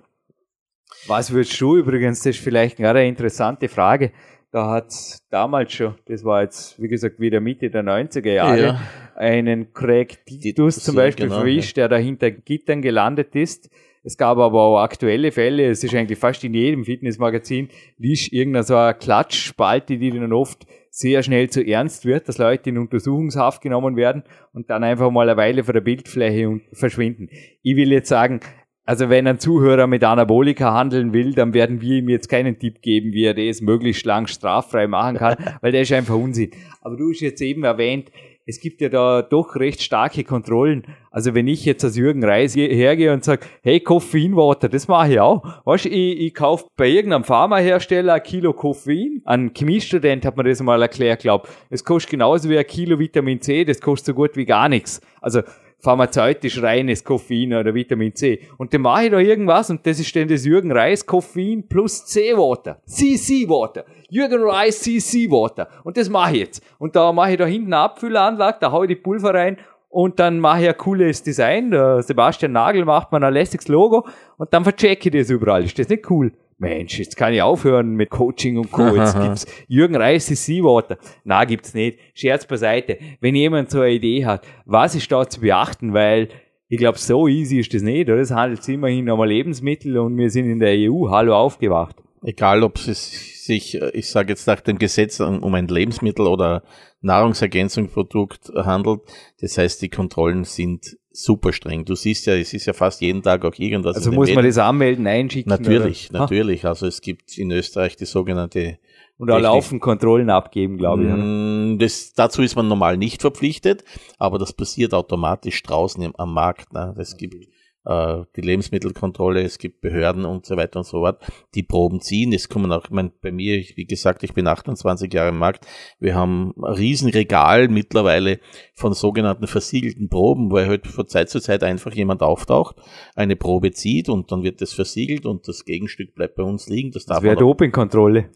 Was 1.07 1.32
würdest 1.32 1.61
du 1.61 1.76
übrigens, 1.76 2.20
das 2.20 2.36
ist 2.36 2.42
vielleicht 2.42 2.78
eine 2.80 3.07
interessante 3.07 3.68
Frage. 3.68 4.12
Da 4.53 4.70
hat 4.70 4.92
damals 5.30 5.72
schon, 5.72 5.94
das 6.07 6.24
war 6.24 6.42
jetzt, 6.42 6.80
wie 6.80 6.88
gesagt, 6.88 7.18
wieder 7.18 7.40
Mitte 7.40 7.70
der 7.70 7.82
90er 7.82 8.32
Jahre, 8.32 8.62
ja. 8.62 8.80
einen 9.16 9.72
Craig 9.72 10.24
Titus 10.26 10.76
zum 10.76 10.94
Beispiel 10.94 11.26
genau, 11.26 11.38
verwischt, 11.38 11.78
der 11.78 11.88
da 11.88 11.96
hinter 11.96 12.30
Gittern 12.30 12.82
gelandet 12.82 13.34
ist 13.34 13.70
es 14.05 14.16
gab 14.16 14.38
aber 14.38 14.61
auch 14.61 14.80
aktuelle 14.80 15.30
Fälle, 15.30 15.68
es 15.68 15.84
ist 15.84 15.94
eigentlich 15.94 16.18
fast 16.18 16.42
in 16.44 16.55
jedem 16.55 16.84
Fitnessmagazin, 16.84 17.68
liest 17.98 18.32
irgendeine 18.32 18.64
so 18.64 18.76
eine 18.76 18.94
Klatschspalte, 18.94 19.98
die 19.98 20.11
dann 20.11 20.32
oft 20.32 20.66
sehr 20.90 21.22
schnell 21.22 21.48
zu 21.48 21.64
ernst 21.64 22.05
wird, 22.05 22.28
dass 22.28 22.38
Leute 22.38 22.70
in 22.70 22.78
Untersuchungshaft 22.78 23.62
genommen 23.62 23.96
werden 23.96 24.24
und 24.53 24.68
dann 24.68 24.84
einfach 24.84 25.11
mal 25.11 25.28
eine 25.28 25.38
Weile 25.38 25.64
von 25.64 25.72
der 25.72 25.80
Bildfläche 25.80 26.61
verschwinden. 26.72 27.30
Ich 27.62 27.76
will 27.76 27.92
jetzt 27.92 28.09
sagen, 28.09 28.40
also 28.84 29.09
wenn 29.09 29.28
ein 29.28 29.38
Zuhörer 29.38 29.86
mit 29.86 30.03
Anabolika 30.03 30.74
handeln 30.74 31.12
will, 31.12 31.34
dann 31.34 31.55
werden 31.55 31.80
wir 31.80 31.98
ihm 31.98 32.09
jetzt 32.09 32.28
keinen 32.28 32.59
Tipp 32.59 32.82
geben, 32.82 33.12
wie 33.12 33.24
er 33.24 33.34
das 33.34 33.61
möglichst 33.61 34.05
lang 34.05 34.26
straffrei 34.26 34.88
machen 34.88 35.16
kann, 35.16 35.36
weil 35.61 35.72
der 35.72 35.82
ist 35.82 35.92
einfach 35.92 36.16
Unsinn. 36.16 36.50
Aber 36.80 36.96
du 36.96 37.11
hast 37.11 37.20
jetzt 37.20 37.40
eben 37.40 37.62
erwähnt, 37.62 38.11
es 38.47 38.61
gibt 38.61 38.80
ja 38.80 38.88
da 38.88 39.22
doch 39.22 39.57
recht 39.57 39.82
starke 39.82 40.24
Kontrollen. 40.24 40.84
Also 41.11 41.34
wenn 41.34 41.47
ich 41.47 41.64
jetzt 41.64 41.84
als 41.84 41.97
Jürgen 41.97 42.24
Reis 42.24 42.57
hergehe 42.57 43.12
und 43.12 43.24
sage, 43.24 43.47
hey, 43.62 43.80
Koffeinwater, 43.80 44.68
das 44.68 44.88
mache 44.88 45.12
ich 45.12 45.20
auch. 45.20 45.43
Weißt, 45.64 45.86
ich, 45.86 46.20
ich 46.20 46.34
kaufe 46.34 46.66
bei 46.76 46.88
irgendeinem 46.88 47.24
Pharmahersteller 47.24 48.14
ein 48.14 48.22
Kilo 48.22 48.53
Koffein. 48.53 49.22
Ein 49.24 49.53
Chemiestudent 49.55 50.24
hat 50.24 50.36
mir 50.36 50.45
das 50.45 50.62
mal 50.62 50.82
erklärt, 50.82 51.22
glaub. 51.22 51.49
Es 51.70 51.84
kostet 51.84 52.11
genauso 52.11 52.49
wie 52.49 52.59
ein 52.59 52.66
Kilo 52.66 52.99
Vitamin 52.99 53.40
C, 53.40 53.64
das 53.64 53.80
kostet 53.80 54.07
so 54.07 54.14
gut 54.14 54.36
wie 54.36 54.45
gar 54.45 54.68
nichts. 54.68 55.01
Also 55.20 55.43
pharmazeutisch 55.83 56.62
reines 56.62 57.03
Koffein 57.03 57.53
oder 57.53 57.74
Vitamin 57.74 58.14
C. 58.14 58.41
Und 58.57 58.72
dann 58.72 58.83
mache 58.83 59.05
ich 59.05 59.11
da 59.11 59.18
irgendwas 59.18 59.68
und 59.68 59.85
das 59.85 59.99
ist 59.99 60.14
dann 60.14 60.28
das 60.28 60.47
Jürgen 60.47 60.70
Reis 60.70 61.05
Koffein 61.05 61.68
plus 61.68 62.07
C-Water. 62.07 62.80
CC-Water. 62.87 63.85
Jürgen 64.09 64.43
Reis 64.43 64.80
CC-Water. 64.80 65.68
Und 65.83 65.97
das 65.97 66.09
mache 66.09 66.35
ich 66.35 66.41
jetzt. 66.41 66.64
Und 66.78 66.95
da 66.95 67.12
mache 67.12 67.33
ich 67.33 67.37
da 67.37 67.47
hinten 67.47 67.72
eine 67.74 67.83
Abfüllanlage, 67.83 68.59
da 68.61 68.70
haue 68.70 68.87
ich 68.87 68.91
die 68.91 68.97
Pulver 68.97 69.35
rein 69.35 69.57
und 69.89 70.18
dann 70.20 70.39
mache 70.39 70.62
ich 70.62 70.68
ein 70.68 70.76
cooles 70.78 71.22
Design. 71.22 71.72
Der 71.72 72.03
Sebastian 72.03 72.53
Nagel 72.53 72.85
macht 72.85 73.11
mir 73.11 73.20
ein 73.20 73.33
lässiges 73.33 73.68
Logo 73.68 74.07
und 74.39 74.55
dann 74.55 74.62
verchecke 74.62 75.09
ich 75.09 75.22
das 75.22 75.30
überall. 75.30 75.64
Ist 75.64 75.78
das 75.78 75.89
nicht 75.89 76.09
cool? 76.11 76.33
Mensch, 76.62 76.98
jetzt 77.00 77.16
kann 77.16 77.34
ich 77.34 77.42
aufhören 77.42 77.96
mit 77.96 78.08
Coaching 78.08 78.56
und 78.56 78.70
Co. 78.70 78.94
Jetzt 78.94 79.20
gibt's 79.20 79.46
Jürgen 79.66 79.96
Reis 79.96 80.30
ist 80.30 80.46
Seawater. 80.46 80.96
Na, 81.24 81.44
gibt's 81.44 81.74
nicht. 81.74 81.98
Scherz 82.14 82.46
beiseite. 82.46 82.98
Wenn 83.20 83.34
jemand 83.34 83.70
so 83.70 83.80
eine 83.80 83.90
Idee 83.90 84.24
hat, 84.24 84.46
was 84.64 84.94
ist 84.94 85.10
da 85.10 85.28
zu 85.28 85.40
beachten? 85.40 85.92
Weil 85.92 86.28
ich 86.68 86.78
glaube, 86.78 86.98
so 86.98 87.26
easy 87.26 87.58
ist 87.58 87.74
das 87.74 87.82
nicht. 87.82 88.08
Oder? 88.08 88.20
Es 88.20 88.30
handelt 88.30 88.62
sich 88.62 88.76
immerhin 88.76 89.10
um 89.10 89.22
Lebensmittel 89.24 89.98
und 89.98 90.16
wir 90.16 90.30
sind 90.30 90.48
in 90.48 90.60
der 90.60 90.74
EU. 90.78 91.10
Hallo 91.10 91.34
aufgewacht. 91.34 91.96
Egal, 92.22 92.62
ob 92.62 92.76
es 92.76 93.44
sich, 93.44 93.74
ich 93.74 94.08
sage 94.08 94.28
jetzt 94.28 94.46
nach 94.46 94.60
dem 94.60 94.78
Gesetz 94.78 95.18
um 95.18 95.54
ein 95.54 95.66
Lebensmittel 95.66 96.28
oder 96.28 96.62
Nahrungsergänzungsprodukt 97.00 98.52
handelt. 98.54 99.00
Das 99.40 99.58
heißt, 99.58 99.82
die 99.82 99.88
Kontrollen 99.88 100.44
sind 100.44 100.96
super 101.12 101.52
streng. 101.52 101.84
Du 101.84 101.94
siehst 101.94 102.26
ja, 102.26 102.34
es 102.34 102.52
ist 102.52 102.66
ja 102.66 102.72
fast 102.72 103.00
jeden 103.00 103.22
Tag 103.22 103.44
auch 103.44 103.54
irgendwas. 103.56 103.96
Also 103.96 104.12
muss 104.12 104.32
man 104.34 104.44
das 104.44 104.58
anmelden, 104.58 105.06
einschicken? 105.06 105.50
Natürlich, 105.50 106.10
oder? 106.10 106.20
natürlich. 106.20 106.66
Also 106.66 106.86
es 106.86 107.00
gibt 107.00 107.36
in 107.38 107.50
Österreich 107.50 107.96
die 107.96 108.06
sogenannte 108.06 108.78
und 109.18 109.30
auch 109.30 109.38
laufen 109.38 109.78
Kontrollen 109.78 110.30
abgeben, 110.30 110.78
glaube 110.78 111.04
ich. 111.04 111.08
Mm, 111.08 111.78
das, 111.78 112.12
dazu 112.14 112.42
ist 112.42 112.56
man 112.56 112.66
normal 112.66 112.96
nicht 112.96 113.20
verpflichtet, 113.20 113.84
aber 114.18 114.38
das 114.38 114.52
passiert 114.52 114.94
automatisch 114.94 115.62
draußen 115.62 116.12
am 116.16 116.34
Markt. 116.34 116.72
Ne? 116.72 116.92
Das 116.96 117.16
gibt 117.16 117.46
äh, 117.85 118.22
die 118.37 118.41
Lebensmittelkontrolle, 118.41 119.43
es 119.43 119.59
gibt 119.59 119.80
Behörden 119.80 120.24
und 120.24 120.47
so 120.47 120.57
weiter 120.57 120.78
und 120.78 120.87
so 120.87 121.01
fort, 121.01 121.20
die 121.55 121.62
Proben 121.62 122.01
ziehen. 122.01 122.33
Es 122.33 122.49
kommen 122.49 122.70
auch, 122.72 122.85
ich 122.85 122.91
mein, 122.91 123.12
bei 123.20 123.33
mir, 123.33 123.62
wie 123.74 123.85
gesagt, 123.85 124.22
ich 124.22 124.35
bin 124.35 124.47
28 124.47 125.12
Jahre 125.12 125.30
im 125.30 125.39
Markt, 125.39 125.66
wir 125.99 126.14
haben 126.14 126.55
ein 126.57 126.74
Riesenregal 126.74 127.68
mittlerweile 127.68 128.39
von 128.74 128.93
sogenannten 128.93 129.47
versiegelten 129.47 130.09
Proben, 130.09 130.51
wo 130.51 130.59
halt 130.59 130.87
von 130.87 131.09
Zeit 131.09 131.30
zu 131.30 131.41
Zeit 131.41 131.62
einfach 131.62 131.93
jemand 131.93 132.22
auftaucht, 132.22 132.76
eine 133.14 133.37
Probe 133.37 133.72
zieht 133.72 134.09
und 134.09 134.30
dann 134.30 134.43
wird 134.43 134.61
das 134.61 134.72
versiegelt 134.72 135.26
und 135.26 135.49
das 135.49 135.64
Gegenstück 135.64 136.14
bleibt 136.14 136.37
bei 136.37 136.43
uns 136.43 136.68
liegen. 136.68 136.93
Das, 136.93 137.07
das 137.07 137.22
wäre 137.22 137.37
Dopingkontrolle. 137.37 138.30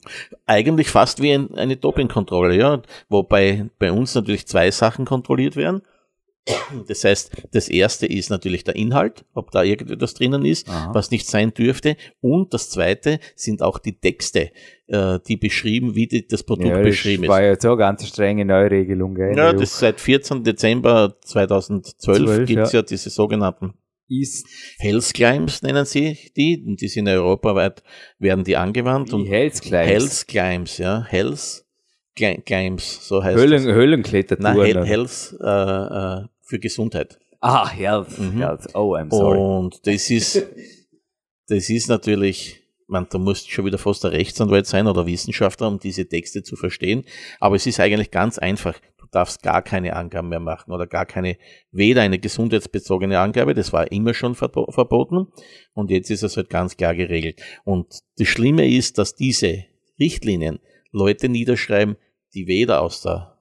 Eigentlich 0.46 0.88
fast 0.88 1.22
wie 1.22 1.32
ein, 1.32 1.54
eine 1.54 1.76
Dopingkontrolle, 1.76 2.56
ja, 2.56 2.82
wobei 3.08 3.68
bei 3.78 3.92
uns 3.92 4.14
natürlich 4.14 4.46
zwei 4.46 4.70
Sachen 4.70 5.04
kontrolliert 5.04 5.56
werden. 5.56 5.82
Das 6.86 7.04
heißt, 7.04 7.48
das 7.52 7.68
erste 7.68 8.06
ist 8.06 8.30
natürlich 8.30 8.64
der 8.64 8.76
Inhalt, 8.76 9.24
ob 9.34 9.50
da 9.50 9.62
irgendetwas 9.62 10.14
drinnen 10.14 10.44
ist, 10.44 10.68
Aha. 10.68 10.94
was 10.94 11.10
nicht 11.10 11.26
sein 11.26 11.52
dürfte. 11.52 11.96
Und 12.20 12.54
das 12.54 12.70
zweite 12.70 13.18
sind 13.34 13.62
auch 13.62 13.78
die 13.78 13.98
Texte, 13.98 14.52
äh, 14.86 15.18
die 15.26 15.36
beschrieben, 15.36 15.94
wie 15.94 16.06
die, 16.06 16.26
das 16.26 16.44
Produkt 16.44 16.68
ja, 16.68 16.80
beschrieben 16.80 17.24
ist. 17.24 17.28
Das 17.28 17.36
war 17.36 17.42
ja 17.42 17.60
so 17.60 17.68
eine 17.68 17.78
ganz 17.78 18.06
strenge 18.06 18.44
Neuregelung. 18.44 19.14
Gell, 19.14 19.36
ja, 19.36 19.52
das 19.52 19.78
seit 19.78 20.00
14. 20.00 20.44
Dezember 20.44 21.16
2012 21.22 22.46
gibt 22.46 22.62
es 22.62 22.72
ja. 22.72 22.80
ja 22.80 22.82
diese 22.82 23.10
sogenannten 23.10 23.74
ist 24.08 24.46
Health 24.78 25.14
Climbs 25.14 25.62
nennen 25.62 25.84
sie 25.84 26.16
die, 26.36 26.62
und 26.64 26.80
die 26.80 26.88
sind 26.88 27.08
europaweit, 27.08 27.82
werden 28.18 28.44
die 28.44 28.56
angewandt. 28.56 29.10
Die 29.10 29.14
und 29.14 29.26
Health 29.26 29.62
Climbs. 29.62 29.88
Health 29.88 30.28
Climbs, 30.28 30.78
ja. 30.78 31.04
Health 31.08 31.64
Climbs, 32.14 33.06
so 33.06 33.22
heißt 33.22 33.36
Höhlen, 33.36 33.66
es. 33.68 33.74
Höhlenklettertouren. 33.74 34.56
Nein, 34.56 34.84
Health, 34.84 35.36
äh, 35.40 35.44
äh, 35.44 36.26
für 36.46 36.58
Gesundheit. 36.58 37.18
Ah, 37.40 37.68
Health, 37.68 38.18
mhm. 38.18 38.38
Health. 38.38 38.74
Oh, 38.74 38.96
I'm 38.96 39.10
sorry. 39.10 39.38
Und 39.38 39.86
das 39.86 40.10
ist, 40.10 40.36
das 41.48 41.68
ist 41.68 41.88
natürlich, 41.88 42.62
man, 42.86 43.06
da 43.10 43.18
musst 43.18 43.50
schon 43.50 43.66
wieder 43.66 43.78
fast 43.78 44.04
der 44.04 44.12
Rechtsanwalt 44.12 44.66
sein 44.66 44.86
oder 44.86 45.06
Wissenschaftler, 45.06 45.68
um 45.68 45.78
diese 45.78 46.08
Texte 46.08 46.42
zu 46.42 46.56
verstehen. 46.56 47.04
Aber 47.40 47.56
es 47.56 47.66
ist 47.66 47.80
eigentlich 47.80 48.10
ganz 48.10 48.38
einfach. 48.38 48.78
Du 48.98 49.06
darfst 49.10 49.42
gar 49.42 49.62
keine 49.62 49.94
Angaben 49.94 50.28
mehr 50.28 50.40
machen 50.40 50.72
oder 50.72 50.86
gar 50.86 51.06
keine, 51.06 51.36
weder 51.70 52.02
eine 52.02 52.18
gesundheitsbezogene 52.18 53.18
Angabe, 53.18 53.54
das 53.54 53.72
war 53.72 53.92
immer 53.92 54.14
schon 54.14 54.34
verboten. 54.34 55.28
Und 55.74 55.90
jetzt 55.90 56.10
ist 56.10 56.22
es 56.22 56.36
halt 56.36 56.50
ganz 56.50 56.76
klar 56.76 56.94
geregelt. 56.94 57.40
Und 57.64 58.00
das 58.16 58.28
Schlimme 58.28 58.68
ist, 58.68 58.98
dass 58.98 59.14
diese 59.14 59.64
Richtlinien 60.00 60.58
Leute 60.90 61.28
niederschreiben, 61.28 61.96
die 62.34 62.46
weder 62.46 62.80
aus 62.80 63.02
der 63.02 63.35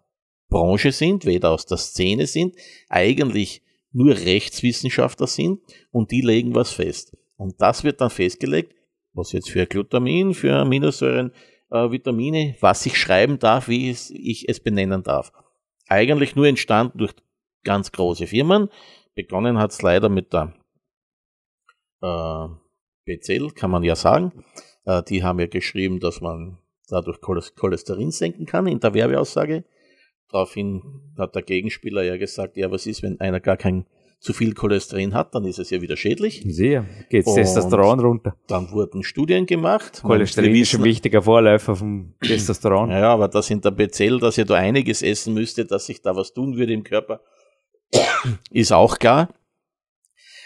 Branche 0.56 0.93
sind, 0.93 1.26
weder 1.26 1.51
aus 1.51 1.66
der 1.66 1.76
Szene 1.76 2.28
sind, 2.28 2.56
eigentlich 2.88 3.62
nur 3.91 4.16
Rechtswissenschaftler 4.16 5.28
sind 5.28 5.60
und 5.91 6.12
die 6.12 6.22
legen 6.22 6.56
was 6.56 6.72
fest. 6.72 7.14
Und 7.36 7.62
das 7.62 7.84
wird 7.84 7.99
dann 7.99 8.10
festgelegt, 8.10 8.74
was 9.12 9.34
jetzt 9.34 9.49
für 9.49 9.66
Glutamin, 9.66 10.34
für 10.34 10.56
Aminosäuren, 10.56 11.34
äh, 11.72 11.91
Vitamine, 11.91 12.56
was 12.62 12.86
ich 12.86 12.97
schreiben 12.97 13.38
darf, 13.38 13.68
wie 13.68 13.89
es, 13.89 14.10
ich 14.12 14.47
es 14.47 14.62
benennen 14.62 15.03
darf. 15.03 15.34
Eigentlich 15.89 16.38
nur 16.38 16.47
entstanden 16.47 16.99
durch 16.99 17.14
ganz 17.66 17.91
große 17.91 18.26
Firmen. 18.26 18.70
Begonnen 19.14 19.58
hat 19.58 19.72
es 19.72 19.82
leider 19.82 20.08
mit 20.08 20.32
der 20.32 20.53
äh, 22.01 22.47
BCL, 23.03 23.51
kann 23.51 23.72
man 23.72 23.84
ja 23.84 23.97
sagen. 23.97 24.32
Äh, 24.86 25.03
die 25.03 25.22
haben 25.22 25.41
ja 25.41 25.47
geschrieben, 25.47 25.99
dass 25.99 26.22
man 26.22 26.60
dadurch 26.88 27.20
Cholesterin 27.20 28.12
senken 28.12 28.45
kann 28.45 28.68
in 28.68 28.80
der 28.80 28.93
Werbeaussage. 28.93 29.66
Daraufhin 30.32 30.82
hat 31.17 31.36
der 31.36 31.43
Gegenspieler 31.43 32.03
ja 32.03 32.17
gesagt, 32.17 32.57
ja, 32.57 32.71
was 32.71 32.88
ist, 32.88 33.03
wenn 33.03 33.19
einer 33.19 33.39
gar 33.39 33.57
kein 33.57 33.86
zu 34.19 34.34
viel 34.34 34.53
Cholesterin 34.53 35.13
hat, 35.13 35.36
dann 35.36 35.45
ist 35.45 35.59
es 35.59 35.69
ja 35.69 35.82
wieder 35.82 35.95
schädlich. 35.97 36.43
Sehr, 36.47 36.86
geht 37.09 37.26
Testosteron 37.26 37.99
runter. 37.99 38.36
Dann 38.47 38.71
wurden 38.71 39.03
Studien 39.03 39.45
gemacht. 39.45 40.01
Cholesterin 40.01 40.51
wissen, 40.51 40.61
ist 40.61 40.73
ein 40.76 40.84
wichtiger 40.84 41.21
Vorläufer 41.21 41.76
vom 41.76 42.15
Testosteron. 42.21 42.89
Ja, 42.89 43.13
aber 43.13 43.28
das 43.28 43.51
in 43.51 43.61
der 43.61 43.71
Bezell, 43.71 44.19
dass 44.19 44.38
ihr 44.38 44.45
da 44.45 44.55
einiges 44.55 45.03
essen 45.03 45.36
müsste, 45.36 45.65
dass 45.65 45.86
sich 45.86 46.01
da 46.01 46.15
was 46.15 46.34
tun 46.34 46.57
würde 46.57 46.73
im 46.73 46.84
Körper, 46.84 47.21
ist 48.49 48.71
auch 48.71 48.97
klar. 48.97 49.30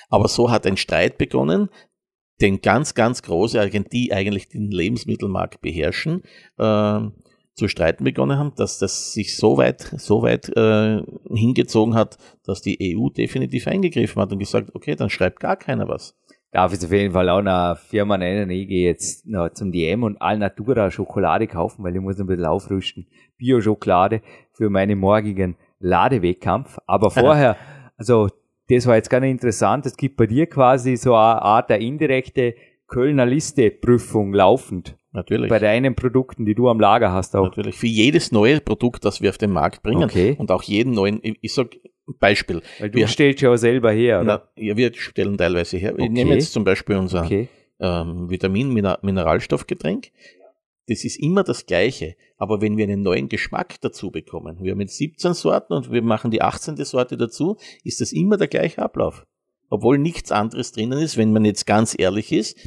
Aber 0.09 0.27
so 0.27 0.51
hat 0.51 0.65
ein 0.65 0.75
Streit 0.75 1.17
begonnen, 1.17 1.69
den 2.41 2.61
ganz, 2.61 2.95
ganz 2.95 3.21
große, 3.21 3.69
die 3.91 4.11
eigentlich 4.11 4.49
den 4.49 4.71
Lebensmittelmarkt 4.71 5.61
beherrschen, 5.61 6.23
äh, 6.57 6.99
zu 7.59 7.67
streiten 7.67 8.03
begonnen 8.03 8.39
haben, 8.39 8.53
dass 8.55 8.79
das 8.79 9.13
sich 9.13 9.35
so 9.35 9.57
weit, 9.57 9.81
so 9.97 10.23
weit 10.23 10.49
äh, 10.55 11.03
hingezogen 11.31 11.93
hat, 11.93 12.17
dass 12.45 12.61
die 12.61 12.95
EU 12.97 13.09
definitiv 13.09 13.67
eingegriffen 13.67 14.21
hat 14.21 14.31
und 14.31 14.39
gesagt, 14.39 14.73
okay, 14.73 14.95
dann 14.95 15.09
schreibt 15.09 15.39
gar 15.39 15.57
keiner 15.57 15.87
was. 15.87 16.17
Darf 16.51 16.73
ich 16.73 16.83
auf 16.83 16.91
jeden 16.91 17.13
Fall 17.13 17.29
auch 17.29 17.37
eine 17.37 17.75
Firma 17.75 18.17
nennen. 18.17 18.49
Ich 18.49 18.67
gehe 18.67 18.87
jetzt 18.87 19.27
noch 19.27 19.49
zum 19.49 19.71
DM 19.71 20.01
und 20.01 20.19
Alnatura 20.19 20.89
Schokolade 20.89 21.45
kaufen, 21.45 21.83
weil 21.83 21.95
ich 21.95 22.01
muss 22.01 22.19
ein 22.19 22.25
bisschen 22.25 22.45
aufrüsten. 22.45 23.05
Bio-Schokolade 23.37 24.21
für 24.53 24.71
meinen 24.71 24.97
morgigen 24.97 25.57
Ladewettkampf. 25.79 26.79
Aber 26.87 27.11
vorher, 27.11 27.55
also 27.97 28.29
das 28.67 28.87
war 28.87 28.95
jetzt 28.95 29.11
ganz 29.11 29.25
interessant. 29.25 29.85
Es 29.85 29.95
gibt 29.95 30.17
bei 30.17 30.25
dir 30.25 30.47
quasi 30.47 30.95
so 30.95 31.13
eine 31.13 31.41
Art 31.41 31.69
der 31.69 31.79
indirekte 31.79 32.55
Kölner 32.87 33.27
Liste 33.27 33.69
Prüfung 33.69 34.33
laufend. 34.33 34.97
Natürlich. 35.11 35.49
Bei 35.49 35.59
deinen 35.59 35.95
Produkten, 35.95 36.45
die 36.45 36.53
du 36.53 36.69
am 36.69 36.79
Lager 36.79 37.11
hast 37.11 37.35
auch. 37.35 37.45
Natürlich. 37.45 37.75
Für 37.75 37.87
jedes 37.87 38.31
neue 38.31 38.61
Produkt, 38.61 39.05
das 39.05 39.21
wir 39.21 39.29
auf 39.29 39.39
den 39.39 39.51
Markt 39.51 39.81
bringen. 39.81 40.03
Okay. 40.03 40.35
Und 40.37 40.51
auch 40.51 40.61
jeden 40.63 40.93
neuen, 40.93 41.19
ich 41.23 41.53
sag 41.53 41.75
Beispiel. 42.19 42.61
Weil 42.79 42.89
du 42.89 42.97
wir, 42.97 43.07
stellst 43.07 43.41
ja 43.41 43.51
auch 43.51 43.57
selber 43.57 43.91
her, 43.91 44.21
oder? 44.21 44.49
Na, 44.55 44.63
ja, 44.63 44.77
wir 44.77 44.93
stellen 44.93 45.37
teilweise 45.37 45.77
her. 45.77 45.93
Okay. 45.93 46.05
Ich 46.05 46.09
nehme 46.09 46.33
jetzt 46.33 46.53
zum 46.53 46.63
Beispiel 46.63 46.95
unser 46.95 47.23
okay. 47.23 47.49
ähm, 47.79 48.29
Vitamin-Mineralstoffgetränk. 48.29 50.11
Das 50.87 51.03
ist 51.03 51.19
immer 51.19 51.43
das 51.43 51.65
Gleiche. 51.65 52.15
Aber 52.37 52.61
wenn 52.61 52.77
wir 52.77 52.85
einen 52.85 53.03
neuen 53.03 53.29
Geschmack 53.29 53.79
dazu 53.81 54.09
bekommen, 54.11 54.57
wir 54.61 54.71
haben 54.71 54.81
jetzt 54.81 54.97
17 54.97 55.33
Sorten 55.33 55.73
und 55.73 55.91
wir 55.91 56.01
machen 56.01 56.31
die 56.31 56.41
18. 56.41 56.77
Sorte 56.77 57.17
dazu, 57.17 57.57
ist 57.83 58.01
das 58.01 58.11
immer 58.11 58.37
der 58.37 58.47
gleiche 58.47 58.81
Ablauf. 58.81 59.25
Obwohl 59.69 59.99
nichts 59.99 60.31
anderes 60.31 60.71
drinnen 60.71 60.97
ist, 60.97 61.17
wenn 61.17 61.31
man 61.31 61.45
jetzt 61.45 61.67
ganz 61.67 61.95
ehrlich 61.97 62.31
ist, 62.31 62.57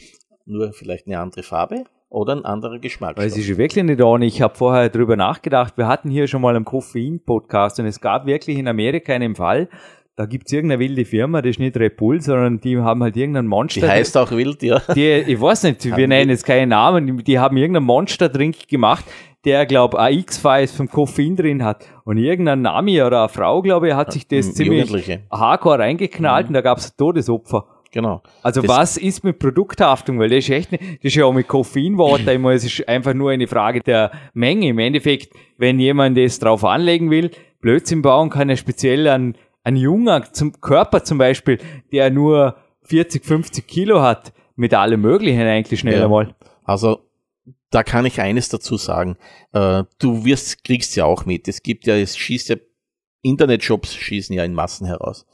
nur 0.45 0.73
vielleicht 0.73 1.07
eine 1.07 1.19
andere 1.19 1.43
Farbe 1.43 1.85
oder 2.13 2.37
ein 2.37 2.45
anderer 2.45 2.79
Geschmack. 2.79 3.17
Es 3.19 3.37
ist 3.37 3.57
wirklich 3.57 3.85
nicht 3.85 4.03
ohne. 4.03 4.27
Ich 4.27 4.43
habe 4.43 4.55
vorher 4.55 4.91
drüber 4.91 5.17
nachgedacht. 5.17 5.77
Wir 5.77 5.87
hatten 5.87 6.11
hier 6.11 6.29
schon 6.29 6.43
mal 6.43 6.55
einen 6.55 6.65
Koffein-Podcast 6.65 7.81
und 7.81 7.87
es 7.87 8.01
gab 8.01 8.27
wirklich 8.27 8.59
in 8.59 8.69
Amerika 8.69 9.15
einen 9.15 9.35
Fall, 9.35 9.69
da 10.15 10.27
gibt's 10.27 10.53
irgendeine 10.53 10.79
wilde 10.79 11.07
Firma, 11.07 11.41
das 11.41 11.53
ist 11.53 11.59
nicht 11.59 11.75
Red 11.75 11.97
Bull, 11.97 12.21
sondern 12.21 12.61
die 12.61 12.77
haben 12.77 13.03
halt 13.03 13.17
irgendeinen 13.17 13.49
Monster. 13.49 13.81
Die 13.81 13.89
heißt 13.89 14.17
auch 14.19 14.31
wild, 14.31 14.63
ja. 14.63 14.79
Die, 14.95 15.09
ich 15.09 15.41
weiß 15.41 15.63
nicht, 15.63 15.85
wir 15.85 16.07
nennen 16.07 16.29
jetzt 16.29 16.45
keinen 16.45 16.69
Namen, 16.69 17.25
die, 17.25 17.39
haben 17.39 17.57
irgendeinen 17.57 17.87
Monster-Drink 17.87 18.69
gemacht, 18.69 19.07
der, 19.47 19.65
glaube 19.65 19.97
ich, 20.11 20.19
X-Files 20.19 20.73
vom 20.73 20.89
Koffein 20.89 21.35
drin 21.35 21.65
hat. 21.65 21.87
Und 22.05 22.19
irgendein 22.19 22.61
Nami 22.61 23.03
oder 23.03 23.21
eine 23.21 23.29
Frau, 23.31 23.63
glaube 23.63 23.89
ich, 23.89 23.95
hat 23.95 24.13
sich 24.13 24.29
das 24.29 24.53
ziemlich 24.53 24.93
hardcore 25.31 25.79
reingeknallt 25.79 26.45
mhm. 26.45 26.49
und 26.51 26.55
da 26.55 26.61
gab's 26.61 26.95
Todesopfer. 26.95 27.67
Genau. 27.93 28.23
Also 28.43 28.63
das 28.63 28.71
was 28.71 28.97
ist 28.97 29.23
mit 29.23 29.39
Produkthaftung? 29.39 30.19
Weil 30.19 30.31
das 30.31 30.39
ist 30.39 30.51
echt 30.51 30.73
nicht, 30.73 30.83
das 30.83 31.05
ist 31.05 31.15
ja 31.15 31.27
auch 31.27 31.33
mit 31.33 31.47
Koffeinwater 31.47 32.33
immer, 32.33 32.51
es 32.53 32.65
ist 32.65 32.89
einfach 32.89 33.15
nur 33.15 33.31
eine 33.31 33.47
Frage 33.47 33.81
der 33.81 34.11
Menge. 34.33 34.69
Im 34.69 34.79
Endeffekt, 34.79 35.35
wenn 35.59 35.79
jemand 35.79 36.17
das 36.17 36.39
drauf 36.39 36.65
anlegen 36.65 37.11
will, 37.11 37.31
Blödsinn 37.61 38.03
bauen 38.03 38.31
kann 38.31 38.49
er 38.49 38.57
speziell 38.57 39.07
an 39.09 39.37
ein 39.63 39.77
junger 39.77 40.33
zum 40.33 40.61
Körper 40.61 41.05
zum 41.05 41.19
Beispiel, 41.19 41.59
der 41.93 42.11
nur 42.11 42.57
40, 42.85 43.25
50 43.25 43.67
Kilo 43.67 44.03
hat, 44.03 44.33
mit 44.57 44.75
allem 44.75 45.03
Möglichen 45.03 45.43
eigentlich 45.43 45.81
schneller 45.81 46.01
ja. 46.01 46.09
mal. 46.09 46.35
Also 46.65 47.01
da 47.71 47.83
kann 47.83 48.07
ich 48.07 48.21
eines 48.21 48.49
dazu 48.49 48.77
sagen. 48.77 49.17
Äh, 49.53 49.85
du 49.99 50.25
wirst, 50.25 50.65
kriegst 50.65 50.97
ja 50.97 51.05
auch 51.05 51.25
mit. 51.27 51.49
Es 51.49 51.63
gibt 51.63 51.87
ja, 51.87 51.97
es 51.97 52.17
schießt 52.17 52.49
ja, 52.51 52.57
Internetshops 53.23 53.95
schießen 53.95 54.35
ja 54.35 54.45
in 54.45 54.55
Massen 54.55 54.87
heraus. 54.87 55.27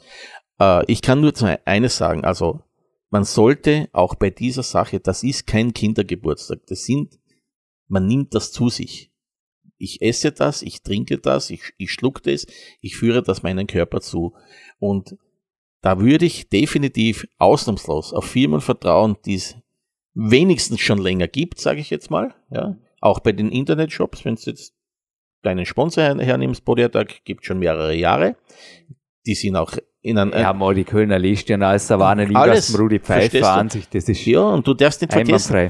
Äh, 0.60 0.84
ich 0.90 1.02
kann 1.02 1.20
nur 1.20 1.32
eines 1.64 1.96
sagen, 1.96 2.24
also 2.24 2.62
man 3.10 3.24
sollte 3.24 3.88
auch 3.92 4.14
bei 4.14 4.30
dieser 4.30 4.62
Sache, 4.62 5.00
das 5.00 5.22
ist 5.22 5.46
kein 5.46 5.72
Kindergeburtstag, 5.72 6.66
das 6.66 6.84
sind, 6.84 7.18
man 7.86 8.06
nimmt 8.06 8.34
das 8.34 8.52
zu 8.52 8.68
sich. 8.68 9.10
Ich 9.78 10.02
esse 10.02 10.32
das, 10.32 10.62
ich 10.62 10.82
trinke 10.82 11.18
das, 11.18 11.50
ich, 11.50 11.72
ich 11.78 11.92
schluck 11.92 12.22
das, 12.22 12.46
ich 12.80 12.96
führe 12.96 13.22
das 13.22 13.42
meinen 13.42 13.66
Körper 13.66 14.00
zu. 14.00 14.34
Und 14.78 15.16
da 15.80 16.00
würde 16.00 16.26
ich 16.26 16.48
definitiv 16.48 17.26
ausnahmslos 17.38 18.12
auf 18.12 18.24
Firmen 18.24 18.60
vertrauen, 18.60 19.16
die 19.24 19.36
es 19.36 19.56
wenigstens 20.14 20.80
schon 20.80 20.98
länger 20.98 21.28
gibt, 21.28 21.60
sage 21.60 21.80
ich 21.80 21.90
jetzt 21.90 22.10
mal. 22.10 22.34
Ja, 22.50 22.76
auch 23.00 23.20
bei 23.20 23.30
den 23.30 23.52
Internetshops, 23.52 24.24
wenn 24.24 24.34
du 24.34 24.42
jetzt 24.46 24.74
deinen 25.42 25.64
Sponsor 25.64 26.02
hernimmst, 26.02 26.64
Bodyattack, 26.64 27.24
gibt 27.24 27.46
schon 27.46 27.60
mehrere 27.60 27.94
Jahre. 27.94 28.36
Die 29.26 29.36
sind 29.36 29.54
auch 29.54 29.76
in 30.02 30.18
einem. 30.18 30.32
Ja, 30.32 30.52
mal 30.52 30.74
die 30.74 30.84
Kölner 30.84 31.18
Listchen 31.18 31.62
als 31.62 31.86
da 31.86 31.98
war 31.98 32.10
eine 32.10 32.24
Liga 32.24 32.54
Rudi 32.76 32.98
Pfeiffer 32.98 33.52
an 33.52 33.70
sich, 33.70 33.88
das 33.88 34.08
ist. 34.08 34.24
Ja, 34.26 34.42
und 34.42 34.66
du 34.66 34.74
darfst 34.74 35.00
nicht 35.00 35.12
vergessen. 35.12 35.68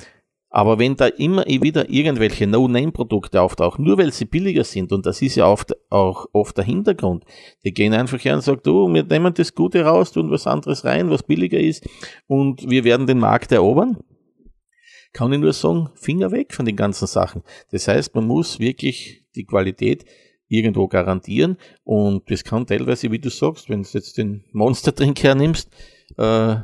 Aber 0.50 0.78
wenn 0.78 0.96
da 0.96 1.06
immer 1.06 1.44
wieder 1.44 1.90
irgendwelche 1.90 2.46
No-Name-Produkte 2.46 3.42
auftauchen, 3.42 3.84
nur 3.84 3.98
weil 3.98 4.12
sie 4.12 4.24
billiger 4.24 4.64
sind, 4.64 4.92
und 4.92 5.04
das 5.04 5.20
ist 5.20 5.34
ja 5.34 5.46
oft, 5.46 5.74
auch 5.90 6.24
oft 6.32 6.56
der 6.56 6.64
Hintergrund, 6.64 7.24
die 7.64 7.72
gehen 7.72 7.92
einfach 7.92 8.24
her 8.24 8.34
und 8.34 8.40
sagen, 8.40 8.60
du, 8.64 8.88
wir 8.88 9.04
nehmen 9.04 9.34
das 9.34 9.54
Gute 9.54 9.82
raus, 9.82 10.10
tun 10.10 10.30
was 10.30 10.46
anderes 10.46 10.86
rein, 10.86 11.10
was 11.10 11.22
billiger 11.22 11.60
ist, 11.60 11.86
und 12.26 12.68
wir 12.68 12.84
werden 12.84 13.06
den 13.06 13.18
Markt 13.18 13.52
erobern, 13.52 13.98
kann 15.12 15.32
ich 15.34 15.38
nur 15.38 15.52
sagen, 15.52 15.90
Finger 15.96 16.32
weg 16.32 16.54
von 16.54 16.64
den 16.64 16.76
ganzen 16.76 17.06
Sachen. 17.06 17.42
Das 17.70 17.86
heißt, 17.86 18.14
man 18.14 18.26
muss 18.26 18.58
wirklich 18.58 19.24
die 19.36 19.44
Qualität 19.44 20.06
irgendwo 20.49 20.88
garantieren, 20.88 21.57
und 21.84 22.30
das 22.30 22.44
kann 22.44 22.66
teilweise, 22.66 23.11
wie 23.12 23.18
du 23.18 23.30
sagst, 23.30 23.68
wenn 23.68 23.82
du 23.82 23.88
jetzt 23.92 24.18
den 24.18 24.44
Monster-Trink 24.53 25.22
hernimmst, 25.22 25.70
äh, 26.16 26.57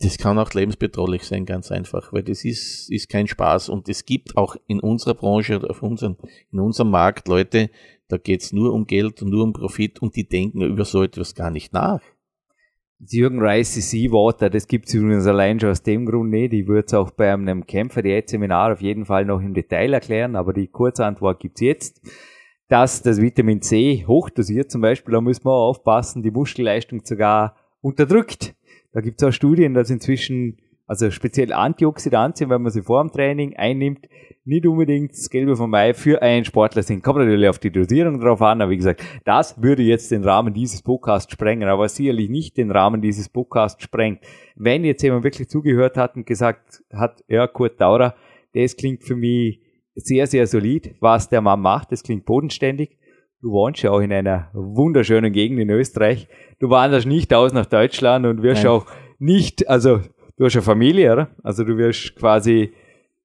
das 0.00 0.18
kann 0.18 0.38
auch 0.38 0.52
lebensbedrohlich 0.52 1.22
sein, 1.22 1.46
ganz 1.46 1.72
einfach, 1.72 2.12
weil 2.12 2.22
das 2.22 2.44
ist, 2.44 2.90
ist 2.90 3.08
kein 3.08 3.26
Spaß. 3.26 3.70
Und 3.70 3.88
es 3.88 4.04
gibt 4.04 4.36
auch 4.36 4.56
in 4.66 4.80
unserer 4.80 5.14
Branche 5.14 5.56
oder 5.56 5.70
auf 5.70 5.82
unseren, 5.82 6.16
in 6.52 6.60
unserem 6.60 6.90
Markt 6.90 7.28
Leute, 7.28 7.70
da 8.08 8.18
geht's 8.18 8.52
nur 8.52 8.72
um 8.74 8.86
Geld 8.86 9.22
und 9.22 9.30
nur 9.30 9.42
um 9.42 9.52
Profit 9.52 10.00
und 10.00 10.14
die 10.14 10.28
denken 10.28 10.62
über 10.62 10.84
so 10.84 11.02
etwas 11.02 11.34
gar 11.34 11.50
nicht 11.50 11.72
nach. 11.72 12.00
Jürgen 12.98 13.40
Reis 13.40 13.72
CC 13.74 14.10
Water, 14.10 14.48
das 14.48 14.68
gibt's 14.68 14.94
übrigens 14.94 15.26
allein 15.26 15.60
schon 15.60 15.70
aus 15.70 15.82
dem 15.82 16.06
Grund 16.06 16.30
nicht. 16.30 16.52
Ich 16.52 16.66
würde 16.66 16.86
es 16.86 16.94
auch 16.94 17.10
bei 17.10 17.32
einem 17.32 17.66
Kämpfer 17.66 18.02
Seminar 18.26 18.72
auf 18.72 18.80
jeden 18.80 19.04
Fall 19.04 19.24
noch 19.24 19.40
im 19.40 19.54
Detail 19.54 19.92
erklären, 19.92 20.36
aber 20.36 20.52
die 20.52 20.68
Kurzantwort 20.68 21.40
gibt's 21.40 21.60
jetzt. 21.60 22.00
Dass 22.68 23.02
das 23.02 23.20
Vitamin 23.20 23.62
C 23.62 24.04
hochdosiert 24.06 24.70
zum 24.70 24.80
Beispiel, 24.80 25.12
da 25.12 25.20
müssen 25.20 25.44
wir 25.44 25.52
auch 25.52 25.68
aufpassen, 25.68 26.22
die 26.22 26.32
Muskelleistung 26.32 27.02
sogar 27.04 27.56
unterdrückt. 27.80 28.54
Da 28.92 29.00
gibt 29.00 29.22
es 29.22 29.28
auch 29.28 29.32
Studien, 29.32 29.74
dass 29.74 29.90
inzwischen, 29.90 30.58
also 30.86 31.10
speziell 31.10 31.52
Antioxidantien, 31.52 32.50
wenn 32.50 32.62
man 32.62 32.72
sie 32.72 32.82
vor 32.82 33.04
dem 33.04 33.12
Training 33.12 33.54
einnimmt, 33.56 34.08
nicht 34.44 34.66
unbedingt 34.66 35.12
das 35.12 35.28
Gelbe 35.28 35.56
vom 35.56 35.70
Mai 35.70 35.92
für 35.92 36.22
einen 36.22 36.44
Sportler 36.44 36.82
sind. 36.82 37.02
Kommt 37.02 37.18
natürlich 37.18 37.48
auf 37.48 37.58
die 37.58 37.70
Dosierung 37.70 38.20
drauf 38.20 38.40
an, 38.42 38.60
aber 38.60 38.70
wie 38.70 38.76
gesagt, 38.76 39.02
das 39.24 39.60
würde 39.60 39.82
jetzt 39.82 40.10
den 40.10 40.24
Rahmen 40.24 40.54
dieses 40.54 40.82
Podcasts 40.82 41.32
sprengen, 41.32 41.68
aber 41.68 41.88
sicherlich 41.88 42.30
nicht 42.30 42.56
den 42.56 42.70
Rahmen 42.70 43.00
dieses 43.00 43.28
Podcasts 43.28 43.82
sprengt. 43.82 44.20
Wenn 44.54 44.84
jetzt 44.84 45.02
jemand 45.02 45.24
wirklich 45.24 45.48
zugehört 45.48 45.96
hat 45.96 46.16
und 46.16 46.26
gesagt 46.26 46.82
hat, 46.92 47.22
ja, 47.28 47.46
Kurt 47.46 47.80
Daurer, 47.80 48.14
das 48.54 48.76
klingt 48.76 49.04
für 49.04 49.16
mich 49.16 49.60
sehr, 49.96 50.26
sehr 50.26 50.46
solid, 50.46 50.94
was 51.00 51.28
der 51.28 51.40
Mann 51.40 51.60
macht, 51.60 51.90
das 51.90 52.02
klingt 52.02 52.24
bodenständig. 52.26 52.96
Du 53.42 53.50
wohnst 53.50 53.82
ja 53.82 53.90
auch 53.90 54.00
in 54.00 54.12
einer 54.12 54.50
wunderschönen 54.54 55.32
Gegend 55.32 55.58
in 55.60 55.70
Österreich. 55.70 56.28
Du 56.58 56.70
wanderst 56.70 57.06
nicht 57.06 57.32
aus 57.34 57.52
nach 57.52 57.66
Deutschland 57.66 58.26
und 58.26 58.42
wirst 58.42 58.64
Nein. 58.64 58.72
auch 58.72 58.86
nicht, 59.18 59.68
also 59.68 60.00
du 60.36 60.44
hast 60.44 60.54
eine 60.54 60.62
Familie, 60.62 61.12
oder? 61.12 61.30
Also 61.42 61.64
du 61.64 61.76
wirst 61.76 62.16
quasi, 62.16 62.72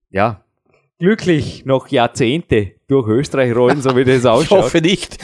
ja, 0.10 0.44
glücklich 1.00 1.66
noch 1.66 1.88
Jahrzehnte 1.88 2.72
durch 2.88 3.08
Österreich 3.08 3.56
rollen, 3.56 3.82
so 3.82 3.96
wie 3.96 4.04
das 4.04 4.26
ausschaut. 4.26 4.60
Ich 4.60 4.64
hoffe 4.66 4.82
nicht. 4.82 5.18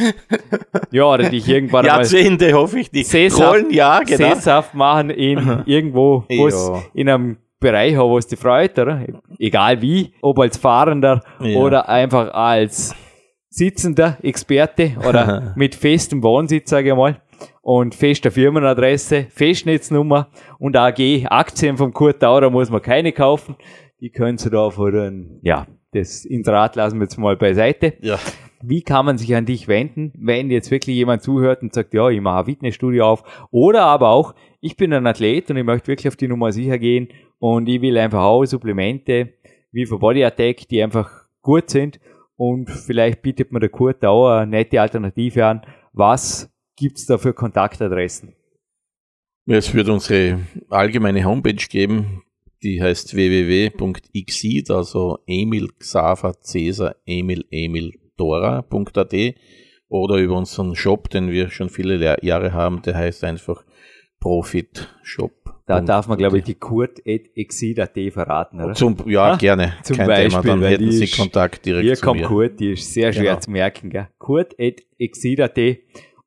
Ja, 0.92 1.06
oder 1.14 1.30
dich 1.30 1.48
irgendwann 1.48 1.86
Jahrzehnte 1.86 2.54
hoffe 2.54 2.80
ich 2.80 2.92
nicht. 2.92 3.08
Sesshaft, 3.10 3.42
rollen, 3.54 3.72
ja, 3.72 4.00
genau. 4.00 4.34
Sesshaft 4.36 4.74
machen 4.74 5.10
in 5.12 5.64
irgendwo, 5.66 6.24
wo 6.30 6.48
es 6.48 6.56
Ja. 6.68 6.84
in 6.94 7.10
einem 7.10 7.38
Bereich 7.60 7.98
wo 7.98 8.18
es 8.18 8.28
dich 8.28 8.40
freut, 8.40 8.78
oder? 8.78 9.06
Egal 9.40 9.82
wie, 9.82 10.14
ob 10.22 10.40
als 10.40 10.58
Fahrender 10.58 11.22
Ja. 11.40 11.58
oder 11.58 11.90
einfach 11.90 12.34
als 12.34 12.96
sitzender 13.50 14.18
Experte 14.22 14.92
oder 15.08 15.54
mit 15.56 15.74
festem 15.76 16.22
Wohnsitz, 16.22 16.70
sage 16.70 16.90
ich 16.90 16.96
mal, 16.96 17.22
und 17.62 17.96
fester 17.96 18.32
Firmenadresse, 18.32 19.28
Festnetznummer 19.30 20.28
und 20.60 20.76
AG, 20.78 21.26
Aktien 21.30 21.78
vom 21.78 21.94
Kurt 21.94 22.22
Taurer 22.22 22.50
muss 22.50 22.70
man 22.70 22.82
keine 22.82 23.12
kaufen. 23.12 23.56
Die 24.00 24.10
können 24.12 24.38
Sie 24.38 24.50
da 24.50 24.70
vor 24.70 24.92
den, 24.92 25.40
ja, 25.42 25.66
das 25.92 26.26
Inserat 26.26 26.76
lassen 26.76 27.00
wir 27.00 27.04
jetzt 27.06 27.18
mal 27.18 27.36
beiseite. 27.36 27.94
Ja. 28.02 28.20
Wie 28.62 28.82
kann 28.82 29.06
man 29.06 29.18
sich 29.18 29.36
an 29.36 29.46
dich 29.46 29.68
wenden, 29.68 30.14
wenn 30.18 30.50
jetzt 30.50 30.72
wirklich 30.72 30.96
jemand 30.96 31.22
zuhört 31.22 31.62
und 31.62 31.74
sagt, 31.74 31.94
ja, 31.94 32.10
ich 32.10 32.22
mache 32.22 32.40
ein 32.40 32.46
Fitnessstudio 32.46 33.06
auf 33.06 33.48
oder 33.52 33.84
aber 33.84 34.10
auch, 34.10 34.34
ich 34.68 34.76
bin 34.76 34.94
ein 34.94 35.08
Athlet 35.08 35.50
und 35.50 35.56
ich 35.58 35.64
möchte 35.64 35.88
wirklich 35.88 36.10
auf 36.10 36.18
die 36.18 36.28
Nummer 36.28 36.52
sicher 36.52 36.78
gehen 36.78 37.08
und 37.40 37.70
ich 37.70 37.82
will 37.82 37.98
einfach 37.98 38.24
auch 38.24 38.44
Supplemente 38.46 39.34
wie 39.72 39.86
für 39.86 39.98
Body 39.98 40.24
Attack, 40.26 40.68
die 40.68 40.84
einfach 40.84 41.10
gut 41.42 41.70
sind 41.70 42.00
und 42.36 42.70
vielleicht 42.70 43.22
bietet 43.22 43.54
mir 43.54 43.62
der 43.62 43.70
Kurt 43.70 44.04
auch 44.04 44.28
eine 44.30 44.52
nette 44.52 44.82
Alternative 44.82 45.46
an. 45.46 45.62
Was 45.94 46.54
gibt's 46.76 47.06
da 47.06 47.18
für 47.18 47.34
Kontaktadressen? 47.34 48.36
Es 49.46 49.74
wird 49.74 49.88
unsere 49.88 50.40
allgemeine 50.70 51.24
Homepage 51.24 51.66
geben, 51.70 52.24
die 52.62 52.82
heißt 52.82 53.16
www.xid, 53.16 54.70
also 54.70 55.20
Emil 55.26 55.70
Xaver 55.80 56.34
Cäsar 56.42 56.96
Emil 57.06 57.46
Emil 57.52 57.94
Dora.at 58.18 59.14
oder 59.90 60.18
über 60.18 60.36
unseren 60.38 60.76
Shop, 60.76 61.10
den 61.10 61.32
wir 61.32 61.50
schon 61.50 61.70
viele 61.70 61.96
Le- 61.96 62.18
Jahre 62.22 62.52
haben, 62.52 62.82
der 62.82 62.96
heißt 62.98 63.24
einfach 63.24 63.64
Profit 64.28 64.94
Shop. 65.04 65.32
Da 65.68 65.80
darf 65.80 66.10
man, 66.10 66.18
glaube 66.18 66.40
ich, 66.40 66.44
die 66.44 66.56
Kurt.exid.at 66.56 67.98
verraten, 68.12 68.62
oder? 68.62 68.74
Zum, 68.74 68.98
ja, 69.06 69.32
Ah, 69.34 69.36
gerne. 69.38 69.74
zum 69.84 69.96
Kein 69.96 70.08
Beispiel, 70.08 70.42
Thema, 70.42 70.44
dann 70.62 70.64
hätten 70.70 70.92
Sie 70.92 71.08
Kontakt 71.08 71.66
direkt 71.66 71.86
Hier 71.86 71.96
zu 71.96 72.06
kommt 72.06 72.20
mir. 72.22 72.28
Kurt, 72.28 72.60
die 72.60 72.72
ist 72.74 72.94
sehr 72.94 73.14
schwer 73.14 73.24
Genau. 73.32 73.40
zu 73.40 73.52
merken, 73.52 73.90
gell? 73.90 74.08
Kurt.exid.at 74.18 75.58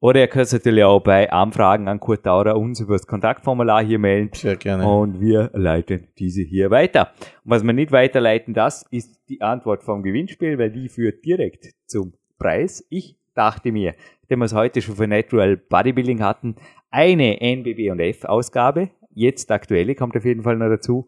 oder 0.01 0.21
ihr 0.21 0.29
könnt 0.29 0.51
natürlich 0.51 0.83
auch 0.85 1.01
bei 1.01 1.31
Anfragen 1.31 1.89
an 1.89 2.01
Kurt 2.01 2.23
Taurer 2.25 2.57
uns 2.57 2.81
über 2.81 2.95
das 2.95 3.07
Kontaktformular 3.07 3.85
hier 3.85 3.99
melden 3.99 4.31
Sehr 4.35 4.57
gerne. 4.57 4.87
und 4.89 5.21
wir 5.21 5.51
leiten 5.53 6.09
diese 6.19 6.41
hier 6.41 6.71
weiter. 6.71 7.11
Und 7.45 7.51
was 7.51 7.63
wir 7.65 7.75
nicht 7.75 7.93
weiterleiten, 7.93 8.55
das 8.55 8.87
ist 8.91 9.21
die 9.29 9.43
Antwort 9.43 9.83
vom 9.85 10.03
Gewinnspiel, 10.03 10.59
weil 10.59 10.71
die 10.71 10.89
führt 10.89 11.23
direkt 11.27 11.67
zum 11.87 12.15
Preis. 12.39 12.83
Ich 12.89 13.17
dachte 13.35 13.73
mir, 13.73 13.95
nachdem 14.23 14.39
wir 14.39 14.47
es 14.47 14.55
heute 14.55 14.81
schon 14.81 14.97
für 14.97 15.07
Natural 15.07 15.59
Bodybuilding 15.59 16.23
hatten, 16.23 16.57
eine 16.91 17.41
NBB 17.41 17.91
und 17.91 18.01
F 18.01 18.24
Ausgabe, 18.24 18.91
jetzt 19.14 19.51
aktuelle 19.51 19.95
kommt 19.95 20.16
auf 20.16 20.24
jeden 20.24 20.43
Fall 20.43 20.57
noch 20.57 20.68
dazu. 20.68 21.07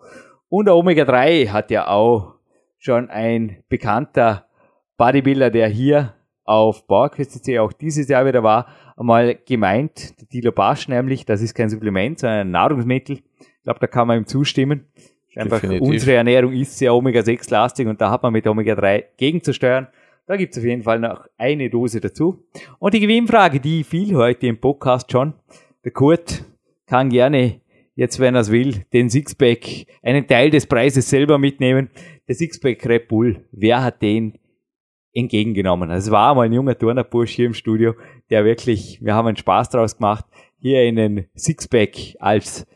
Und 0.49 0.67
der 0.67 0.77
Omega 0.77 1.05
3 1.05 1.47
hat 1.47 1.71
ja 1.71 1.89
auch 1.89 2.35
schon 2.79 3.11
ein 3.11 3.63
bekannter 3.69 4.47
Bodybuilder, 4.97 5.51
der 5.51 5.69
hier 5.69 6.15
auf 6.45 6.87
PowerQuest.cc 6.87 7.59
auch 7.61 7.73
dieses 7.73 8.09
Jahr 8.09 8.27
wieder 8.27 8.43
war, 8.43 8.67
einmal 8.97 9.37
gemeint, 9.47 10.21
der 10.21 10.27
Dilo 10.29 10.53
Basch 10.53 10.89
nämlich, 10.89 11.25
das 11.25 11.41
ist 11.41 11.55
kein 11.55 11.71
Supplement, 11.71 12.19
sondern 12.19 12.41
ein 12.41 12.51
Nahrungsmittel. 12.51 13.21
Ich 13.39 13.63
glaube, 13.63 13.81
da 13.81 13.87
kann 13.87 14.09
man 14.09 14.19
ihm 14.19 14.27
zustimmen. 14.27 14.87
Einfach 15.35 15.61
Definitiv. 15.61 15.89
unsere 15.89 16.17
Ernährung 16.17 16.53
ist 16.53 16.77
sehr 16.77 16.95
Omega-6-lastig 16.95 17.87
und 17.89 18.01
da 18.01 18.11
hat 18.11 18.23
man 18.23 18.33
mit 18.33 18.47
Omega-3 18.47 19.05
gegenzusteuern. 19.17 19.87
Da 20.27 20.37
gibt 20.37 20.53
es 20.53 20.59
auf 20.59 20.65
jeden 20.65 20.83
Fall 20.83 20.99
noch 20.99 21.27
eine 21.39 21.71
Dose 21.71 22.01
dazu. 22.01 22.45
Und 22.79 22.95
die 22.95 23.01
Gewinnfrage, 23.01 23.59
die 23.59 23.83
fiel 23.83 24.15
heute 24.15 24.47
im 24.47 24.61
Podcast 24.61 25.11
schon. 25.11 25.35
Der 25.85 25.93
Kurt 25.93 26.45
kann 26.87 27.09
gerne, 27.09 27.61
jetzt 27.95 28.21
wenn 28.21 28.35
er 28.35 28.43
es 28.43 28.51
will, 28.51 28.85
den 28.93 29.11
Sixpack, 29.11 29.87
einen 30.03 30.27
Teil 30.27 30.51
des 30.51 30.67
Preises 30.67 31.09
selber 31.09 31.39
mitnehmen. 31.39 31.91
Der 32.29 32.35
Sixpack 32.35 32.87
Red 32.87 33.09
Bull, 33.09 33.45
wer 33.53 33.83
hat 33.83 34.01
den 34.03 34.39
entgegengenommen? 35.13 35.91
Also 35.91 36.09
es 36.09 36.13
war 36.13 36.35
mal 36.35 36.47
ein 36.47 36.53
junger 36.53 36.79
Turnerbursch 36.79 37.33
hier 37.33 37.47
im 37.47 37.55
Studio, 37.55 37.95
der 38.31 38.45
wirklich, 38.45 39.01
wir 39.03 39.15
haben 39.15 39.27
einen 39.27 39.37
Spaß 39.37 39.71
draus 39.71 39.97
gemacht, 39.97 40.25
hier 40.59 40.81
einen 40.81 41.27
Sixpack 41.35 42.17
als 42.21 42.67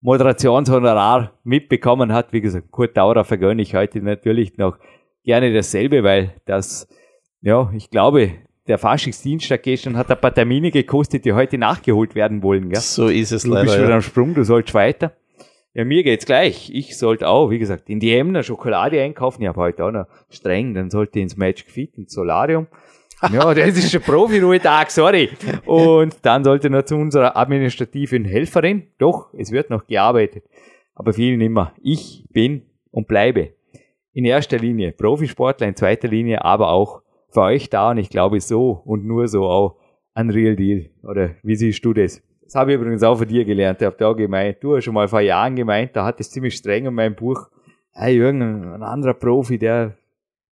Moderationshonorar 0.00 1.38
mitbekommen 1.44 2.12
hat. 2.12 2.32
Wie 2.32 2.40
gesagt, 2.40 2.70
Kurt 2.70 2.96
Daurer 2.96 3.24
vergönne 3.24 3.62
ich 3.62 3.74
heute 3.74 4.00
natürlich 4.00 4.56
noch 4.56 4.78
gerne 5.24 5.52
dasselbe, 5.52 6.02
weil 6.02 6.34
das, 6.44 6.88
ja, 7.40 7.70
ich 7.74 7.90
glaube, 7.90 8.32
der 8.68 8.78
Faschingsdienstag 8.78 9.62
gestern 9.62 9.96
hat 9.96 10.10
ein 10.10 10.20
paar 10.20 10.32
Termine 10.34 10.70
gekostet, 10.70 11.24
die 11.24 11.32
heute 11.32 11.58
nachgeholt 11.58 12.14
werden 12.14 12.42
wollen. 12.42 12.70
Gell? 12.70 12.80
so 12.80 13.08
ist 13.08 13.32
es 13.32 13.42
Du 13.42 13.50
bist 13.50 13.64
leider. 13.66 13.78
wieder 13.78 13.88
Ja. 13.90 13.94
am 13.96 14.02
Sprung, 14.02 14.34
du 14.34 14.44
sollst 14.44 14.72
weiter. 14.74 15.12
Ja, 15.74 15.84
mir 15.84 16.02
geht's 16.02 16.26
gleich. 16.26 16.70
Ich 16.72 16.98
sollte 16.98 17.26
auch, 17.28 17.48
wie 17.50 17.58
gesagt, 17.58 17.88
in 17.88 17.98
die 17.98 18.14
Emner 18.14 18.42
Schokolade 18.42 19.00
einkaufen. 19.00 19.42
Ich 19.42 19.48
habe 19.48 19.60
heute 19.60 19.84
auch 19.84 19.90
noch 19.90 20.06
streng, 20.28 20.74
dann 20.74 20.90
sollte 20.90 21.18
ich 21.18 21.22
ins 21.22 21.36
Magic 21.36 21.70
Fit, 21.70 21.96
ins 21.96 22.12
Solarium. 22.12 22.66
Ja, 23.32 23.54
das 23.54 23.78
ist 23.78 23.94
ein 23.94 24.02
Profi-Ruhetag, 24.02 24.90
sorry. 24.90 25.28
Und 25.64 26.16
dann 26.22 26.42
sollte 26.42 26.68
noch 26.70 26.82
zu 26.82 26.96
unserer 26.96 27.36
administrativen 27.36 28.24
Helferin. 28.24 28.88
Doch, 28.98 29.32
es 29.38 29.52
wird 29.52 29.70
noch 29.70 29.86
gearbeitet. 29.86 30.42
Aber 30.96 31.12
viel 31.12 31.36
nimmer. 31.36 31.72
Ich 31.80 32.24
bin 32.30 32.62
und 32.90 33.06
bleibe 33.06 33.50
in 34.12 34.24
erster 34.24 34.58
Linie 34.58 34.90
Profisportler, 34.90 35.68
in 35.68 35.76
zweiter 35.76 36.08
Linie 36.08 36.44
aber 36.44 36.70
auch 36.72 37.02
für 37.32 37.40
euch 37.40 37.70
da. 37.70 37.90
Und 37.90 37.98
ich 37.98 38.10
glaube 38.10 38.40
so 38.40 38.82
und 38.84 39.04
nur 39.04 39.28
so 39.28 39.44
auch 39.44 39.76
ein 40.14 40.30
Real 40.30 40.56
Deal. 40.56 40.90
Oder 41.02 41.30
wie 41.42 41.56
siehst 41.56 41.84
du 41.84 41.92
das? 41.92 42.22
Das 42.44 42.54
habe 42.54 42.72
ich 42.72 42.78
übrigens 42.78 43.02
auch 43.02 43.16
von 43.16 43.28
dir 43.28 43.44
gelernt. 43.44 43.80
Ich 43.80 43.86
habe 43.86 43.96
da 43.98 44.12
gemeint, 44.12 44.58
du 44.60 44.76
hast 44.76 44.84
schon 44.84 44.94
mal 44.94 45.08
vor 45.08 45.20
Jahren 45.20 45.56
gemeint, 45.56 45.96
da 45.96 46.04
hat 46.04 46.20
es 46.20 46.30
ziemlich 46.30 46.54
streng 46.54 46.86
in 46.86 46.94
meinem 46.94 47.14
Buch. 47.14 47.48
Hey, 47.92 48.16
irgendein 48.16 48.82
anderer 48.82 49.14
Profi, 49.14 49.58
der, 49.58 49.96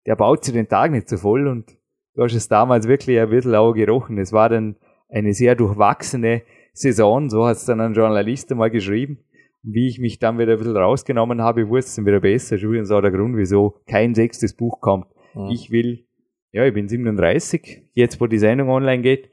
der 0.06 0.16
baut 0.16 0.44
sich 0.44 0.54
den 0.54 0.68
Tag 0.68 0.92
nicht 0.92 1.10
so 1.10 1.18
voll 1.18 1.48
und 1.48 1.78
du 2.16 2.24
hast 2.24 2.36
es 2.36 2.48
damals 2.48 2.88
wirklich 2.88 3.20
ein 3.20 3.30
bisschen 3.30 3.56
auch 3.56 3.74
gerochen. 3.74 4.18
Es 4.18 4.32
war 4.32 4.50
dann 4.50 4.78
eine 5.10 5.34
sehr 5.34 5.56
durchwachsene 5.56 6.44
Saison, 6.74 7.30
so 7.30 7.46
hat 7.46 7.58
es 7.58 7.66
dann 7.66 7.82
ein 7.82 7.94
Journalist 7.94 8.52
einmal 8.52 8.70
geschrieben. 8.70 9.20
Und 9.64 9.74
wie 9.74 9.88
ich 9.88 10.00
mich 10.00 10.20
dann 10.20 10.38
wieder 10.38 10.54
ein 10.54 10.58
bisschen 10.58 10.78
rausgenommen 10.78 11.42
habe, 11.42 11.68
wurde 11.68 11.80
es 11.80 11.96
dann 11.96 12.06
wieder 12.06 12.22
besser. 12.22 12.56
Das 12.56 12.62
ist 12.62 12.64
übrigens 12.64 12.92
auch 12.92 13.02
der 13.02 13.12
Grund, 13.12 13.36
wieso 13.36 13.82
kein 13.88 14.16
sechstes 14.16 14.54
Buch 14.54 14.80
kommt. 14.80 15.08
Mhm. 15.34 15.50
Ich 15.52 15.72
will, 15.72 16.06
ja, 16.52 16.66
ich 16.66 16.74
bin 16.74 16.88
37, 16.88 17.84
jetzt 17.94 18.20
wo 18.20 18.28
die 18.28 18.40
Sendung 18.40 18.70
online 18.70 19.02
geht. 19.02 19.30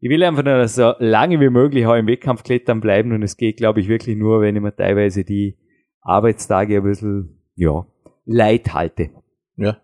Ich 0.00 0.10
will 0.10 0.22
einfach 0.22 0.44
nur 0.44 0.66
so 0.68 0.92
lange 0.98 1.40
wie 1.40 1.50
möglich 1.50 1.86
auch 1.86 1.94
im 1.94 2.06
Wettkampf 2.06 2.42
klettern 2.42 2.80
bleiben 2.80 3.12
und 3.12 3.22
es 3.22 3.36
geht, 3.36 3.56
glaube 3.56 3.80
ich, 3.80 3.88
wirklich 3.88 4.16
nur, 4.16 4.40
wenn 4.40 4.56
ich 4.56 4.62
mir 4.62 4.74
teilweise 4.74 5.24
die 5.24 5.56
Arbeitstage 6.00 6.78
ein 6.78 6.82
bisschen, 6.82 7.42
ja, 7.54 7.86
leid 8.24 8.74
halte. 8.74 9.10
Ja, 9.56 9.78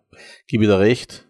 gebe 0.46 0.66
dir 0.66 0.78
recht. 0.78 1.28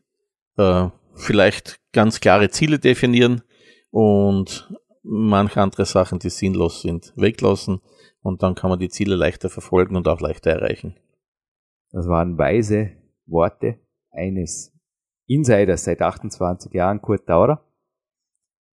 Äh, 0.56 0.88
vielleicht 1.14 1.80
ganz 1.92 2.20
klare 2.20 2.50
Ziele 2.50 2.78
definieren 2.78 3.42
und 3.90 4.72
manche 5.02 5.60
andere 5.60 5.84
Sachen, 5.84 6.18
die 6.18 6.30
sinnlos 6.30 6.82
sind, 6.82 7.12
weglassen 7.16 7.80
und 8.22 8.42
dann 8.42 8.54
kann 8.54 8.70
man 8.70 8.78
die 8.78 8.88
Ziele 8.88 9.16
leichter 9.16 9.50
verfolgen 9.50 9.96
und 9.96 10.08
auch 10.08 10.20
leichter 10.20 10.50
erreichen. 10.50 10.96
Das 11.92 12.08
waren 12.08 12.38
weise 12.38 12.92
Worte 13.26 13.78
eines 14.10 14.72
Insiders 15.30 15.84
seit 15.84 16.02
28 16.02 16.74
Jahren, 16.74 17.00
Kurt 17.00 17.26
Taurer. 17.26 17.64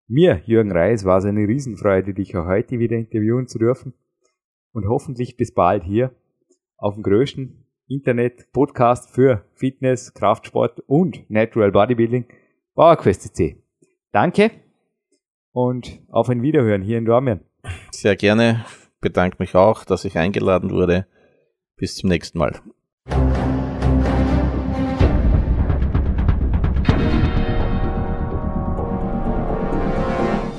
Mir, 0.08 0.42
Jürgen 0.46 0.74
Reis, 0.74 1.06
war 1.06 1.20
es 1.20 1.26
eine 1.26 1.48
Riesenfreude, 1.48 2.14
dich 2.14 2.36
auch 2.36 2.46
heute 2.46 2.78
wieder 2.78 2.98
interviewen 2.98 3.48
zu 3.48 3.58
dürfen. 3.58 3.94
Und 4.74 4.86
hoffentlich 4.90 5.38
bis 5.38 5.54
bald 5.54 5.86
hier 5.86 6.14
auf 6.76 6.96
dem 6.96 7.04
größten 7.04 7.66
Internet-Podcast 7.88 9.12
für 9.12 9.46
Fitness, 9.54 10.14
Kraftsport 10.14 10.82
und 10.88 11.30
Natural 11.30 11.72
Bodybuilding, 11.72 12.26
PowerQuest.c. 12.76 13.64
Danke 14.12 14.52
und 15.54 16.02
auf 16.10 16.28
ein 16.28 16.42
Wiederhören 16.42 16.82
hier 16.82 16.98
in 16.98 17.06
Dormien. 17.06 17.46
Sehr 17.92 18.18
gerne. 18.18 18.66
Bedanke 19.00 19.38
mich 19.40 19.56
auch, 19.56 19.86
dass 19.86 20.04
ich 20.04 20.18
eingeladen 20.18 20.70
wurde. 20.72 21.08
Bis 21.78 21.96
zum 21.96 22.10
nächsten 22.10 22.40
Mal. 22.40 22.60